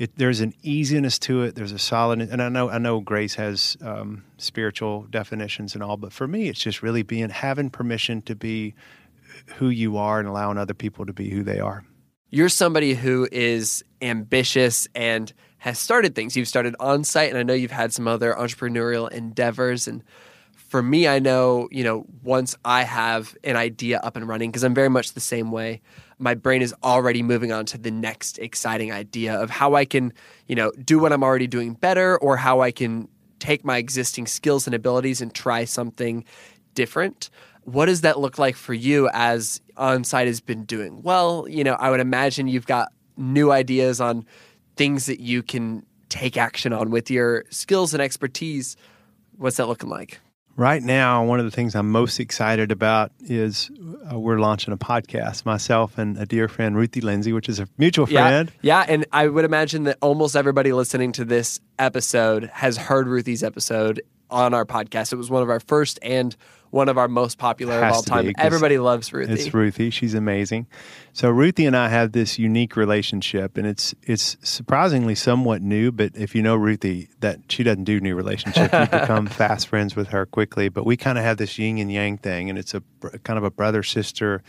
it, 0.00 0.16
there's 0.16 0.40
an 0.40 0.54
easiness 0.62 1.18
to 1.18 1.42
it. 1.42 1.56
There's 1.56 1.72
a 1.72 1.78
solidness, 1.78 2.30
and 2.30 2.40
I 2.40 2.48
know 2.48 2.70
I 2.70 2.78
know 2.78 3.00
grace 3.00 3.34
has 3.34 3.76
um, 3.82 4.24
spiritual 4.38 5.02
definitions 5.10 5.74
and 5.74 5.82
all, 5.82 5.98
but 5.98 6.10
for 6.10 6.26
me, 6.26 6.48
it's 6.48 6.58
just 6.58 6.82
really 6.82 7.02
being 7.02 7.28
having 7.28 7.68
permission 7.68 8.22
to 8.22 8.34
be 8.34 8.74
who 9.56 9.68
you 9.68 9.98
are 9.98 10.18
and 10.18 10.26
allowing 10.26 10.56
other 10.56 10.72
people 10.72 11.04
to 11.04 11.12
be 11.12 11.28
who 11.28 11.42
they 11.42 11.60
are. 11.60 11.84
You're 12.30 12.48
somebody 12.48 12.94
who 12.94 13.28
is 13.30 13.84
ambitious 14.00 14.86
and 14.94 15.32
has 15.58 15.78
started 15.78 16.14
things. 16.14 16.36
You've 16.36 16.48
started 16.48 16.76
Onsite, 16.78 17.28
and 17.28 17.36
I 17.36 17.42
know 17.42 17.54
you've 17.54 17.70
had 17.70 17.92
some 17.92 18.06
other 18.06 18.32
entrepreneurial 18.34 19.10
endeavors. 19.10 19.88
And 19.88 20.04
for 20.54 20.82
me, 20.82 21.08
I 21.08 21.18
know 21.18 21.68
you 21.72 21.84
know 21.84 22.06
once 22.22 22.56
I 22.64 22.84
have 22.84 23.36
an 23.42 23.56
idea 23.56 23.98
up 23.98 24.16
and 24.16 24.28
running, 24.28 24.50
because 24.50 24.62
I'm 24.62 24.74
very 24.74 24.88
much 24.88 25.12
the 25.12 25.20
same 25.20 25.50
way 25.50 25.82
my 26.20 26.34
brain 26.34 26.62
is 26.62 26.74
already 26.84 27.22
moving 27.22 27.50
on 27.50 27.64
to 27.66 27.78
the 27.78 27.90
next 27.90 28.38
exciting 28.38 28.92
idea 28.92 29.34
of 29.40 29.50
how 29.50 29.74
I 29.74 29.86
can, 29.86 30.12
you 30.46 30.54
know, 30.54 30.70
do 30.84 30.98
what 30.98 31.12
I'm 31.12 31.24
already 31.24 31.46
doing 31.46 31.72
better 31.72 32.16
or 32.18 32.36
how 32.36 32.60
I 32.60 32.70
can 32.70 33.08
take 33.38 33.64
my 33.64 33.78
existing 33.78 34.26
skills 34.26 34.66
and 34.66 34.74
abilities 34.74 35.22
and 35.22 35.34
try 35.34 35.64
something 35.64 36.24
different. 36.74 37.30
What 37.64 37.86
does 37.86 38.00
that 38.02 38.18
look 38.18 38.38
like 38.38 38.56
for 38.56 38.74
you 38.74 39.08
as 39.12 39.60
Onsite 39.76 40.26
has 40.26 40.40
been 40.40 40.64
doing? 40.64 41.02
Well, 41.02 41.46
you 41.48 41.64
know, 41.64 41.74
I 41.74 41.90
would 41.90 42.00
imagine 42.00 42.48
you've 42.48 42.66
got 42.66 42.92
new 43.16 43.52
ideas 43.52 44.00
on 44.00 44.26
things 44.76 45.06
that 45.06 45.20
you 45.20 45.42
can 45.42 45.84
take 46.08 46.36
action 46.36 46.72
on 46.72 46.90
with 46.90 47.10
your 47.10 47.44
skills 47.50 47.94
and 47.94 48.02
expertise. 48.02 48.76
What's 49.36 49.56
that 49.58 49.66
looking 49.66 49.88
like? 49.88 50.20
Right 50.56 50.82
now, 50.82 51.24
one 51.24 51.38
of 51.38 51.46
the 51.46 51.50
things 51.50 51.74
I'm 51.74 51.90
most 51.90 52.20
excited 52.20 52.70
about 52.70 53.12
is 53.20 53.70
uh, 54.12 54.18
we're 54.18 54.40
launching 54.40 54.74
a 54.74 54.76
podcast, 54.76 55.46
myself 55.46 55.96
and 55.96 56.18
a 56.18 56.26
dear 56.26 56.48
friend, 56.48 56.76
Ruthie 56.76 57.00
Lindsay, 57.00 57.32
which 57.32 57.48
is 57.48 57.60
a 57.60 57.68
mutual 57.78 58.04
friend. 58.04 58.52
Yeah, 58.60 58.84
yeah, 58.84 58.92
and 58.92 59.06
I 59.12 59.28
would 59.28 59.46
imagine 59.46 59.84
that 59.84 59.96
almost 60.02 60.36
everybody 60.36 60.72
listening 60.72 61.12
to 61.12 61.24
this 61.24 61.60
episode 61.78 62.50
has 62.52 62.76
heard 62.76 63.06
Ruthie's 63.06 63.42
episode 63.42 64.02
on 64.30 64.54
our 64.54 64.64
podcast. 64.64 65.12
It 65.12 65.16
was 65.16 65.30
one 65.30 65.42
of 65.42 65.50
our 65.50 65.60
first 65.60 65.98
and 66.02 66.36
one 66.70 66.88
of 66.88 66.98
our 66.98 67.08
most 67.08 67.38
popular 67.38 67.74
of 67.74 67.92
all 67.92 68.02
time. 68.02 68.26
Be, 68.26 68.34
Everybody 68.38 68.78
loves 68.78 69.12
Ruthie. 69.12 69.32
It's 69.32 69.52
Ruthie. 69.52 69.90
She's 69.90 70.14
amazing. 70.14 70.66
So 71.12 71.28
Ruthie 71.28 71.66
and 71.66 71.76
I 71.76 71.88
have 71.88 72.12
this 72.12 72.38
unique 72.38 72.76
relationship, 72.76 73.56
and 73.56 73.66
it's 73.66 73.94
it's 74.02 74.36
surprisingly 74.42 75.14
somewhat 75.14 75.62
new. 75.62 75.90
But 75.90 76.12
if 76.14 76.34
you 76.34 76.42
know 76.42 76.56
Ruthie, 76.56 77.08
that 77.20 77.40
she 77.48 77.62
doesn't 77.62 77.84
do 77.84 78.00
new 78.00 78.14
relationships. 78.14 78.72
You 78.72 78.86
become 78.86 79.26
fast 79.28 79.68
friends 79.68 79.96
with 79.96 80.08
her 80.08 80.26
quickly. 80.26 80.68
But 80.68 80.86
we 80.86 80.96
kind 80.96 81.18
of 81.18 81.24
have 81.24 81.38
this 81.38 81.58
yin 81.58 81.78
and 81.78 81.92
yang 81.92 82.18
thing, 82.18 82.48
and 82.48 82.58
it's 82.58 82.74
a 82.74 82.82
kind 83.24 83.36
of 83.36 83.44
a 83.44 83.50
brother 83.50 83.82
sister 83.82 84.42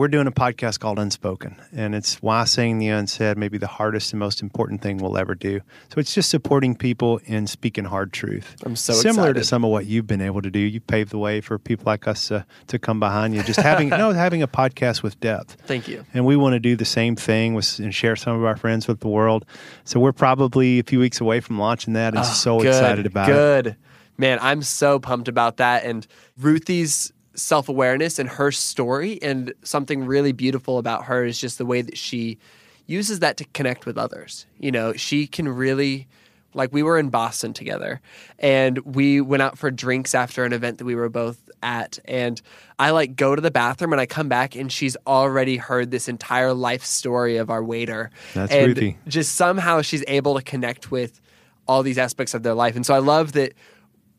we're 0.00 0.08
doing 0.08 0.26
a 0.26 0.32
podcast 0.32 0.80
called 0.80 0.98
Unspoken, 0.98 1.56
and 1.74 1.94
it's 1.94 2.22
why 2.22 2.44
saying 2.44 2.78
the 2.78 2.88
unsaid 2.88 3.36
may 3.36 3.48
be 3.48 3.58
the 3.58 3.66
hardest 3.66 4.14
and 4.14 4.18
most 4.18 4.40
important 4.40 4.80
thing 4.80 4.96
we'll 4.96 5.18
ever 5.18 5.34
do. 5.34 5.60
So 5.92 6.00
it's 6.00 6.14
just 6.14 6.30
supporting 6.30 6.74
people 6.74 7.20
in 7.26 7.46
speaking 7.46 7.84
hard 7.84 8.10
truth. 8.10 8.56
I'm 8.64 8.76
so 8.76 8.94
similar 8.94 9.28
excited. 9.28 9.40
to 9.40 9.44
some 9.44 9.62
of 9.62 9.70
what 9.70 9.84
you've 9.84 10.06
been 10.06 10.22
able 10.22 10.40
to 10.40 10.50
do. 10.50 10.58
You 10.58 10.80
paved 10.80 11.10
the 11.10 11.18
way 11.18 11.42
for 11.42 11.58
people 11.58 11.84
like 11.84 12.08
us 12.08 12.28
to, 12.28 12.46
to 12.68 12.78
come 12.78 12.98
behind 12.98 13.34
you. 13.34 13.42
Just 13.42 13.60
having 13.60 13.88
no 13.90 14.12
having 14.12 14.40
a 14.40 14.48
podcast 14.48 15.02
with 15.02 15.20
depth. 15.20 15.58
Thank 15.66 15.86
you. 15.86 16.06
And 16.14 16.24
we 16.24 16.34
want 16.34 16.54
to 16.54 16.60
do 16.60 16.76
the 16.76 16.86
same 16.86 17.14
thing 17.14 17.52
with 17.52 17.78
and 17.78 17.94
share 17.94 18.16
some 18.16 18.34
of 18.34 18.42
our 18.42 18.56
friends 18.56 18.88
with 18.88 19.00
the 19.00 19.08
world. 19.08 19.44
So 19.84 20.00
we're 20.00 20.12
probably 20.12 20.78
a 20.78 20.82
few 20.82 20.98
weeks 20.98 21.20
away 21.20 21.40
from 21.40 21.58
launching 21.58 21.92
that, 21.92 22.14
and 22.14 22.20
oh, 22.20 22.22
so 22.22 22.58
good, 22.58 22.68
excited 22.68 23.04
about 23.04 23.26
good. 23.26 23.66
it. 23.66 23.70
Good. 23.72 23.76
Man, 24.16 24.38
I'm 24.40 24.62
so 24.62 24.98
pumped 24.98 25.28
about 25.28 25.58
that. 25.58 25.84
And 25.84 26.06
Ruthie's 26.38 27.12
self 27.40 27.68
awareness 27.68 28.18
and 28.18 28.28
her 28.28 28.52
story. 28.52 29.20
And 29.22 29.52
something 29.62 30.04
really 30.04 30.32
beautiful 30.32 30.78
about 30.78 31.04
her 31.04 31.24
is 31.24 31.38
just 31.38 31.58
the 31.58 31.66
way 31.66 31.82
that 31.82 31.98
she 31.98 32.38
uses 32.86 33.20
that 33.20 33.36
to 33.38 33.44
connect 33.52 33.86
with 33.86 33.96
others. 33.96 34.46
You 34.58 34.72
know, 34.72 34.92
she 34.94 35.26
can 35.26 35.48
really. 35.48 36.08
Like 36.52 36.72
we 36.72 36.82
were 36.82 36.98
in 36.98 37.10
Boston 37.10 37.52
together 37.52 38.00
and 38.40 38.80
we 38.80 39.20
went 39.20 39.40
out 39.40 39.56
for 39.56 39.70
drinks 39.70 40.16
after 40.16 40.44
an 40.44 40.52
event 40.52 40.78
that 40.78 40.84
we 40.84 40.96
were 40.96 41.08
both 41.08 41.48
at. 41.62 42.00
And 42.06 42.42
I 42.76 42.90
like 42.90 43.14
go 43.14 43.36
to 43.36 43.40
the 43.40 43.52
bathroom 43.52 43.92
and 43.92 44.00
I 44.00 44.06
come 44.06 44.28
back 44.28 44.56
and 44.56 44.72
she's 44.72 44.96
already 45.06 45.58
heard 45.58 45.92
this 45.92 46.08
entire 46.08 46.52
life 46.52 46.84
story 46.84 47.36
of 47.36 47.50
our 47.50 47.62
waiter. 47.62 48.10
That's 48.34 48.52
and 48.52 48.66
Ruthie. 48.66 48.98
Just 49.06 49.36
somehow 49.36 49.82
she's 49.82 50.02
able 50.08 50.34
to 50.34 50.42
connect 50.42 50.90
with 50.90 51.20
all 51.68 51.84
these 51.84 51.98
aspects 51.98 52.34
of 52.34 52.42
their 52.42 52.54
life. 52.54 52.74
And 52.74 52.84
so 52.84 52.94
I 52.94 52.98
love 52.98 53.30
that 53.32 53.52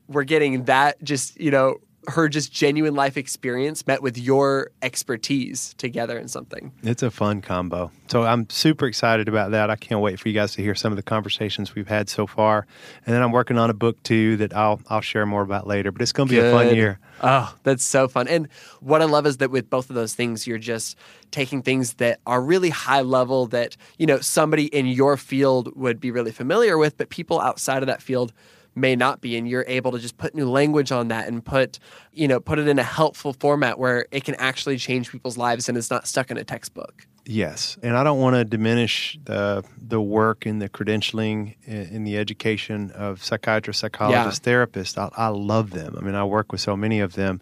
we're 0.08 0.24
getting 0.24 0.64
that 0.66 1.04
just, 1.04 1.38
you 1.38 1.52
know, 1.52 1.80
her 2.08 2.28
just 2.28 2.52
genuine 2.52 2.96
life 2.96 3.16
experience 3.18 3.86
met 3.86 4.02
with 4.02 4.18
your 4.18 4.72
expertise 4.82 5.76
together 5.78 6.18
in 6.18 6.28
something. 6.28 6.72
It's 6.84 7.04
a 7.04 7.12
fun 7.12 7.42
combo. 7.42 7.92
So 8.08 8.24
I'm 8.24 8.50
super 8.50 8.88
excited 8.88 9.28
about 9.28 9.52
that. 9.52 9.70
I 9.70 9.76
can't 9.76 10.02
wait 10.02 10.20
for 10.20 10.28
you 10.28 10.34
guys 10.34 10.54
to 10.56 10.64
hear 10.64 10.74
some 10.74 10.92
of 10.92 10.96
the 10.96 11.04
conversations 11.04 11.76
we've 11.76 11.88
had 11.88 12.10
so 12.10 12.26
far. 12.26 12.66
And 13.06 13.14
then 13.14 13.22
I'm 13.22 13.32
working 13.32 13.58
on 13.58 13.70
a 13.70 13.74
book 13.74 14.02
too 14.04 14.38
that 14.38 14.56
I'll 14.56 14.82
I'll 14.90 15.02
share 15.02 15.26
more 15.26 15.44
about 15.44 15.68
later. 15.68 15.92
But 15.92 16.02
it's 16.02 16.12
going 16.12 16.28
to 16.30 16.34
be 16.34 16.40
Good. 16.40 16.54
a 16.54 16.58
fun 16.58 16.76
year. 16.76 17.00
Oh, 17.22 17.56
that's 17.64 17.84
so 17.84 18.08
fun. 18.08 18.28
And 18.28 18.48
what 18.80 19.02
I 19.02 19.06
love 19.06 19.28
is 19.28 19.38
that 19.38 19.52
with 19.52 19.70
both 19.70 19.90
of 19.90 19.96
those 19.96 20.16
things, 20.16 20.48
you're 20.48 20.58
just 20.58 20.98
taking 21.30 21.62
things 21.62 21.94
that 21.96 22.20
are 22.26 22.42
really 22.42 22.70
high 22.70 23.02
level 23.02 23.46
that, 23.48 23.78
you 23.98 24.08
know, 24.08 24.20
somebody 24.20 24.66
in 24.66 24.88
your 24.88 25.18
field 25.18 25.76
would 25.76 26.00
be 26.00 26.10
really 26.10 26.32
familiar 26.32 26.78
with, 26.78 26.98
but 26.98 27.10
people 27.10 27.40
outside 27.40 27.84
of 27.84 27.88
that 27.88 28.02
field 28.02 28.34
may 28.76 28.96
not 28.96 29.22
be 29.22 29.38
and 29.38 29.48
you're 29.48 29.66
able 29.68 29.92
to 29.92 30.00
just 30.00 30.18
put 30.18 30.34
new 30.34 30.50
language 30.50 30.92
on 30.92 31.10
that 31.10 31.28
and 31.28 31.44
put 31.44 31.80
you 32.14 32.28
know 32.28 32.40
put 32.40 32.60
it 32.60 32.68
in 32.68 32.80
a 32.80 32.84
helpful 32.84 33.34
format 33.34 33.78
where 33.78 34.06
it 34.12 34.24
can 34.24 34.36
actually 34.36 34.78
change 34.78 35.12
people's 35.12 35.38
lives 35.38 35.68
and 35.68 35.78
it's 35.78 35.90
not 35.90 36.08
stuck 36.08 36.32
in 36.32 36.38
a 36.38 36.44
textbook. 36.44 37.06
Yes 37.26 37.78
and 37.84 37.96
i 37.96 38.04
don't 38.04 38.20
want 38.20 38.36
to 38.36 38.44
diminish 38.44 39.20
the 39.26 39.64
the 39.80 40.02
work 40.02 40.46
and 40.46 40.62
the 40.62 40.70
credentialing 40.70 41.56
in 41.66 42.04
the 42.04 42.18
education 42.18 42.92
of 42.92 43.24
psychiatrists 43.24 43.82
psychologists 43.82 44.42
yeah. 44.46 44.54
therapists. 44.54 44.98
I, 44.98 45.26
I 45.26 45.28
love 45.28 45.70
them. 45.72 45.96
I 45.98 46.02
mean 46.02 46.16
i 46.16 46.24
work 46.24 46.52
with 46.52 46.62
so 46.62 46.76
many 46.76 47.00
of 47.00 47.14
them 47.14 47.42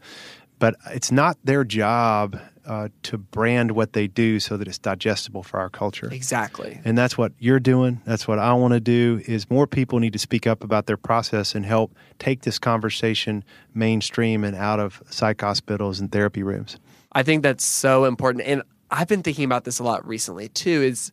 but 0.60 0.76
it's 0.92 1.12
not 1.12 1.38
their 1.44 1.63
job 1.63 2.38
uh, 2.69 2.88
to 3.01 3.17
brand 3.17 3.71
what 3.71 3.93
they 3.93 4.05
do 4.05 4.39
so 4.39 4.55
that 4.55 4.67
it's 4.67 4.77
digestible 4.77 5.41
for 5.41 5.60
our 5.60 5.69
culture. 5.69 6.08
Exactly. 6.13 6.79
And 6.86 6.95
that's 6.95 7.17
what 7.17 7.32
you're 7.39 7.60
doing. 7.60 7.99
That's 8.05 8.27
what 8.27 8.38
I 8.38 8.53
want 8.53 8.75
to 8.75 8.79
do 8.79 9.21
is 9.25 9.49
more 9.49 9.65
people 9.65 9.99
need 9.99 10.13
to 10.13 10.19
speak 10.19 10.45
up 10.45 10.63
about 10.63 10.86
their 10.86 10.95
process 10.95 11.55
and 11.55 11.65
help 11.65 11.95
take 12.19 12.43
this 12.43 12.60
conversation 12.60 13.43
mainstream 13.73 14.43
and 14.43 14.55
out 14.55 14.79
of 14.79 15.01
psych 15.10 15.41
hospitals 15.41 15.99
and 15.99 16.12
therapy 16.12 16.43
rooms. 16.43 16.77
I 17.12 17.23
think 17.23 17.41
that's 17.41 17.65
so 17.65 18.05
important. 18.05 18.45
And 18.45 18.62
I've 18.91 19.08
been 19.08 19.23
thinking 19.23 19.45
about 19.45 19.63
this 19.63 19.79
a 19.79 19.84
lot 19.84 20.08
recently 20.08 20.49
too 20.49 20.84
is 20.84 21.12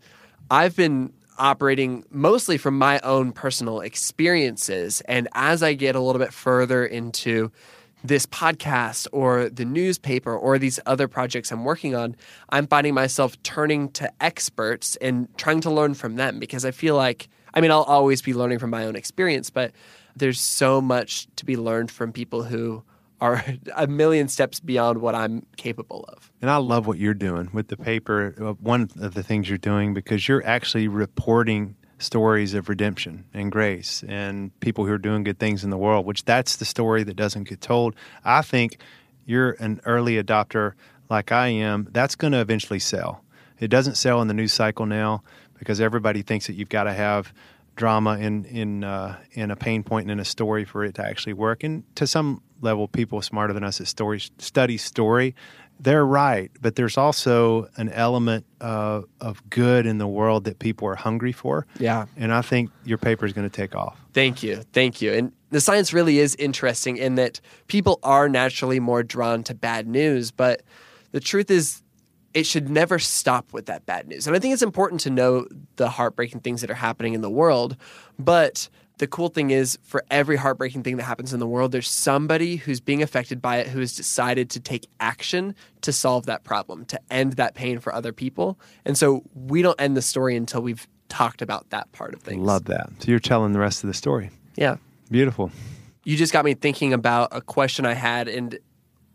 I've 0.51 0.77
been 0.77 1.15
operating 1.39 2.05
mostly 2.11 2.59
from 2.59 2.79
my 2.79 3.01
own 3.01 3.33
personal 3.33 3.81
experiences 3.81 5.01
and 5.03 5.27
as 5.33 5.63
I 5.63 5.73
get 5.73 5.97
a 5.97 6.01
little 6.01 6.21
bit 6.21 6.35
further 6.35 6.85
into 6.85 7.51
this 8.05 8.27
podcast 8.27 9.07
or 9.13 9.49
the 9.49 9.65
newspaper 9.65 10.37
or 10.37 10.59
these 10.59 10.79
other 10.87 11.09
projects 11.09 11.51
I'm 11.51 11.65
working 11.65 11.95
on, 11.95 12.17
I'm 12.51 12.67
finding 12.67 12.95
myself 12.95 13.41
turning 13.43 13.89
to 13.93 14.11
experts 14.21 14.97
and 14.97 15.29
trying 15.37 15.61
to 15.63 15.71
learn 15.71 15.95
from 15.95 16.17
them 16.17 16.39
because 16.39 16.65
I 16.65 16.71
feel 16.71 16.97
like, 16.97 17.29
I 17.55 17.61
mean, 17.61 17.71
I'll 17.71 17.83
always 17.83 18.23
be 18.23 18.35
learning 18.35 18.59
from 18.59 18.71
my 18.71 18.85
own 18.85 18.97
experience, 18.97 19.51
but 19.51 19.73
there's 20.15 20.41
so 20.41 20.81
much 20.81 21.27
to 21.37 21.45
be 21.45 21.57
learned 21.57 21.91
from 21.91 22.13
people 22.13 22.43
who 22.45 22.83
are 23.21 23.45
a 23.77 23.87
million 23.87 24.29
steps 24.29 24.61
beyond 24.61 25.01
what 25.01 25.15
I'm 25.15 25.47
capable 25.57 26.05
of. 26.09 26.31
And 26.41 26.51
I 26.51 26.57
love 26.57 26.87
what 26.87 26.99
you're 26.99 27.15
doing 27.15 27.51
with 27.53 27.69
the 27.69 27.77
paper. 27.77 28.35
Uh, 28.41 28.53
one 28.55 28.91
of 29.01 29.15
the 29.15 29.23
things 29.23 29.49
you're 29.49 29.59
doing 29.59 29.95
because 29.95 30.29
you're 30.29 30.45
actually 30.47 30.89
reporting 30.89 31.77
stories 31.99 32.55
of 32.55 32.69
redemption 32.69 33.25
and 33.33 33.51
grace 33.51 34.05
and 34.07 34.59
people 34.61 34.85
who 34.85 34.93
are 34.93 34.99
doing 34.99 35.25
good 35.25 35.39
things 35.39 35.65
in 35.65 35.71
the 35.71 35.79
world, 35.79 36.05
which 36.05 36.25
that's 36.25 36.57
the 36.57 36.65
story 36.65 37.03
that 37.03 37.15
doesn't 37.15 37.49
get 37.49 37.61
told. 37.61 37.95
I 38.25 38.43
think 38.43 38.79
you're 39.25 39.53
an 39.53 39.81
early 39.85 40.23
adopter 40.23 40.75
like 41.09 41.33
I 41.33 41.49
am, 41.49 41.89
that's 41.93 42.15
going 42.15 42.33
to 42.33 42.41
eventually 42.41 42.79
sell. 42.79 43.23
It 43.59 43.69
doesn't 43.69 43.95
sell 43.95 44.21
in 44.21 44.29
the 44.29 44.35
news 44.35 44.53
cycle 44.53 44.87
now 44.87 45.23
because 45.59 45.81
everybody 45.81 46.23
thinks 46.23 46.47
that 46.49 46.55
you've 46.55 46.69
got 46.69 46.85
to 46.85 46.93
have 46.93 47.33
drama 47.77 48.19
in 48.19 48.45
in 48.47 48.85
uh, 48.85 49.17
in 49.33 49.51
a 49.51 49.57
pain 49.57 49.83
point 49.83 50.05
and 50.05 50.11
in 50.13 50.21
a 50.21 50.25
story 50.25 50.65
for 50.65 50.85
it 50.85 50.95
to 50.97 51.07
actually 51.07 51.35
work. 51.35 51.63
And 51.63 51.85
to 51.97 52.07
some 52.07 52.43
level, 52.61 52.89
people 52.89 53.23
smarter 53.23 53.53
than 53.53 53.65
us 53.65 53.81
at 53.81 53.87
story 53.87 54.21
study 54.39 54.77
story 54.77 55.35
they're 55.79 56.07
right, 56.07 56.51
but 56.61 56.77
there's 56.77 56.97
also 56.97 57.69
an 57.77 57.91
element 57.91 58.47
uh, 58.61 59.03
of 59.21 59.49
good 59.51 59.87
in 59.87 59.99
the 59.99 60.07
world 60.07 60.45
that 60.45 60.59
people 60.59 60.89
are 60.89 60.95
hungry 60.95 61.33
for. 61.33 61.67
Yeah. 61.79 62.07
And 62.17 62.33
I 62.33 62.43
think 62.43 62.71
your 62.85 62.99
paper 62.99 63.27
is 63.27 63.33
going 63.33 63.49
to 63.49 63.55
take 63.55 63.75
off. 63.75 63.99
Thank 64.13 64.43
you. 64.43 64.63
Thank 64.73 65.03
you. 65.03 65.13
And 65.13 65.33
the 65.51 65.61
science 65.61 65.93
really 65.93 66.19
is 66.19 66.35
interesting 66.37 66.97
in 66.97 67.17
that 67.17 67.41
people 67.69 67.99
are 68.03 68.29
naturally 68.29 68.81
more 68.81 69.03
drawn 69.03 69.43
to 69.45 69.55
bad 69.55 69.87
news, 69.87 70.31
but 70.31 70.63
the 71.13 71.21
truth 71.21 71.51
is 71.51 71.83
it 72.35 72.47
should 72.47 72.69
never 72.69 72.99
stop 72.99 73.53
with 73.53 73.67
that 73.67 73.87
bad 73.87 74.09
news. 74.09 74.27
And 74.27 74.37
I 74.37 74.39
think 74.39 74.53
it's 74.53 74.63
important 74.63 75.01
to 75.03 75.11
know 75.11 75.47
the 75.77 75.89
heartbreaking 75.89 76.41
things 76.41 76.61
that 76.61 76.71
are 76.71 76.75
happening 76.75 77.15
in 77.15 77.23
the 77.23 77.31
world, 77.31 77.77
but 78.19 78.69
the 78.99 79.07
cool 79.07 79.29
thing 79.29 79.51
is 79.51 79.79
for 79.83 80.05
every 80.11 80.37
heartbreaking 80.37 80.83
thing 80.83 80.97
that 80.97 81.03
happens 81.05 81.33
in 81.35 81.41
the 81.41 81.47
world 81.47 81.73
there's 81.73 81.89
somebody 81.89 82.57
who's 82.57 82.81
being 82.81 83.03
affected 83.03 83.41
by 83.43 83.59
it 83.59 83.69
who 83.69 83.81
has 83.81 83.95
decided 83.95 84.49
to 84.51 84.61
take 84.61 84.87
action 85.01 85.55
to 85.83 85.93
solve 85.93 86.27
that 86.27 86.45
problem 86.45 86.85
to 86.87 87.01
end 87.11 87.35
that 87.35 87.55
pain 87.55 87.79
for 87.79 87.95
other 87.95 88.13
people 88.13 88.59
and 88.85 88.97
so 88.97 89.23
we 89.35 89.63
don't 89.63 89.81
end 89.81 89.97
the 89.97 90.03
story 90.03 90.37
until 90.37 90.63
we've 90.63 90.87
talked 91.09 91.43
about 91.43 91.69
that 91.71 91.91
part 91.93 92.15
of 92.15 92.21
things 92.23 92.45
Love 92.45 92.65
that. 92.65 92.89
So 92.99 93.11
you're 93.11 93.21
telling 93.21 93.53
the 93.53 93.61
rest 93.61 93.85
of 93.85 93.89
the 93.89 93.95
story. 93.95 94.31
yeah 94.57 94.77
Beautiful. 95.11 95.53
you 96.05 96.17
just 96.17 96.33
got 96.33 96.45
me 96.45 96.55
thinking 96.55 96.93
about 96.93 97.29
a 97.33 97.41
question 97.41 97.87
i 97.87 97.95
had 97.95 98.29
and 98.29 98.59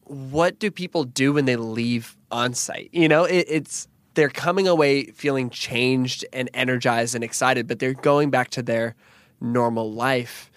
what 0.05 0.59
do 0.59 0.69
people 0.71 1.03
do 1.05 1.33
when 1.33 1.45
they 1.45 1.55
leave 1.55 2.17
Onsite 2.31 2.89
you 2.91 3.07
know 3.07 3.23
it, 3.25 3.45
it's 3.49 3.87
they're 4.13 4.29
coming 4.29 4.67
away 4.67 5.05
feeling 5.05 5.49
changed 5.49 6.25
and 6.33 6.49
energized 6.53 7.15
and 7.15 7.23
excited 7.23 7.67
but 7.67 7.79
they're 7.79 7.93
going 7.93 8.29
back 8.29 8.49
to 8.51 8.61
their 8.61 8.95
normal 9.41 9.91
life, 9.91 10.51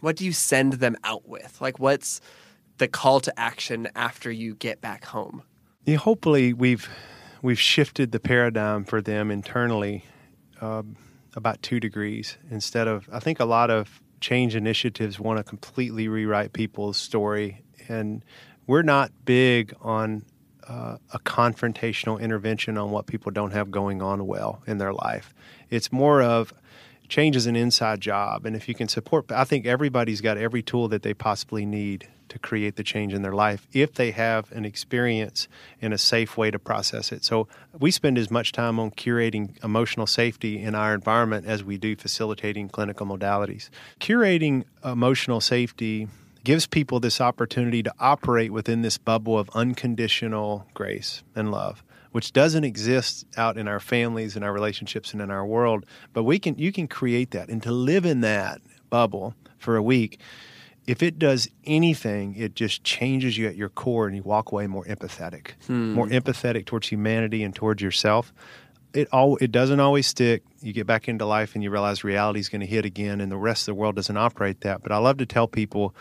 what 0.00 0.16
do 0.16 0.24
you 0.24 0.32
send 0.32 0.74
them 0.74 0.96
out 1.02 1.28
with? 1.28 1.60
Like, 1.60 1.78
what's 1.78 2.20
the 2.78 2.88
call 2.88 3.20
to 3.20 3.40
action 3.40 3.88
after 3.96 4.30
you 4.30 4.54
get 4.54 4.80
back 4.80 5.04
home? 5.06 5.42
Yeah, 5.84 5.96
hopefully 5.96 6.52
we've 6.52 6.88
we've 7.42 7.60
shifted 7.60 8.12
the 8.12 8.20
paradigm 8.20 8.84
for 8.84 9.00
them 9.00 9.30
internally 9.30 10.04
uh, 10.60 10.82
about 11.34 11.62
two 11.62 11.80
degrees 11.80 12.36
instead 12.50 12.88
of 12.88 13.08
I 13.12 13.20
think 13.20 13.40
a 13.40 13.44
lot 13.44 13.70
of 13.70 14.02
change 14.20 14.56
initiatives 14.56 15.20
want 15.20 15.38
to 15.38 15.44
completely 15.44 16.08
rewrite 16.08 16.52
people's 16.52 16.96
story 16.96 17.62
and 17.88 18.24
we're 18.66 18.82
not 18.82 19.12
big 19.24 19.74
on 19.80 20.24
uh, 20.66 20.96
a 21.12 21.18
confrontational 21.20 22.20
intervention 22.20 22.76
on 22.76 22.90
what 22.90 23.06
people 23.06 23.30
don't 23.30 23.52
have 23.52 23.70
going 23.70 24.02
on 24.02 24.26
well 24.26 24.62
in 24.66 24.78
their 24.78 24.92
life. 24.92 25.32
It's 25.70 25.92
more 25.92 26.22
of 26.22 26.52
change 27.08 27.36
is 27.36 27.46
an 27.46 27.56
inside 27.56 28.00
job. 28.00 28.46
And 28.46 28.56
if 28.56 28.68
you 28.68 28.74
can 28.74 28.88
support 28.88 29.30
i 29.32 29.44
think 29.44 29.66
everybody's 29.66 30.20
got 30.20 30.38
every 30.38 30.62
tool 30.62 30.88
that 30.88 31.02
they 31.02 31.14
possibly 31.14 31.64
need 31.66 32.08
to 32.28 32.38
create 32.38 32.76
the 32.76 32.82
change 32.82 33.14
in 33.14 33.22
their 33.22 33.32
life 33.32 33.66
if 33.72 33.94
they 33.94 34.10
have 34.10 34.50
an 34.52 34.64
experience 34.64 35.46
in 35.80 35.92
a 35.92 35.98
safe 35.98 36.36
way 36.36 36.50
to 36.50 36.58
process 36.58 37.12
it. 37.12 37.24
So 37.24 37.46
we 37.78 37.92
spend 37.92 38.18
as 38.18 38.30
much 38.32 38.50
time 38.50 38.80
on 38.80 38.90
curating 38.90 39.62
emotional 39.62 40.08
safety 40.08 40.60
in 40.60 40.74
our 40.74 40.92
environment 40.92 41.46
as 41.46 41.62
we 41.62 41.78
do 41.78 41.94
facilitating 41.94 42.68
clinical 42.68 43.06
modalities. 43.06 43.70
Curating 44.00 44.64
emotional 44.84 45.40
safety 45.40 46.08
gives 46.42 46.66
people 46.66 46.98
this 46.98 47.20
opportunity 47.20 47.82
to 47.82 47.92
operate 48.00 48.52
within 48.52 48.82
this 48.82 48.98
bubble 48.98 49.38
of 49.38 49.48
unconditional 49.54 50.66
grace 50.74 51.22
and 51.34 51.50
love 51.50 51.82
which 52.16 52.32
doesn't 52.32 52.64
exist 52.64 53.26
out 53.36 53.58
in 53.58 53.68
our 53.68 53.78
families 53.78 54.36
and 54.36 54.42
our 54.42 54.50
relationships 54.50 55.12
and 55.12 55.20
in 55.20 55.30
our 55.30 55.44
world 55.44 55.84
but 56.14 56.22
we 56.22 56.38
can 56.38 56.56
you 56.56 56.72
can 56.72 56.88
create 56.88 57.32
that. 57.32 57.50
And 57.50 57.62
to 57.62 57.70
live 57.70 58.06
in 58.06 58.22
that 58.22 58.62
bubble 58.88 59.34
for 59.58 59.76
a 59.76 59.82
week 59.82 60.18
if 60.86 61.02
it 61.02 61.18
does 61.18 61.46
anything 61.66 62.34
it 62.34 62.54
just 62.54 62.82
changes 62.84 63.36
you 63.36 63.46
at 63.46 63.54
your 63.54 63.68
core 63.68 64.06
and 64.06 64.16
you 64.16 64.22
walk 64.22 64.50
away 64.50 64.66
more 64.66 64.86
empathetic 64.86 65.62
hmm. 65.66 65.92
more 65.92 66.06
empathetic 66.06 66.64
towards 66.64 66.88
humanity 66.88 67.42
and 67.42 67.54
towards 67.54 67.82
yourself. 67.82 68.32
It 68.94 69.08
all 69.12 69.36
it 69.36 69.52
doesn't 69.52 69.80
always 69.80 70.06
stick. 70.06 70.42
You 70.62 70.72
get 70.72 70.86
back 70.86 71.08
into 71.08 71.26
life 71.26 71.54
and 71.54 71.62
you 71.62 71.70
realize 71.70 72.02
reality 72.02 72.40
is 72.40 72.48
going 72.48 72.62
to 72.62 72.66
hit 72.66 72.86
again 72.86 73.20
and 73.20 73.30
the 73.30 73.36
rest 73.36 73.64
of 73.64 73.66
the 73.66 73.74
world 73.74 73.94
doesn't 73.94 74.16
operate 74.16 74.62
that. 74.62 74.82
But 74.82 74.90
i 74.90 74.96
love 74.96 75.18
to 75.18 75.26
tell 75.26 75.48
people 75.48 75.94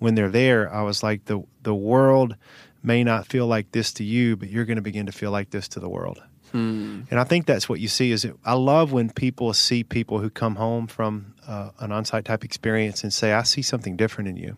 when 0.00 0.16
they're 0.16 0.30
there 0.30 0.72
i 0.74 0.82
was 0.82 1.04
like 1.04 1.26
the 1.26 1.44
the 1.62 1.74
world 1.74 2.34
may 2.82 3.04
not 3.04 3.26
feel 3.26 3.46
like 3.46 3.72
this 3.72 3.92
to 3.94 4.04
you, 4.04 4.36
but 4.36 4.48
you're 4.48 4.64
going 4.64 4.76
to 4.76 4.82
begin 4.82 5.06
to 5.06 5.12
feel 5.12 5.30
like 5.30 5.50
this 5.50 5.68
to 5.68 5.80
the 5.80 5.88
world. 5.88 6.22
Hmm. 6.52 7.02
And 7.10 7.20
I 7.20 7.24
think 7.24 7.46
that's 7.46 7.68
what 7.68 7.80
you 7.80 7.88
see. 7.88 8.10
Is 8.10 8.24
it, 8.24 8.34
I 8.44 8.54
love 8.54 8.92
when 8.92 9.10
people 9.10 9.52
see 9.52 9.84
people 9.84 10.18
who 10.18 10.30
come 10.30 10.56
home 10.56 10.86
from 10.86 11.34
uh, 11.46 11.70
an 11.78 11.90
Onsite 11.90 12.24
type 12.24 12.44
experience 12.44 13.04
and 13.04 13.12
say, 13.12 13.32
"I 13.32 13.44
see 13.44 13.62
something 13.62 13.96
different 13.96 14.28
in 14.28 14.36
you," 14.36 14.56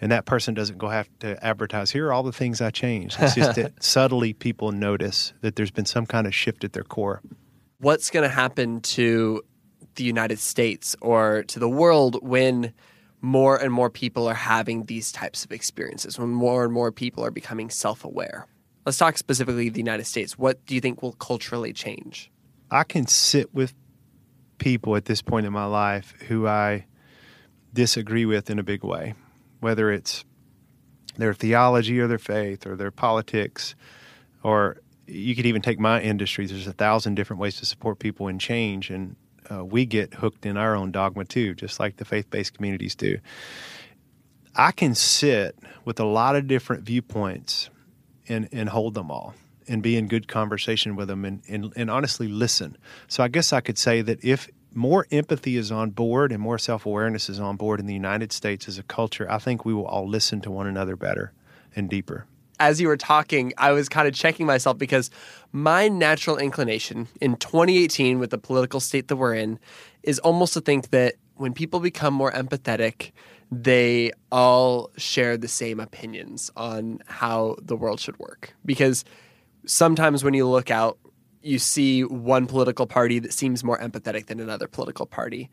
and 0.00 0.10
that 0.10 0.24
person 0.24 0.54
doesn't 0.54 0.78
go 0.78 0.88
have 0.88 1.08
to 1.20 1.42
advertise. 1.44 1.92
Here 1.92 2.08
are 2.08 2.12
all 2.12 2.24
the 2.24 2.32
things 2.32 2.60
I 2.60 2.70
changed. 2.70 3.16
It's 3.20 3.36
just 3.36 3.54
that 3.54 3.80
subtly 3.82 4.32
people 4.32 4.72
notice 4.72 5.32
that 5.40 5.54
there's 5.54 5.70
been 5.70 5.86
some 5.86 6.04
kind 6.04 6.26
of 6.26 6.34
shift 6.34 6.64
at 6.64 6.72
their 6.72 6.82
core. 6.82 7.22
What's 7.78 8.10
going 8.10 8.28
to 8.28 8.34
happen 8.34 8.80
to 8.80 9.42
the 9.94 10.04
United 10.04 10.38
States 10.38 10.96
or 11.00 11.44
to 11.44 11.58
the 11.58 11.68
world 11.68 12.18
when 12.22 12.72
more 13.20 13.56
and 13.56 13.72
more 13.72 13.90
people 13.90 14.26
are 14.26 14.34
having 14.34 14.84
these 14.84 15.12
types 15.12 15.44
of 15.44 15.52
experiences, 15.52 16.18
when 16.18 16.30
more 16.30 16.64
and 16.64 16.72
more 16.72 16.90
people 16.92 17.24
are 17.24 17.30
becoming 17.30 17.70
self 17.70 18.04
aware? 18.04 18.46
Let's 18.86 18.98
talk 18.98 19.18
specifically 19.18 19.68
the 19.68 19.78
United 19.78 20.06
States. 20.06 20.38
What 20.38 20.64
do 20.66 20.74
you 20.74 20.80
think 20.80 21.02
will 21.02 21.12
culturally 21.12 21.72
change? 21.72 22.30
I 22.70 22.84
can 22.84 23.06
sit 23.06 23.52
with 23.54 23.74
people 24.58 24.96
at 24.96 25.04
this 25.04 25.22
point 25.22 25.46
in 25.46 25.52
my 25.52 25.66
life 25.66 26.14
who 26.28 26.46
I 26.46 26.86
disagree 27.72 28.24
with 28.24 28.50
in 28.50 28.58
a 28.58 28.62
big 28.62 28.84
way, 28.84 29.14
whether 29.60 29.90
it's 29.90 30.24
their 31.16 31.34
theology 31.34 31.98
or 32.00 32.06
their 32.06 32.18
faith 32.18 32.66
or 32.66 32.76
their 32.76 32.90
politics, 32.90 33.74
or 34.42 34.78
you 35.06 35.34
could 35.34 35.46
even 35.46 35.60
take 35.62 35.78
my 35.78 36.00
industry. 36.00 36.46
There's 36.46 36.66
a 36.66 36.72
thousand 36.72 37.16
different 37.16 37.40
ways 37.40 37.56
to 37.56 37.66
support 37.66 37.98
people 37.98 38.28
in 38.28 38.38
change, 38.38 38.90
and 38.90 39.16
uh, 39.50 39.64
we 39.64 39.84
get 39.84 40.14
hooked 40.14 40.46
in 40.46 40.56
our 40.56 40.74
own 40.74 40.92
dogma 40.92 41.24
too, 41.24 41.54
just 41.54 41.80
like 41.80 41.96
the 41.96 42.04
faith 42.04 42.30
based 42.30 42.54
communities 42.54 42.94
do. 42.94 43.18
I 44.54 44.72
can 44.72 44.94
sit 44.94 45.56
with 45.84 46.00
a 46.00 46.04
lot 46.04 46.36
of 46.36 46.46
different 46.46 46.82
viewpoints 46.84 47.70
and, 48.28 48.48
and 48.52 48.68
hold 48.68 48.94
them 48.94 49.10
all 49.10 49.34
and 49.68 49.82
be 49.82 49.96
in 49.96 50.08
good 50.08 50.26
conversation 50.26 50.96
with 50.96 51.08
them 51.08 51.24
and, 51.24 51.42
and, 51.48 51.72
and 51.76 51.90
honestly 51.90 52.28
listen. 52.28 52.76
So 53.08 53.22
I 53.22 53.28
guess 53.28 53.52
I 53.52 53.60
could 53.60 53.78
say 53.78 54.02
that 54.02 54.24
if 54.24 54.48
more 54.74 55.06
empathy 55.10 55.56
is 55.56 55.70
on 55.72 55.90
board 55.90 56.32
and 56.32 56.40
more 56.40 56.58
self 56.58 56.86
awareness 56.86 57.28
is 57.28 57.40
on 57.40 57.56
board 57.56 57.80
in 57.80 57.86
the 57.86 57.94
United 57.94 58.32
States 58.32 58.68
as 58.68 58.78
a 58.78 58.82
culture, 58.82 59.30
I 59.30 59.38
think 59.38 59.64
we 59.64 59.74
will 59.74 59.86
all 59.86 60.08
listen 60.08 60.40
to 60.42 60.50
one 60.50 60.66
another 60.66 60.96
better 60.96 61.32
and 61.74 61.88
deeper. 61.88 62.26
As 62.60 62.80
you 62.80 62.88
were 62.88 62.96
talking, 62.96 63.52
I 63.58 63.72
was 63.72 63.88
kind 63.88 64.06
of 64.06 64.14
checking 64.14 64.46
myself 64.46 64.78
because 64.78 65.10
my 65.50 65.88
natural 65.88 66.36
inclination 66.36 67.08
in 67.20 67.36
2018, 67.36 68.18
with 68.18 68.30
the 68.30 68.38
political 68.38 68.78
state 68.78 69.08
that 69.08 69.16
we're 69.16 69.34
in, 69.34 69.58
is 70.02 70.18
almost 70.20 70.54
to 70.54 70.60
think 70.60 70.90
that 70.90 71.14
when 71.34 71.54
people 71.54 71.80
become 71.80 72.12
more 72.12 72.30
empathetic, 72.30 73.12
they 73.50 74.12
all 74.30 74.90
share 74.96 75.36
the 75.36 75.48
same 75.48 75.80
opinions 75.80 76.50
on 76.54 77.00
how 77.06 77.56
the 77.62 77.76
world 77.76 77.98
should 77.98 78.18
work. 78.18 78.54
Because 78.64 79.04
sometimes 79.66 80.22
when 80.22 80.34
you 80.34 80.46
look 80.46 80.70
out, 80.70 80.98
you 81.42 81.58
see 81.58 82.04
one 82.04 82.46
political 82.46 82.86
party 82.86 83.18
that 83.20 83.32
seems 83.32 83.64
more 83.64 83.78
empathetic 83.78 84.26
than 84.26 84.38
another 84.38 84.68
political 84.68 85.06
party. 85.06 85.50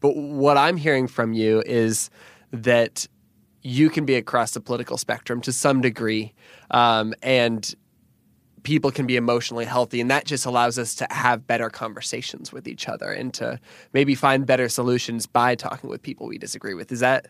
But 0.00 0.14
what 0.14 0.56
I'm 0.56 0.76
hearing 0.76 1.08
from 1.08 1.32
you 1.32 1.62
is 1.64 2.10
that 2.52 3.06
you 3.62 3.90
can 3.90 4.04
be 4.04 4.14
across 4.14 4.52
the 4.52 4.60
political 4.60 4.96
spectrum 4.96 5.40
to 5.42 5.52
some 5.52 5.80
degree, 5.80 6.32
um, 6.70 7.14
and 7.22 7.74
people 8.62 8.90
can 8.90 9.06
be 9.06 9.16
emotionally 9.16 9.64
healthy, 9.64 10.00
and 10.00 10.10
that 10.10 10.24
just 10.24 10.46
allows 10.46 10.78
us 10.78 10.94
to 10.96 11.06
have 11.10 11.46
better 11.46 11.70
conversations 11.70 12.52
with 12.52 12.66
each 12.68 12.88
other 12.88 13.10
and 13.10 13.32
to 13.34 13.58
maybe 13.92 14.14
find 14.14 14.46
better 14.46 14.68
solutions 14.68 15.26
by 15.26 15.54
talking 15.54 15.90
with 15.90 16.02
people 16.02 16.26
we 16.26 16.38
disagree 16.38 16.74
with. 16.74 16.90
Is 16.92 17.00
that 17.00 17.26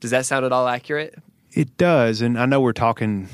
does 0.00 0.10
that 0.10 0.26
sound 0.26 0.44
at 0.44 0.52
all 0.52 0.68
accurate? 0.68 1.14
It 1.52 1.76
does, 1.78 2.20
and 2.20 2.38
I 2.38 2.46
know 2.46 2.60
we're 2.60 2.72
talking 2.72 3.28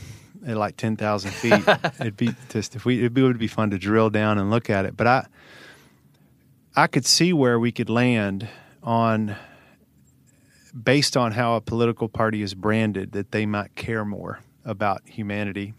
at 0.47 0.57
like 0.57 0.76
ten 0.76 0.97
thousand 0.97 1.32
feet. 1.32 1.62
it'd 2.01 2.16
be 2.16 2.34
just 2.49 2.76
if 2.76 2.84
we 2.84 2.99
it'd 2.99 3.14
be, 3.14 3.22
it 3.22 3.24
would 3.24 3.38
be 3.38 3.49
fun 3.49 3.70
to 3.70 3.78
drill 3.78 4.11
down 4.11 4.38
and 4.38 4.51
look 4.51 4.70
at 4.70 4.84
it, 4.84 4.97
but 4.97 5.07
I 5.07 5.26
I 6.74 6.86
could 6.86 7.05
see 7.05 7.32
where 7.32 7.59
we 7.59 7.72
could 7.72 7.90
land 7.90 8.49
on 8.82 9.36
based 10.81 11.16
on 11.16 11.33
how 11.33 11.55
a 11.55 11.61
political 11.61 12.09
party 12.09 12.43
is 12.43 12.55
branded 12.55 13.12
that 13.12 13.33
they 13.33 13.47
might 13.47 13.75
care 13.75 14.05
more 14.05 14.41
about 14.64 15.03
humanity. 15.07 15.75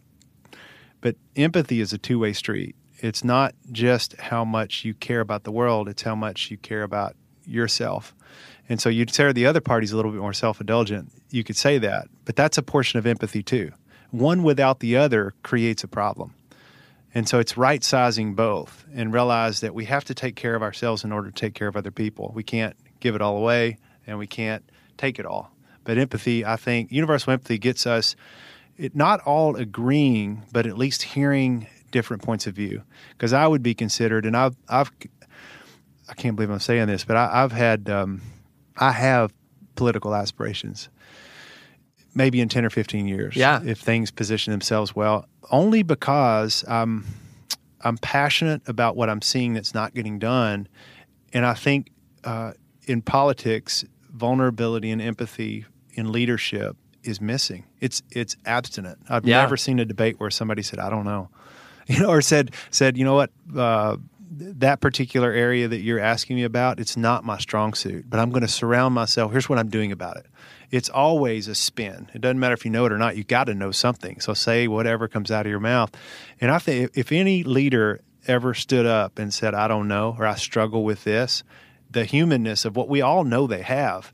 But 1.01 1.15
empathy 1.35 1.81
is 1.81 1.93
a 1.93 1.97
two 1.97 2.19
way 2.19 2.33
street. 2.33 2.75
It's 2.99 3.23
not 3.23 3.53
just 3.71 4.15
how 4.19 4.45
much 4.45 4.85
you 4.85 4.93
care 4.93 5.19
about 5.19 5.43
the 5.43 5.51
world, 5.51 5.89
it's 5.89 6.03
how 6.03 6.15
much 6.15 6.49
you 6.49 6.57
care 6.57 6.83
about 6.83 7.15
yourself. 7.45 8.15
And 8.69 8.79
so 8.79 8.89
you'd 8.89 9.13
say 9.13 9.31
the 9.31 9.45
other 9.45 9.61
party's 9.61 9.91
a 9.91 9.95
little 9.95 10.11
bit 10.11 10.21
more 10.21 10.33
self 10.33 10.61
indulgent. 10.61 11.11
You 11.29 11.43
could 11.43 11.57
say 11.57 11.77
that, 11.79 12.07
but 12.25 12.35
that's 12.35 12.57
a 12.57 12.63
portion 12.63 12.99
of 12.99 13.05
empathy 13.05 13.43
too. 13.43 13.71
One 14.11 14.43
without 14.43 14.79
the 14.79 14.95
other 14.95 15.33
creates 15.43 15.83
a 15.83 15.87
problem. 15.87 16.33
And 17.15 17.27
so 17.27 17.39
it's 17.39 17.57
right 17.57 17.83
sizing 17.83 18.33
both 18.33 18.85
and 18.93 19.13
realize 19.13 19.59
that 19.59 19.75
we 19.75 19.85
have 19.85 20.03
to 20.05 20.13
take 20.13 20.35
care 20.35 20.55
of 20.55 20.63
ourselves 20.63 21.03
in 21.03 21.11
order 21.11 21.29
to 21.29 21.35
take 21.35 21.53
care 21.53 21.67
of 21.67 21.75
other 21.75 21.91
people. 21.91 22.31
We 22.33 22.43
can't 22.43 22.75
give 22.99 23.15
it 23.15 23.21
all 23.21 23.37
away 23.37 23.77
and 24.07 24.17
we 24.17 24.27
can't 24.27 24.63
take 24.97 25.19
it 25.19 25.25
all. 25.25 25.51
But 25.83 25.97
empathy, 25.97 26.45
I 26.45 26.55
think, 26.55 26.91
universal 26.91 27.33
empathy 27.33 27.57
gets 27.57 27.85
us 27.85 28.15
it, 28.77 28.95
not 28.95 29.19
all 29.21 29.55
agreeing, 29.55 30.43
but 30.51 30.65
at 30.65 30.77
least 30.77 31.03
hearing 31.03 31.67
different 31.91 32.23
points 32.23 32.47
of 32.47 32.55
view. 32.55 32.83
Because 33.11 33.33
I 33.33 33.45
would 33.45 33.61
be 33.61 33.73
considered, 33.73 34.25
and 34.25 34.35
I've, 34.35 34.55
I've, 34.67 34.91
I 36.09 36.13
can't 36.13 36.35
believe 36.35 36.49
I'm 36.49 36.59
saying 36.59 36.87
this, 36.87 37.05
but 37.05 37.17
I, 37.17 37.41
have 37.41 37.51
had, 37.51 37.89
um, 37.89 38.21
I 38.77 38.91
have 38.91 39.33
political 39.75 40.15
aspirations. 40.15 40.89
Maybe 42.15 42.41
in 42.41 42.47
ten 42.47 42.63
or 42.63 42.69
fifteen 42.69 43.07
years, 43.07 43.35
yeah. 43.35 43.61
If 43.65 43.79
things 43.79 44.11
position 44.11 44.51
themselves 44.51 44.95
well, 44.95 45.25
only 45.49 45.81
because 45.81 46.63
I'm, 46.67 47.05
I'm 47.81 47.97
passionate 47.97 48.61
about 48.67 48.95
what 48.95 49.09
I'm 49.09 49.21
seeing 49.21 49.53
that's 49.53 49.73
not 49.73 49.95
getting 49.95 50.19
done, 50.19 50.67
and 51.33 51.43
I 51.43 51.55
think 51.55 51.89
uh, 52.23 52.53
in 52.85 53.01
politics, 53.01 53.83
vulnerability 54.13 54.91
and 54.91 55.01
empathy 55.01 55.65
in 55.93 56.11
leadership 56.11 56.77
is 57.03 57.19
missing. 57.19 57.65
It's 57.79 58.01
it's 58.11 58.35
abstinent. 58.45 58.99
I've 59.09 59.25
yeah. 59.25 59.41
never 59.41 59.57
seen 59.57 59.79
a 59.79 59.85
debate 59.85 60.19
where 60.19 60.29
somebody 60.29 60.61
said, 60.61 60.79
"I 60.79 60.89
don't 60.89 61.05
know," 61.05 61.29
you 61.87 61.99
know, 61.99 62.09
or 62.09 62.21
said 62.21 62.51
said, 62.71 62.97
"You 62.97 63.05
know 63.05 63.15
what." 63.15 63.31
Uh, 63.55 63.97
that 64.35 64.81
particular 64.81 65.31
area 65.31 65.67
that 65.67 65.81
you're 65.81 65.99
asking 65.99 66.35
me 66.37 66.43
about, 66.43 66.79
it's 66.79 66.97
not 66.97 67.23
my 67.23 67.37
strong 67.37 67.75
suit, 67.75 68.09
but 68.09 68.19
I'm 68.19 68.31
going 68.31 68.41
to 68.41 68.47
surround 68.47 68.95
myself. 68.95 69.31
Here's 69.31 69.47
what 69.47 69.59
I'm 69.59 69.69
doing 69.69 69.91
about 69.91 70.17
it. 70.17 70.25
It's 70.71 70.89
always 70.89 71.47
a 71.47 71.53
spin. 71.53 72.09
It 72.15 72.21
doesn't 72.21 72.39
matter 72.39 72.53
if 72.53 72.65
you 72.65 72.71
know 72.71 72.85
it 72.85 72.91
or 72.91 72.97
not. 72.97 73.15
You 73.15 73.23
got 73.23 73.43
to 73.43 73.53
know 73.53 73.71
something. 73.71 74.19
So 74.19 74.33
say 74.33 74.67
whatever 74.67 75.07
comes 75.07 75.29
out 75.29 75.45
of 75.45 75.51
your 75.51 75.59
mouth. 75.59 75.95
And 76.41 76.49
I 76.49 76.57
think 76.57 76.91
if 76.95 77.11
any 77.11 77.43
leader 77.43 78.01
ever 78.27 78.55
stood 78.55 78.87
up 78.87 79.19
and 79.19 79.31
said, 79.31 79.53
"I 79.53 79.67
don't 79.67 79.87
know," 79.87 80.15
or 80.17 80.25
"I 80.25 80.35
struggle 80.35 80.83
with 80.83 81.03
this," 81.03 81.43
the 81.93 82.05
humanness 82.05 82.65
of 82.65 82.75
what 82.75 82.89
we 82.89 83.01
all 83.01 83.23
know 83.23 83.47
they 83.47 83.61
have, 83.61 84.13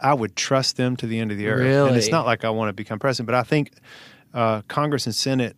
I 0.00 0.14
would 0.14 0.34
trust 0.34 0.76
them 0.76 0.96
to 0.96 1.06
the 1.06 1.18
end 1.18 1.30
of 1.30 1.38
the 1.38 1.48
earth. 1.48 1.60
Really? 1.60 1.88
And 1.88 1.96
it's 1.96 2.10
not 2.10 2.26
like 2.26 2.44
I 2.44 2.50
want 2.50 2.70
to 2.70 2.72
become 2.72 2.98
president, 2.98 3.26
but 3.26 3.34
I 3.34 3.42
think 3.42 3.72
uh, 4.34 4.62
Congress 4.62 5.06
and 5.06 5.14
Senate 5.14 5.56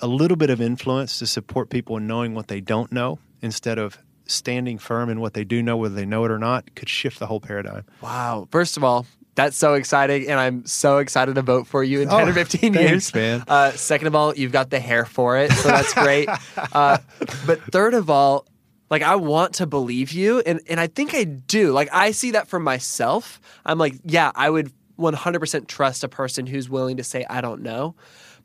a 0.00 0.06
little 0.06 0.36
bit 0.36 0.50
of 0.50 0.60
influence 0.60 1.18
to 1.18 1.26
support 1.26 1.70
people 1.70 1.96
in 1.96 2.06
knowing 2.06 2.34
what 2.34 2.48
they 2.48 2.60
don't 2.60 2.92
know 2.92 3.18
instead 3.42 3.78
of 3.78 3.98
standing 4.26 4.78
firm 4.78 5.08
in 5.08 5.20
what 5.20 5.34
they 5.34 5.44
do 5.44 5.62
know, 5.62 5.76
whether 5.76 5.94
they 5.94 6.06
know 6.06 6.24
it 6.24 6.30
or 6.30 6.38
not, 6.38 6.74
could 6.74 6.88
shift 6.88 7.18
the 7.18 7.26
whole 7.26 7.40
paradigm. 7.40 7.84
Wow. 8.00 8.46
First 8.50 8.76
of 8.76 8.84
all, 8.84 9.06
that's 9.34 9.56
so 9.56 9.74
exciting, 9.74 10.28
and 10.28 10.38
I'm 10.38 10.66
so 10.66 10.98
excited 10.98 11.36
to 11.36 11.42
vote 11.42 11.66
for 11.68 11.82
you 11.82 12.00
in 12.00 12.08
10 12.08 12.20
oh, 12.20 12.30
or 12.30 12.32
15 12.32 12.74
thanks, 12.74 12.90
years. 12.90 13.14
man. 13.14 13.44
Uh, 13.46 13.70
second 13.70 14.08
of 14.08 14.14
all, 14.14 14.34
you've 14.34 14.52
got 14.52 14.68
the 14.68 14.80
hair 14.80 15.04
for 15.04 15.38
it, 15.38 15.52
so 15.52 15.68
that's 15.68 15.94
great. 15.94 16.28
uh, 16.72 16.98
but 17.46 17.60
third 17.70 17.94
of 17.94 18.10
all, 18.10 18.46
like 18.90 19.02
I 19.02 19.16
want 19.16 19.54
to 19.54 19.66
believe 19.66 20.12
you, 20.12 20.40
and, 20.40 20.60
and 20.68 20.80
I 20.80 20.86
think 20.86 21.14
I 21.14 21.24
do. 21.24 21.72
Like 21.72 21.88
I 21.92 22.10
see 22.10 22.32
that 22.32 22.48
for 22.48 22.58
myself. 22.58 23.40
I'm 23.64 23.78
like, 23.78 23.94
yeah, 24.04 24.32
I 24.34 24.50
would 24.50 24.72
100% 24.98 25.66
trust 25.68 26.04
a 26.04 26.08
person 26.08 26.46
who's 26.46 26.68
willing 26.68 26.96
to 26.96 27.04
say, 27.04 27.24
I 27.30 27.40
don't 27.40 27.62
know. 27.62 27.94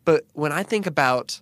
But 0.05 0.25
when 0.33 0.51
I 0.51 0.63
think 0.63 0.85
about 0.85 1.41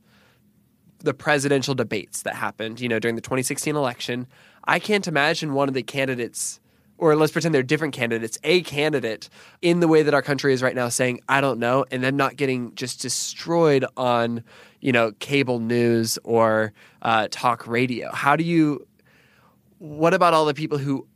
the 1.00 1.14
presidential 1.14 1.76
debates 1.76 2.22
that 2.24 2.36
happened, 2.36 2.80
you 2.80 2.88
know, 2.88 3.00
during 3.00 3.16
the 3.16 3.22
2016 3.22 3.76
election, 3.76 4.28
I 4.66 4.80
can't 4.80 5.08
imagine 5.08 5.54
one 5.54 5.68
of 5.68 5.74
the 5.74 5.84
candidates, 5.84 6.60
or 6.98 7.16
let's 7.16 7.32
pretend 7.32 7.56
they're 7.56 7.64
different 7.64 7.94
candidates, 7.94 8.38
a 8.44 8.62
candidate 8.62 9.28
in 9.62 9.80
the 9.80 9.88
way 9.88 10.04
that 10.04 10.14
our 10.14 10.22
country 10.22 10.54
is 10.54 10.62
right 10.62 10.76
now 10.76 10.90
saying, 10.90 11.22
I 11.28 11.42
don't 11.42 11.60
know, 11.60 11.86
and 11.92 12.04
then 12.04 12.16
not 12.16 12.36
getting 12.36 12.76
just 12.76 13.02
destroyed 13.02 13.84
on, 13.98 14.44
you 14.80 14.92
know, 14.92 15.12
cable 15.20 15.60
news 15.60 16.20
or 16.24 16.74
uh, 17.02 17.28
talk 17.32 17.66
radio. 17.68 18.14
How 18.14 18.36
do 18.36 18.44
you, 18.44 18.88
what 19.82 20.14
about 20.14 20.36
all 20.36 20.46
the 20.46 20.54
people 20.54 20.78
who 20.78 21.08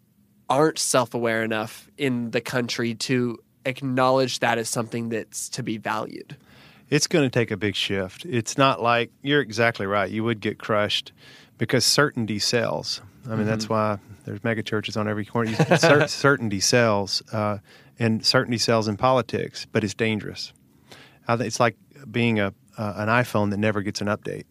aren't 0.49 0.79
self 0.79 1.13
aware 1.13 1.43
enough 1.43 1.87
in 1.99 2.31
the 2.31 2.41
country 2.41 2.95
to 2.95 3.37
acknowledge 3.63 4.39
that 4.39 4.57
as 4.57 4.67
something 4.69 5.09
that's 5.09 5.49
to 5.49 5.61
be 5.61 5.77
valued? 5.77 6.35
It's 6.89 7.05
going 7.05 7.23
to 7.23 7.29
take 7.29 7.51
a 7.51 7.57
big 7.57 7.75
shift. 7.75 8.25
It's 8.25 8.57
not 8.57 8.81
like 8.81 9.11
you're 9.21 9.41
exactly 9.41 9.85
right. 9.85 10.09
You 10.09 10.23
would 10.23 10.39
get 10.39 10.57
crushed 10.57 11.13
because 11.59 11.85
certainty 11.85 12.39
sells. 12.39 13.01
I 13.25 13.29
mean, 13.29 13.39
mm-hmm. 13.39 13.49
that's 13.49 13.69
why 13.69 13.99
there's 14.25 14.43
mega 14.43 14.63
churches 14.63 14.97
on 14.97 15.07
every 15.07 15.25
corner. 15.25 15.53
Cer- 15.77 16.07
certainty 16.07 16.59
sells, 16.59 17.21
uh, 17.31 17.59
and 17.99 18.25
certainty 18.25 18.57
sells 18.57 18.87
in 18.87 18.97
politics, 18.97 19.67
but 19.71 19.83
it's 19.83 19.93
dangerous. 19.93 20.53
I 21.27 21.37
think 21.37 21.47
it's 21.47 21.59
like 21.59 21.75
being 22.09 22.39
a 22.39 22.53
uh, 22.77 22.93
an 22.97 23.09
iPhone 23.09 23.51
that 23.51 23.57
never 23.57 23.81
gets 23.83 24.01
an 24.01 24.07
update. 24.07 24.45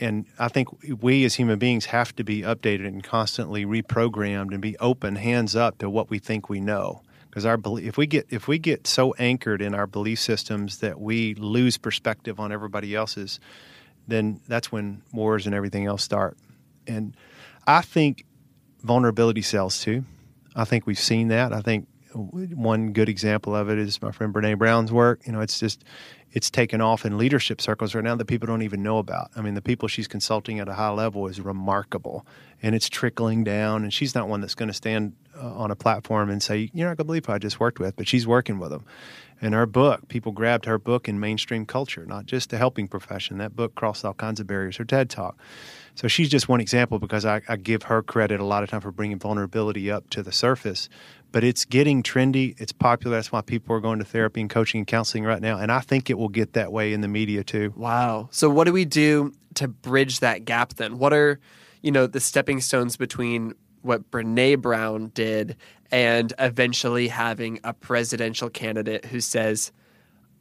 And 0.00 0.26
I 0.38 0.48
think 0.48 0.68
we 1.02 1.24
as 1.24 1.34
human 1.34 1.58
beings 1.58 1.86
have 1.86 2.14
to 2.16 2.24
be 2.24 2.42
updated 2.42 2.86
and 2.86 3.02
constantly 3.02 3.64
reprogrammed 3.64 4.52
and 4.52 4.60
be 4.60 4.76
open, 4.78 5.16
hands 5.16 5.54
up 5.54 5.78
to 5.78 5.88
what 5.88 6.10
we 6.10 6.18
think 6.18 6.48
we 6.48 6.60
know 6.60 7.02
because 7.34 7.44
our 7.44 7.58
if 7.78 7.96
we 7.96 8.06
get 8.06 8.26
if 8.30 8.46
we 8.46 8.60
get 8.60 8.86
so 8.86 9.12
anchored 9.14 9.60
in 9.60 9.74
our 9.74 9.88
belief 9.88 10.20
systems 10.20 10.78
that 10.78 11.00
we 11.00 11.34
lose 11.34 11.76
perspective 11.76 12.38
on 12.38 12.52
everybody 12.52 12.94
else's, 12.94 13.40
then 14.06 14.40
that's 14.46 14.70
when 14.70 15.02
wars 15.12 15.44
and 15.44 15.54
everything 15.54 15.84
else 15.84 16.04
start. 16.04 16.36
And 16.86 17.16
I 17.66 17.80
think 17.80 18.24
vulnerability 18.82 19.42
sells 19.42 19.80
too. 19.80 20.04
I 20.54 20.64
think 20.64 20.86
we've 20.86 20.98
seen 20.98 21.28
that. 21.28 21.52
I 21.52 21.60
think 21.60 21.88
one 22.14 22.92
good 22.92 23.08
example 23.08 23.54
of 23.54 23.68
it 23.68 23.78
is 23.78 24.00
my 24.00 24.12
friend 24.12 24.32
Brene 24.32 24.58
Brown's 24.58 24.92
work. 24.92 25.20
You 25.26 25.32
know, 25.32 25.40
it's 25.40 25.58
just 25.58 25.84
it's 26.32 26.50
taken 26.50 26.80
off 26.80 27.04
in 27.04 27.16
leadership 27.16 27.60
circles 27.60 27.94
right 27.94 28.02
now 28.02 28.16
that 28.16 28.24
people 28.24 28.46
don't 28.46 28.62
even 28.62 28.82
know 28.82 28.98
about. 28.98 29.30
I 29.36 29.40
mean, 29.40 29.54
the 29.54 29.62
people 29.62 29.88
she's 29.88 30.08
consulting 30.08 30.58
at 30.58 30.68
a 30.68 30.74
high 30.74 30.90
level 30.90 31.26
is 31.26 31.40
remarkable, 31.40 32.26
and 32.62 32.74
it's 32.74 32.88
trickling 32.88 33.44
down. 33.44 33.84
And 33.84 33.92
she's 33.92 34.14
not 34.14 34.28
one 34.28 34.40
that's 34.40 34.54
going 34.54 34.68
to 34.68 34.74
stand 34.74 35.12
uh, 35.36 35.54
on 35.54 35.70
a 35.70 35.76
platform 35.76 36.30
and 36.30 36.42
say, 36.42 36.70
"You're 36.72 36.88
not 36.88 36.96
going 36.96 36.98
to 36.98 37.04
believe 37.04 37.26
who 37.26 37.32
I 37.32 37.38
just 37.38 37.60
worked 37.60 37.78
with," 37.78 37.96
but 37.96 38.08
she's 38.08 38.26
working 38.26 38.58
with 38.58 38.70
them. 38.70 38.84
And 39.40 39.52
her 39.54 39.66
book, 39.66 40.08
people 40.08 40.32
grabbed 40.32 40.64
her 40.64 40.78
book 40.78 41.08
in 41.08 41.20
mainstream 41.20 41.66
culture, 41.66 42.06
not 42.06 42.26
just 42.26 42.50
the 42.50 42.58
helping 42.58 42.88
profession. 42.88 43.38
That 43.38 43.54
book 43.54 43.74
crossed 43.74 44.04
all 44.04 44.14
kinds 44.14 44.40
of 44.40 44.46
barriers. 44.46 44.76
Her 44.76 44.84
TED 44.84 45.10
talk. 45.10 45.36
So 45.94 46.08
she's 46.08 46.28
just 46.28 46.48
one 46.48 46.60
example 46.60 46.98
because 46.98 47.24
I, 47.24 47.42
I 47.48 47.56
give 47.56 47.84
her 47.84 48.02
credit 48.02 48.40
a 48.40 48.44
lot 48.44 48.62
of 48.62 48.70
time 48.70 48.80
for 48.80 48.90
bringing 48.90 49.18
vulnerability 49.18 49.90
up 49.90 50.10
to 50.10 50.22
the 50.22 50.32
surface. 50.32 50.88
But 51.34 51.42
it's 51.42 51.64
getting 51.64 52.04
trendy. 52.04 52.54
It's 52.60 52.70
popular. 52.70 53.16
That's 53.16 53.32
why 53.32 53.40
people 53.40 53.74
are 53.74 53.80
going 53.80 53.98
to 53.98 54.04
therapy 54.04 54.40
and 54.40 54.48
coaching 54.48 54.78
and 54.78 54.86
counseling 54.86 55.24
right 55.24 55.42
now. 55.42 55.58
And 55.58 55.72
I 55.72 55.80
think 55.80 56.08
it 56.08 56.16
will 56.16 56.28
get 56.28 56.52
that 56.52 56.70
way 56.70 56.92
in 56.92 57.00
the 57.00 57.08
media 57.08 57.42
too. 57.42 57.72
Wow. 57.76 58.28
So 58.30 58.48
what 58.48 58.68
do 58.68 58.72
we 58.72 58.84
do 58.84 59.32
to 59.54 59.66
bridge 59.66 60.20
that 60.20 60.44
gap 60.44 60.74
then? 60.74 60.96
What 60.96 61.12
are, 61.12 61.40
you 61.82 61.90
know, 61.90 62.06
the 62.06 62.20
stepping 62.20 62.60
stones 62.60 62.96
between 62.96 63.52
what 63.82 64.12
Brene 64.12 64.62
Brown 64.62 65.08
did 65.08 65.56
and 65.90 66.32
eventually 66.38 67.08
having 67.08 67.58
a 67.64 67.72
presidential 67.72 68.48
candidate 68.48 69.04
who 69.06 69.20
says, 69.20 69.72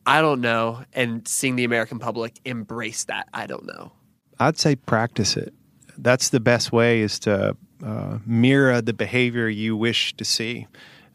I 0.05 0.21
don't 0.21 0.41
know, 0.41 0.83
and 0.93 1.27
seeing 1.27 1.55
the 1.55 1.63
American 1.63 1.97
public 1.97 2.39
embrace 2.45 3.05
that 3.05 3.27
I 3.33 3.47
don't 3.47 3.65
know? 3.65 3.93
I'd 4.39 4.59
say 4.59 4.75
practice 4.75 5.37
it. 5.37 5.55
That's 5.97 6.29
the 6.29 6.39
best 6.39 6.71
way 6.71 7.01
is 7.01 7.19
to 7.19 7.55
uh, 7.83 8.19
mirror 8.25 8.81
the 8.81 8.93
behavior 8.93 9.47
you 9.47 9.75
wish 9.75 10.15
to 10.15 10.25
see. 10.25 10.67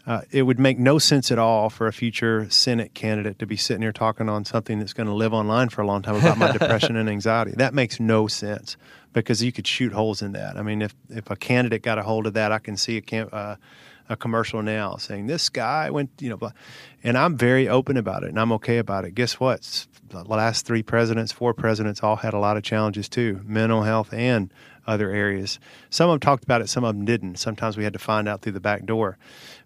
Uh, 0.06 0.22
it 0.30 0.42
would 0.42 0.58
make 0.58 0.78
no 0.78 0.98
sense 0.98 1.30
at 1.30 1.38
all 1.38 1.68
for 1.68 1.86
a 1.86 1.92
future 1.92 2.48
Senate 2.48 2.94
candidate 2.94 3.38
to 3.38 3.46
be 3.46 3.56
sitting 3.56 3.82
here 3.82 3.92
talking 3.92 4.26
on 4.28 4.42
something 4.42 4.78
that's 4.78 4.94
going 4.94 5.06
to 5.06 5.12
live 5.12 5.34
online 5.34 5.68
for 5.68 5.82
a 5.82 5.86
long 5.86 6.00
time 6.00 6.16
about 6.16 6.38
my 6.38 6.50
depression 6.50 6.96
and 6.96 7.10
anxiety. 7.10 7.52
That 7.54 7.74
makes 7.74 8.00
no 8.00 8.26
sense 8.26 8.78
because 9.12 9.42
you 9.42 9.52
could 9.52 9.66
shoot 9.66 9.92
holes 9.92 10.22
in 10.22 10.32
that. 10.32 10.56
I 10.56 10.62
mean, 10.62 10.80
if 10.80 10.94
if 11.10 11.30
a 11.30 11.36
candidate 11.36 11.82
got 11.82 11.98
a 11.98 12.02
hold 12.02 12.26
of 12.26 12.32
that, 12.34 12.52
I 12.52 12.58
can 12.58 12.78
see 12.78 12.96
a 12.96 13.02
cam- 13.02 13.28
uh, 13.32 13.56
a 14.08 14.16
commercial 14.16 14.62
now 14.62 14.96
saying 14.96 15.26
this 15.26 15.48
guy 15.48 15.90
went, 15.90 16.10
you 16.20 16.30
know, 16.30 16.36
blah. 16.36 16.52
and 17.02 17.16
I'm 17.18 17.36
very 17.36 17.68
open 17.68 17.96
about 17.96 18.22
it 18.22 18.30
and 18.30 18.40
I'm 18.40 18.52
okay 18.52 18.78
about 18.78 19.04
it. 19.04 19.14
Guess 19.14 19.38
what? 19.38 19.86
The 20.08 20.24
last 20.24 20.66
three 20.66 20.82
presidents, 20.82 21.32
four 21.32 21.52
presidents, 21.52 22.02
all 22.02 22.16
had 22.16 22.34
a 22.34 22.38
lot 22.38 22.56
of 22.56 22.62
challenges 22.62 23.08
too, 23.08 23.40
mental 23.44 23.82
health 23.82 24.12
and 24.12 24.52
other 24.86 25.10
areas. 25.10 25.58
Some 25.90 26.08
of 26.08 26.14
them 26.14 26.20
talked 26.20 26.44
about 26.44 26.62
it, 26.62 26.68
some 26.68 26.84
of 26.84 26.94
them 26.94 27.04
didn't. 27.04 27.36
Sometimes 27.36 27.76
we 27.76 27.84
had 27.84 27.92
to 27.92 27.98
find 27.98 28.26
out 28.26 28.40
through 28.40 28.52
the 28.52 28.60
back 28.60 28.86
door. 28.86 29.18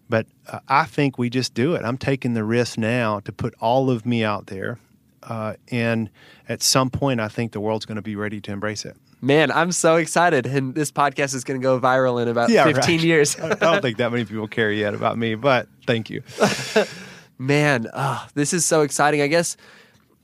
But 0.09 0.27
uh, 0.47 0.59
I 0.67 0.83
think 0.85 1.17
we 1.17 1.29
just 1.29 1.53
do 1.53 1.75
it. 1.75 1.83
I'm 1.83 1.97
taking 1.97 2.33
the 2.33 2.43
risk 2.43 2.77
now 2.77 3.21
to 3.21 3.31
put 3.31 3.55
all 3.61 3.89
of 3.89 4.05
me 4.05 4.23
out 4.23 4.47
there. 4.47 4.79
Uh, 5.23 5.53
and 5.71 6.09
at 6.49 6.61
some 6.61 6.89
point, 6.89 7.21
I 7.21 7.29
think 7.29 7.53
the 7.53 7.61
world's 7.61 7.85
going 7.85 7.95
to 7.95 8.01
be 8.01 8.17
ready 8.17 8.41
to 8.41 8.51
embrace 8.51 8.83
it. 8.83 8.97
Man, 9.23 9.51
I'm 9.51 9.71
so 9.71 9.95
excited. 9.95 10.45
And 10.45 10.75
this 10.75 10.91
podcast 10.91 11.33
is 11.33 11.45
going 11.45 11.57
to 11.57 11.63
go 11.63 11.79
viral 11.79 12.21
in 12.21 12.27
about 12.27 12.49
yeah, 12.49 12.65
15 12.65 12.75
right. 12.97 13.05
years. 13.05 13.39
I 13.39 13.53
don't 13.53 13.81
think 13.81 13.95
that 13.97 14.11
many 14.11 14.25
people 14.25 14.49
care 14.49 14.69
yet 14.69 14.93
about 14.93 15.17
me, 15.17 15.35
but 15.35 15.69
thank 15.87 16.09
you. 16.09 16.23
Man, 17.37 17.87
oh, 17.93 18.27
this 18.33 18.53
is 18.53 18.65
so 18.65 18.81
exciting. 18.81 19.21
I 19.21 19.27
guess 19.27 19.55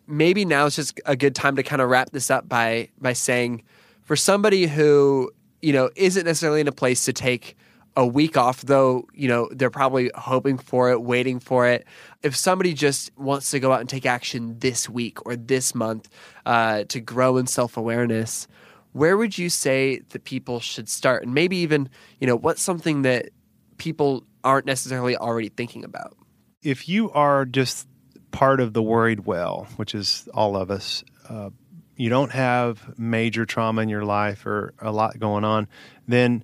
maybe 0.05 0.43
now 0.43 0.65
is 0.65 0.75
just 0.75 0.99
a 1.05 1.15
good 1.15 1.33
time 1.33 1.55
to 1.55 1.63
kind 1.63 1.81
of 1.81 1.89
wrap 1.89 2.09
this 2.09 2.29
up 2.29 2.49
by 2.49 2.89
by 2.99 3.13
saying 3.13 3.63
for 4.01 4.17
somebody 4.17 4.67
who, 4.67 5.31
you 5.61 5.71
know, 5.71 5.89
isn't 5.95 6.25
necessarily 6.25 6.59
in 6.59 6.67
a 6.67 6.73
place 6.73 7.05
to 7.05 7.13
take 7.13 7.55
a 7.95 8.05
week 8.05 8.35
off, 8.35 8.63
though, 8.63 9.07
you 9.13 9.29
know, 9.29 9.47
they're 9.53 9.69
probably 9.69 10.11
hoping 10.13 10.57
for 10.57 10.91
it, 10.91 11.01
waiting 11.01 11.39
for 11.39 11.65
it. 11.65 11.87
If 12.21 12.35
somebody 12.35 12.73
just 12.73 13.17
wants 13.17 13.49
to 13.51 13.61
go 13.61 13.71
out 13.71 13.79
and 13.79 13.87
take 13.87 14.05
action 14.05 14.59
this 14.59 14.89
week 14.89 15.25
or 15.25 15.37
this 15.37 15.73
month 15.73 16.09
uh, 16.45 16.83
to 16.89 16.99
grow 16.99 17.37
in 17.37 17.47
self 17.47 17.77
awareness, 17.77 18.45
where 18.93 19.17
would 19.17 19.37
you 19.37 19.49
say 19.49 20.01
that 20.09 20.23
people 20.23 20.59
should 20.59 20.89
start? 20.89 21.23
And 21.23 21.33
maybe 21.33 21.57
even, 21.57 21.89
you 22.19 22.27
know, 22.27 22.35
what's 22.35 22.61
something 22.61 23.03
that 23.03 23.29
people 23.77 24.25
aren't 24.43 24.65
necessarily 24.65 25.15
already 25.15 25.49
thinking 25.49 25.83
about? 25.83 26.15
If 26.61 26.89
you 26.89 27.11
are 27.11 27.45
just 27.45 27.87
part 28.31 28.59
of 28.59 28.73
the 28.73 28.83
worried 28.83 29.25
well, 29.25 29.67
which 29.75 29.95
is 29.95 30.27
all 30.33 30.55
of 30.55 30.71
us, 30.71 31.03
uh, 31.29 31.49
you 31.95 32.09
don't 32.09 32.31
have 32.31 32.97
major 32.97 33.45
trauma 33.45 33.81
in 33.81 33.89
your 33.89 34.05
life 34.05 34.45
or 34.45 34.73
a 34.79 34.91
lot 34.91 35.19
going 35.19 35.43
on, 35.43 35.67
then 36.07 36.43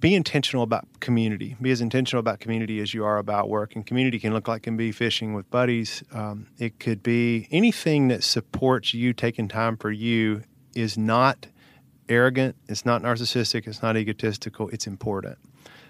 be 0.00 0.14
intentional 0.14 0.62
about 0.62 0.86
community. 1.00 1.56
Be 1.60 1.70
as 1.70 1.80
intentional 1.80 2.20
about 2.20 2.40
community 2.40 2.80
as 2.80 2.92
you 2.92 3.04
are 3.04 3.18
about 3.18 3.48
work. 3.48 3.74
And 3.74 3.86
community 3.86 4.18
can 4.18 4.32
look 4.34 4.46
like 4.48 4.62
can 4.62 4.76
be 4.76 4.92
fishing 4.92 5.34
with 5.34 5.50
buddies. 5.50 6.02
Um, 6.12 6.48
it 6.58 6.78
could 6.78 7.02
be 7.02 7.48
anything 7.50 8.08
that 8.08 8.22
supports 8.22 8.92
you 8.92 9.12
taking 9.12 9.48
time 9.48 9.76
for 9.76 9.90
you 9.90 10.42
is 10.76 10.96
not 10.98 11.46
arrogant. 12.08 12.56
It's 12.68 12.84
not 12.84 13.02
narcissistic. 13.02 13.66
It's 13.66 13.82
not 13.82 13.96
egotistical. 13.96 14.68
It's 14.68 14.86
important. 14.86 15.38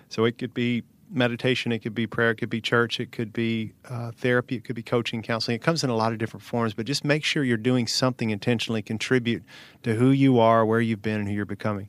So 0.09 0.24
it 0.24 0.39
could 0.39 0.55
be 0.55 0.84
meditation, 1.11 1.72
it 1.72 1.80
could 1.80 1.95
be 1.95 2.07
prayer, 2.07 2.30
it 2.30 2.37
could 2.37 2.51
be 2.51 2.61
church, 2.61 2.99
it 3.01 3.12
could 3.12 3.32
be 3.32 3.72
uh, 3.89 4.11
therapy, 4.12 4.57
it 4.57 4.64
could 4.64 4.76
be 4.76 4.82
coaching, 4.82 5.22
counseling. 5.22 5.55
It 5.55 5.62
comes 5.62 5.84
in 5.84 5.91
a 5.91 5.97
lot 5.97 6.12
of 6.12 6.18
different 6.18 6.43
forms, 6.43 6.74
but 6.74 6.87
just 6.87 7.05
make 7.05 7.24
sure 7.24 7.45
you're 7.45 7.57
doing 7.57 7.87
something 7.87 8.30
intentionally, 8.30 8.82
contribute 8.82 9.43
to 9.82 9.95
who 9.95 10.11
you 10.11 10.39
are, 10.39 10.64
where 10.64 10.80
you've 10.80 11.03
been, 11.03 11.20
and 11.20 11.28
who 11.28 11.34
you're 11.34 11.45
becoming. 11.45 11.89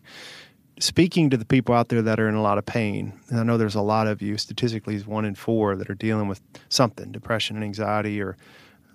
Speaking 0.79 1.31
to 1.31 1.37
the 1.37 1.45
people 1.45 1.73
out 1.73 1.89
there 1.89 2.03
that 2.03 2.19
are 2.19 2.29
in 2.29 2.35
a 2.35 2.41
lot 2.41 2.59
of 2.59 2.65
pain, 2.65 3.19
and 3.29 3.39
I 3.39 3.43
know 3.43 3.57
there's 3.57 3.75
a 3.75 3.81
lot 3.81 4.05
of 4.05 4.21
you, 4.21 4.37
statistically, 4.37 4.95
is 4.95 5.07
one 5.07 5.25
in 5.25 5.33
four 5.33 5.75
that 5.75 5.89
are 5.89 5.95
dealing 5.95 6.27
with 6.27 6.39
something 6.69 7.11
depression 7.11 7.55
and 7.55 7.65
anxiety 7.65 8.21
or 8.21 8.37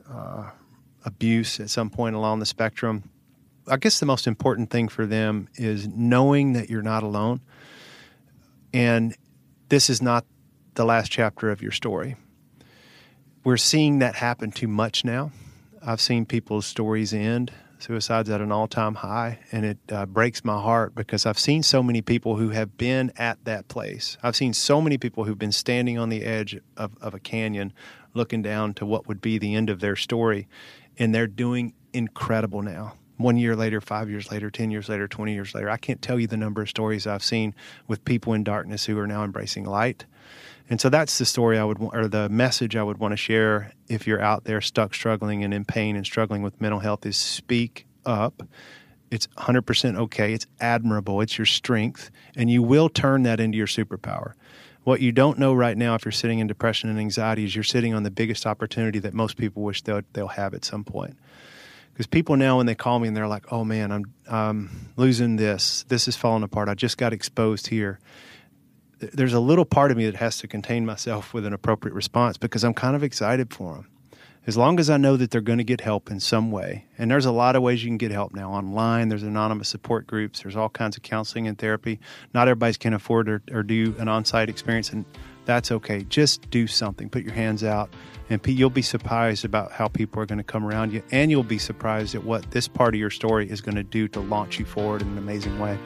uh, 0.09 0.50
abuse 1.05 1.59
at 1.59 1.70
some 1.70 1.90
point 1.90 2.14
along 2.14 2.38
the 2.38 2.46
spectrum. 2.46 3.11
I 3.68 3.76
guess 3.76 4.00
the 4.00 4.06
most 4.06 4.26
important 4.26 4.70
thing 4.70 4.88
for 4.88 5.06
them 5.06 5.48
is 5.54 5.86
knowing 5.86 6.54
that 6.54 6.68
you're 6.68 6.82
not 6.82 7.02
alone. 7.02 7.40
And 8.74 9.16
this 9.68 9.88
is 9.88 10.02
not 10.02 10.24
the 10.74 10.84
last 10.84 11.10
chapter 11.10 11.50
of 11.50 11.62
your 11.62 11.70
story. 11.70 12.16
We're 13.44 13.56
seeing 13.56 14.00
that 14.00 14.16
happen 14.16 14.50
too 14.50 14.68
much 14.68 15.04
now. 15.04 15.30
I've 15.84 16.00
seen 16.00 16.26
people's 16.26 16.66
stories 16.66 17.12
end, 17.12 17.52
suicides 17.78 18.30
at 18.30 18.40
an 18.40 18.50
all 18.50 18.68
time 18.68 18.94
high, 18.96 19.40
and 19.52 19.64
it 19.64 19.78
uh, 19.90 20.06
breaks 20.06 20.44
my 20.44 20.60
heart 20.60 20.94
because 20.94 21.26
I've 21.26 21.38
seen 21.38 21.62
so 21.62 21.82
many 21.82 22.02
people 22.02 22.36
who 22.36 22.50
have 22.50 22.76
been 22.76 23.12
at 23.16 23.44
that 23.44 23.68
place. 23.68 24.16
I've 24.22 24.36
seen 24.36 24.54
so 24.54 24.80
many 24.80 24.96
people 24.98 25.24
who've 25.24 25.38
been 25.38 25.52
standing 25.52 25.98
on 25.98 26.08
the 26.08 26.24
edge 26.24 26.58
of, 26.76 26.92
of 27.00 27.14
a 27.14 27.20
canyon 27.20 27.72
looking 28.14 28.42
down 28.42 28.74
to 28.74 28.86
what 28.86 29.06
would 29.08 29.20
be 29.20 29.38
the 29.38 29.54
end 29.54 29.70
of 29.70 29.80
their 29.80 29.96
story, 29.96 30.48
and 30.98 31.14
they're 31.14 31.26
doing 31.26 31.74
incredible 31.92 32.62
now 32.62 32.94
one 33.22 33.36
year 33.36 33.56
later, 33.56 33.80
five 33.80 34.10
years 34.10 34.30
later, 34.30 34.50
10 34.50 34.70
years 34.70 34.88
later, 34.88 35.08
20 35.08 35.32
years 35.32 35.54
later. 35.54 35.70
I 35.70 35.76
can't 35.76 36.02
tell 36.02 36.18
you 36.18 36.26
the 36.26 36.36
number 36.36 36.62
of 36.62 36.68
stories 36.68 37.06
I've 37.06 37.24
seen 37.24 37.54
with 37.86 38.04
people 38.04 38.32
in 38.34 38.44
darkness 38.44 38.84
who 38.84 38.98
are 38.98 39.06
now 39.06 39.24
embracing 39.24 39.64
light. 39.64 40.04
And 40.70 40.80
so 40.80 40.88
that's 40.88 41.18
the 41.18 41.24
story 41.24 41.58
I 41.58 41.64
would, 41.64 41.78
or 41.80 42.08
the 42.08 42.28
message 42.28 42.76
I 42.76 42.82
would 42.82 42.98
want 42.98 43.12
to 43.12 43.16
share 43.16 43.72
if 43.88 44.06
you're 44.06 44.22
out 44.22 44.44
there 44.44 44.60
stuck, 44.60 44.94
struggling, 44.94 45.44
and 45.44 45.52
in 45.52 45.64
pain 45.64 45.96
and 45.96 46.06
struggling 46.06 46.42
with 46.42 46.60
mental 46.60 46.80
health 46.80 47.04
is 47.04 47.16
speak 47.16 47.86
up. 48.06 48.42
It's 49.10 49.26
100% 49.38 49.98
okay. 49.98 50.32
It's 50.32 50.46
admirable. 50.60 51.20
It's 51.20 51.36
your 51.36 51.46
strength. 51.46 52.10
And 52.34 52.50
you 52.50 52.62
will 52.62 52.88
turn 52.88 53.24
that 53.24 53.40
into 53.40 53.58
your 53.58 53.66
superpower. 53.66 54.32
What 54.84 55.00
you 55.00 55.12
don't 55.12 55.38
know 55.38 55.52
right 55.52 55.76
now, 55.76 55.94
if 55.94 56.04
you're 56.04 56.12
sitting 56.12 56.38
in 56.38 56.46
depression 56.46 56.88
and 56.88 56.98
anxiety, 56.98 57.44
is 57.44 57.54
you're 57.54 57.62
sitting 57.62 57.94
on 57.94 58.02
the 58.02 58.10
biggest 58.10 58.46
opportunity 58.46 58.98
that 59.00 59.14
most 59.14 59.36
people 59.36 59.62
wish 59.62 59.82
they'll, 59.82 60.02
they'll 60.12 60.28
have 60.28 60.54
at 60.54 60.64
some 60.64 60.82
point 60.82 61.16
because 61.93 62.07
people 62.07 62.36
now 62.36 62.57
when 62.57 62.66
they 62.66 62.74
call 62.74 62.99
me 62.99 63.09
and 63.09 63.16
they're 63.16 63.28
like, 63.28 63.53
"Oh 63.53 63.64
man, 63.64 63.93
I'm 63.93 64.05
um, 64.28 64.90
losing 64.97 65.36
this. 65.36 65.84
This 65.88 66.09
is 66.09 66.16
falling 66.16 66.43
apart. 66.43 66.68
I 66.68 66.74
just 66.74 66.99
got 66.99 67.12
exposed 67.12 67.68
here." 67.68 67.99
There's 68.99 69.32
a 69.32 69.40
little 69.40 69.64
part 69.64 69.90
of 69.90 69.97
me 69.97 70.07
that 70.07 70.16
has 70.16 70.38
to 70.38 70.49
contain 70.49 70.86
myself 70.86 71.34
with 71.34 71.45
an 71.45 71.53
appropriate 71.53 71.95
response 71.95 72.36
because 72.36 72.62
I'm 72.62 72.74
kind 72.74 72.95
of 72.95 73.03
excited 73.03 73.53
for 73.53 73.74
them. 73.74 73.88
As 74.45 74.57
long 74.57 74.80
as 74.80 74.90
I 74.90 74.97
know 74.97 75.16
that 75.16 75.30
they're 75.30 75.40
going 75.40 75.59
to 75.59 75.64
get 75.64 75.80
help 75.80 76.11
in 76.11 76.18
some 76.18 76.51
way, 76.51 76.86
and 76.99 77.11
there's 77.11 77.26
a 77.26 77.32
lot 77.32 77.55
of 77.55 77.62
ways 77.62 77.82
you 77.82 77.90
can 77.90 77.97
get 77.97 78.11
help 78.11 78.34
now 78.34 78.53
online. 78.53 79.09
There's 79.09 79.22
anonymous 79.22 79.68
support 79.68 80.07
groups. 80.07 80.43
There's 80.43 80.57
all 80.57 80.68
kinds 80.68 80.97
of 80.97 81.05
counseling 81.05 81.47
and 81.47 81.57
therapy. 81.57 82.01
Not 82.34 82.49
everybody's 82.49 82.76
can 82.76 82.93
afford 82.93 83.28
or, 83.28 83.43
or 83.53 83.62
do 83.62 83.95
an 83.99 84.09
Onsite 84.09 84.49
experience, 84.49 84.90
and 84.90 85.05
that's 85.45 85.72
okay. 85.72 86.05
Just 86.05 86.49
do 86.51 86.66
something. 86.66 87.09
Put 87.09 87.24
your 87.24 87.34
hands 87.34 87.64
out 87.64 87.90
and 88.32 88.47
you'll 88.47 88.70
be 88.70 88.82
surprised 88.82 89.45
about 89.45 89.72
how 89.72 89.88
people 89.88 90.22
are 90.22 90.26
going 90.26 90.38
to 90.38 90.45
come 90.45 90.64
around 90.64 90.93
you, 90.93 91.03
and 91.11 91.30
you'll 91.30 91.43
be 91.43 91.59
surprised 91.59 92.14
at 92.14 92.24
what 92.24 92.51
this 92.51 92.66
part 92.66 92.95
of 92.95 93.01
your 93.01 93.11
story 93.11 93.51
is 93.51 93.61
going 93.61 93.74
to 93.74 93.82
do 93.82 94.09
to 94.09 94.20
launch 94.20 94.59
you 94.59 94.64
forward 94.64 95.03
in 95.03 95.09
an 95.09 95.18
amazing 95.18 95.59
way. 95.59 95.78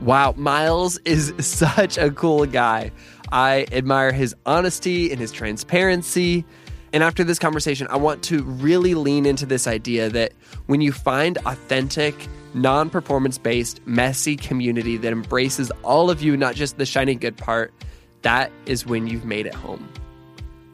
Wow, 0.00 0.34
Miles 0.36 0.98
is 1.04 1.32
such 1.38 1.96
a 1.98 2.10
cool 2.10 2.44
guy. 2.46 2.90
I 3.30 3.66
admire 3.70 4.10
his 4.10 4.34
honesty 4.44 5.12
and 5.12 5.20
his 5.20 5.30
transparency. 5.30 6.44
And 6.92 7.02
after 7.02 7.24
this 7.24 7.38
conversation, 7.38 7.86
I 7.88 7.96
want 7.96 8.22
to 8.24 8.42
really 8.42 8.94
lean 8.94 9.24
into 9.24 9.46
this 9.46 9.66
idea 9.66 10.10
that 10.10 10.32
when 10.66 10.80
you 10.80 10.92
find 10.92 11.38
authentic, 11.46 12.28
non 12.52 12.90
performance 12.90 13.38
based, 13.38 13.80
messy 13.86 14.36
community 14.36 14.98
that 14.98 15.12
embraces 15.12 15.70
all 15.82 16.10
of 16.10 16.22
you, 16.22 16.36
not 16.36 16.54
just 16.54 16.76
the 16.76 16.86
shiny 16.86 17.14
good 17.14 17.36
part, 17.36 17.72
that 18.22 18.52
is 18.66 18.86
when 18.86 19.06
you've 19.06 19.24
made 19.24 19.46
it 19.46 19.54
home. 19.54 19.88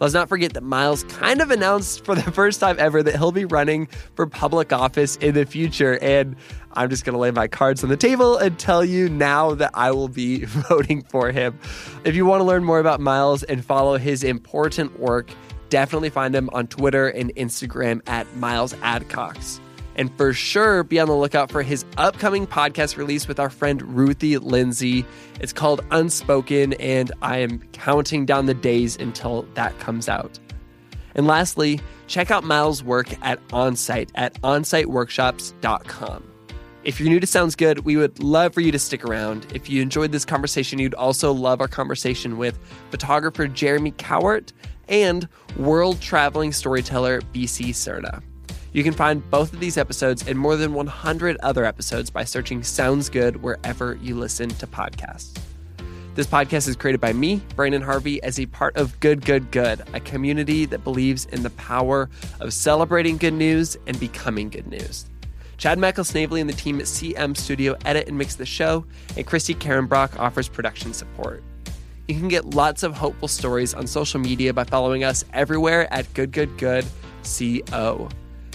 Let's 0.00 0.14
not 0.14 0.28
forget 0.28 0.52
that 0.52 0.62
Miles 0.62 1.02
kind 1.04 1.40
of 1.40 1.50
announced 1.50 2.04
for 2.04 2.14
the 2.14 2.22
first 2.32 2.60
time 2.60 2.76
ever 2.78 3.02
that 3.02 3.16
he'll 3.16 3.32
be 3.32 3.44
running 3.44 3.86
for 4.14 4.26
public 4.26 4.72
office 4.72 5.16
in 5.16 5.34
the 5.34 5.44
future. 5.44 5.98
And 6.00 6.36
I'm 6.72 6.88
just 6.88 7.04
going 7.04 7.14
to 7.14 7.18
lay 7.18 7.32
my 7.32 7.48
cards 7.48 7.82
on 7.82 7.90
the 7.90 7.96
table 7.96 8.36
and 8.36 8.56
tell 8.58 8.84
you 8.84 9.08
now 9.08 9.54
that 9.54 9.72
I 9.74 9.90
will 9.90 10.08
be 10.08 10.44
voting 10.44 11.02
for 11.02 11.32
him. 11.32 11.58
If 12.04 12.14
you 12.14 12.26
want 12.26 12.40
to 12.40 12.44
learn 12.44 12.64
more 12.64 12.78
about 12.78 13.00
Miles 13.00 13.42
and 13.42 13.64
follow 13.64 13.96
his 13.98 14.22
important 14.22 15.00
work, 15.00 15.30
definitely 15.68 16.10
find 16.10 16.34
him 16.34 16.48
on 16.52 16.66
Twitter 16.66 17.08
and 17.08 17.34
Instagram 17.36 18.00
at 18.06 18.36
Miles 18.36 18.74
Adcox. 18.74 19.60
And 19.98 20.16
for 20.16 20.32
sure, 20.32 20.84
be 20.84 21.00
on 21.00 21.08
the 21.08 21.16
lookout 21.16 21.50
for 21.50 21.62
his 21.62 21.84
upcoming 21.96 22.46
podcast 22.46 22.96
release 22.96 23.26
with 23.26 23.40
our 23.40 23.50
friend 23.50 23.82
Ruthie 23.96 24.38
Lindsay. 24.38 25.04
It's 25.40 25.52
called 25.52 25.84
Unspoken, 25.90 26.74
and 26.74 27.10
I 27.20 27.38
am 27.38 27.58
counting 27.72 28.24
down 28.24 28.46
the 28.46 28.54
days 28.54 28.96
until 28.96 29.42
that 29.54 29.76
comes 29.80 30.08
out. 30.08 30.38
And 31.16 31.26
lastly, 31.26 31.80
check 32.06 32.30
out 32.30 32.44
Miles' 32.44 32.84
work 32.84 33.08
at 33.22 33.44
Onsite 33.48 34.10
at 34.14 34.40
onsiteworkshops.com. 34.42 36.24
If 36.84 37.00
you're 37.00 37.08
new 37.08 37.18
to 37.18 37.26
Sounds 37.26 37.56
Good, 37.56 37.80
we 37.80 37.96
would 37.96 38.22
love 38.22 38.54
for 38.54 38.60
you 38.60 38.70
to 38.70 38.78
stick 38.78 39.04
around. 39.04 39.46
If 39.52 39.68
you 39.68 39.82
enjoyed 39.82 40.12
this 40.12 40.24
conversation, 40.24 40.78
you'd 40.78 40.94
also 40.94 41.32
love 41.32 41.60
our 41.60 41.66
conversation 41.66 42.38
with 42.38 42.56
photographer 42.90 43.48
Jeremy 43.48 43.90
Cowart 43.92 44.52
and 44.88 45.28
world 45.56 46.00
traveling 46.00 46.52
storyteller 46.52 47.20
BC 47.20 47.70
Serta. 47.70 48.22
You 48.72 48.84
can 48.84 48.92
find 48.92 49.28
both 49.30 49.52
of 49.52 49.60
these 49.60 49.78
episodes 49.78 50.26
and 50.28 50.38
more 50.38 50.56
than 50.56 50.74
100 50.74 51.38
other 51.42 51.64
episodes 51.64 52.10
by 52.10 52.24
searching 52.24 52.62
Sounds 52.62 53.08
Good 53.08 53.42
wherever 53.42 53.98
you 54.02 54.14
listen 54.14 54.50
to 54.50 54.66
podcasts. 54.66 55.38
This 56.14 56.26
podcast 56.26 56.66
is 56.66 56.76
created 56.76 57.00
by 57.00 57.12
me, 57.12 57.40
Brandon 57.54 57.80
Harvey, 57.80 58.20
as 58.22 58.40
a 58.40 58.46
part 58.46 58.76
of 58.76 58.98
Good, 58.98 59.24
Good, 59.24 59.50
Good, 59.52 59.82
a 59.94 60.00
community 60.00 60.64
that 60.66 60.82
believes 60.82 61.26
in 61.26 61.44
the 61.44 61.50
power 61.50 62.10
of 62.40 62.52
celebrating 62.52 63.16
good 63.16 63.34
news 63.34 63.76
and 63.86 63.98
becoming 64.00 64.48
good 64.48 64.66
news. 64.66 65.08
Chad 65.58 65.78
Michael 65.78 66.04
Snavely 66.04 66.40
and 66.40 66.50
the 66.50 66.54
team 66.54 66.78
at 66.80 66.86
CM 66.86 67.36
Studio 67.36 67.76
edit 67.84 68.08
and 68.08 68.18
mix 68.18 68.34
the 68.34 68.46
show, 68.46 68.84
and 69.16 69.26
Christy 69.26 69.54
Karen 69.54 69.86
Brock 69.86 70.18
offers 70.18 70.48
production 70.48 70.92
support. 70.92 71.42
You 72.08 72.14
can 72.14 72.28
get 72.28 72.54
lots 72.54 72.84
of 72.84 72.96
hopeful 72.96 73.28
stories 73.28 73.74
on 73.74 73.86
social 73.86 74.18
media 74.18 74.54
by 74.54 74.64
following 74.64 75.04
us 75.04 75.26
everywhere 75.34 75.92
at 75.92 76.10
Good, 76.14 76.32
Good, 76.32 76.56
Good, 76.56 76.86
CO. 77.22 78.08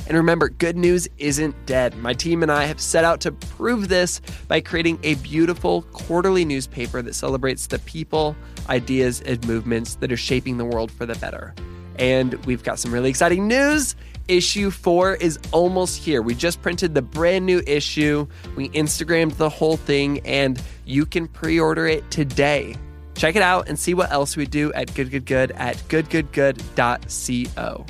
And 0.07 0.17
remember, 0.17 0.49
good 0.49 0.75
news 0.75 1.07
isn't 1.19 1.67
dead. 1.67 1.95
My 1.97 2.13
team 2.13 2.41
and 2.41 2.51
I 2.51 2.65
have 2.65 2.81
set 2.81 3.05
out 3.05 3.21
to 3.21 3.31
prove 3.31 3.89
this 3.89 4.21
by 4.47 4.59
creating 4.59 4.97
a 5.03 5.13
beautiful 5.15 5.83
quarterly 5.83 6.43
newspaper 6.45 7.03
that 7.03 7.13
celebrates 7.13 7.67
the 7.67 7.77
people, 7.79 8.35
ideas, 8.69 9.21
and 9.21 9.45
movements 9.47 9.95
that 9.95 10.11
are 10.11 10.17
shaping 10.17 10.57
the 10.57 10.65
world 10.65 10.91
for 10.91 11.05
the 11.05 11.15
better. 11.15 11.53
And 11.99 12.33
we've 12.45 12.63
got 12.63 12.79
some 12.79 12.91
really 12.91 13.11
exciting 13.11 13.47
news. 13.47 13.95
Issue 14.27 14.71
4 14.71 15.13
is 15.17 15.37
almost 15.51 15.99
here. 16.03 16.23
We 16.23 16.33
just 16.33 16.59
printed 16.63 16.95
the 16.95 17.03
brand 17.03 17.45
new 17.45 17.61
issue. 17.67 18.25
We 18.55 18.69
Instagrammed 18.69 19.37
the 19.37 19.49
whole 19.49 19.77
thing, 19.77 20.21
and 20.25 20.59
you 20.85 21.05
can 21.05 21.27
pre 21.27 21.59
order 21.59 21.85
it 21.85 22.09
today. 22.09 22.75
Check 23.15 23.35
it 23.35 23.41
out 23.41 23.69
and 23.69 23.77
see 23.77 23.93
what 23.93 24.11
else 24.11 24.35
we 24.35 24.45
do 24.45 24.73
at 24.73 24.93
Good 24.93 25.11
Good 25.11 25.25
Good 25.25 25.51
at 25.51 25.77
goodgoodgood.co. 25.89 27.85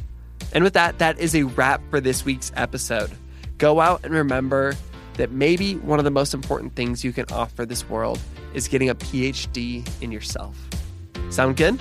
And 0.53 0.63
with 0.63 0.73
that, 0.73 0.99
that 0.99 1.19
is 1.19 1.35
a 1.35 1.43
wrap 1.43 1.81
for 1.89 1.99
this 1.99 2.23
week's 2.25 2.51
episode. 2.55 3.11
Go 3.57 3.79
out 3.79 4.03
and 4.03 4.13
remember 4.13 4.75
that 5.15 5.31
maybe 5.31 5.75
one 5.77 5.99
of 5.99 6.05
the 6.05 6.11
most 6.11 6.33
important 6.33 6.75
things 6.75 7.03
you 7.03 7.13
can 7.13 7.25
offer 7.31 7.65
this 7.65 7.87
world 7.89 8.19
is 8.53 8.67
getting 8.67 8.89
a 8.89 8.95
PhD 8.95 9.87
in 10.01 10.11
yourself. 10.11 10.57
Sound 11.29 11.57
good? 11.57 11.79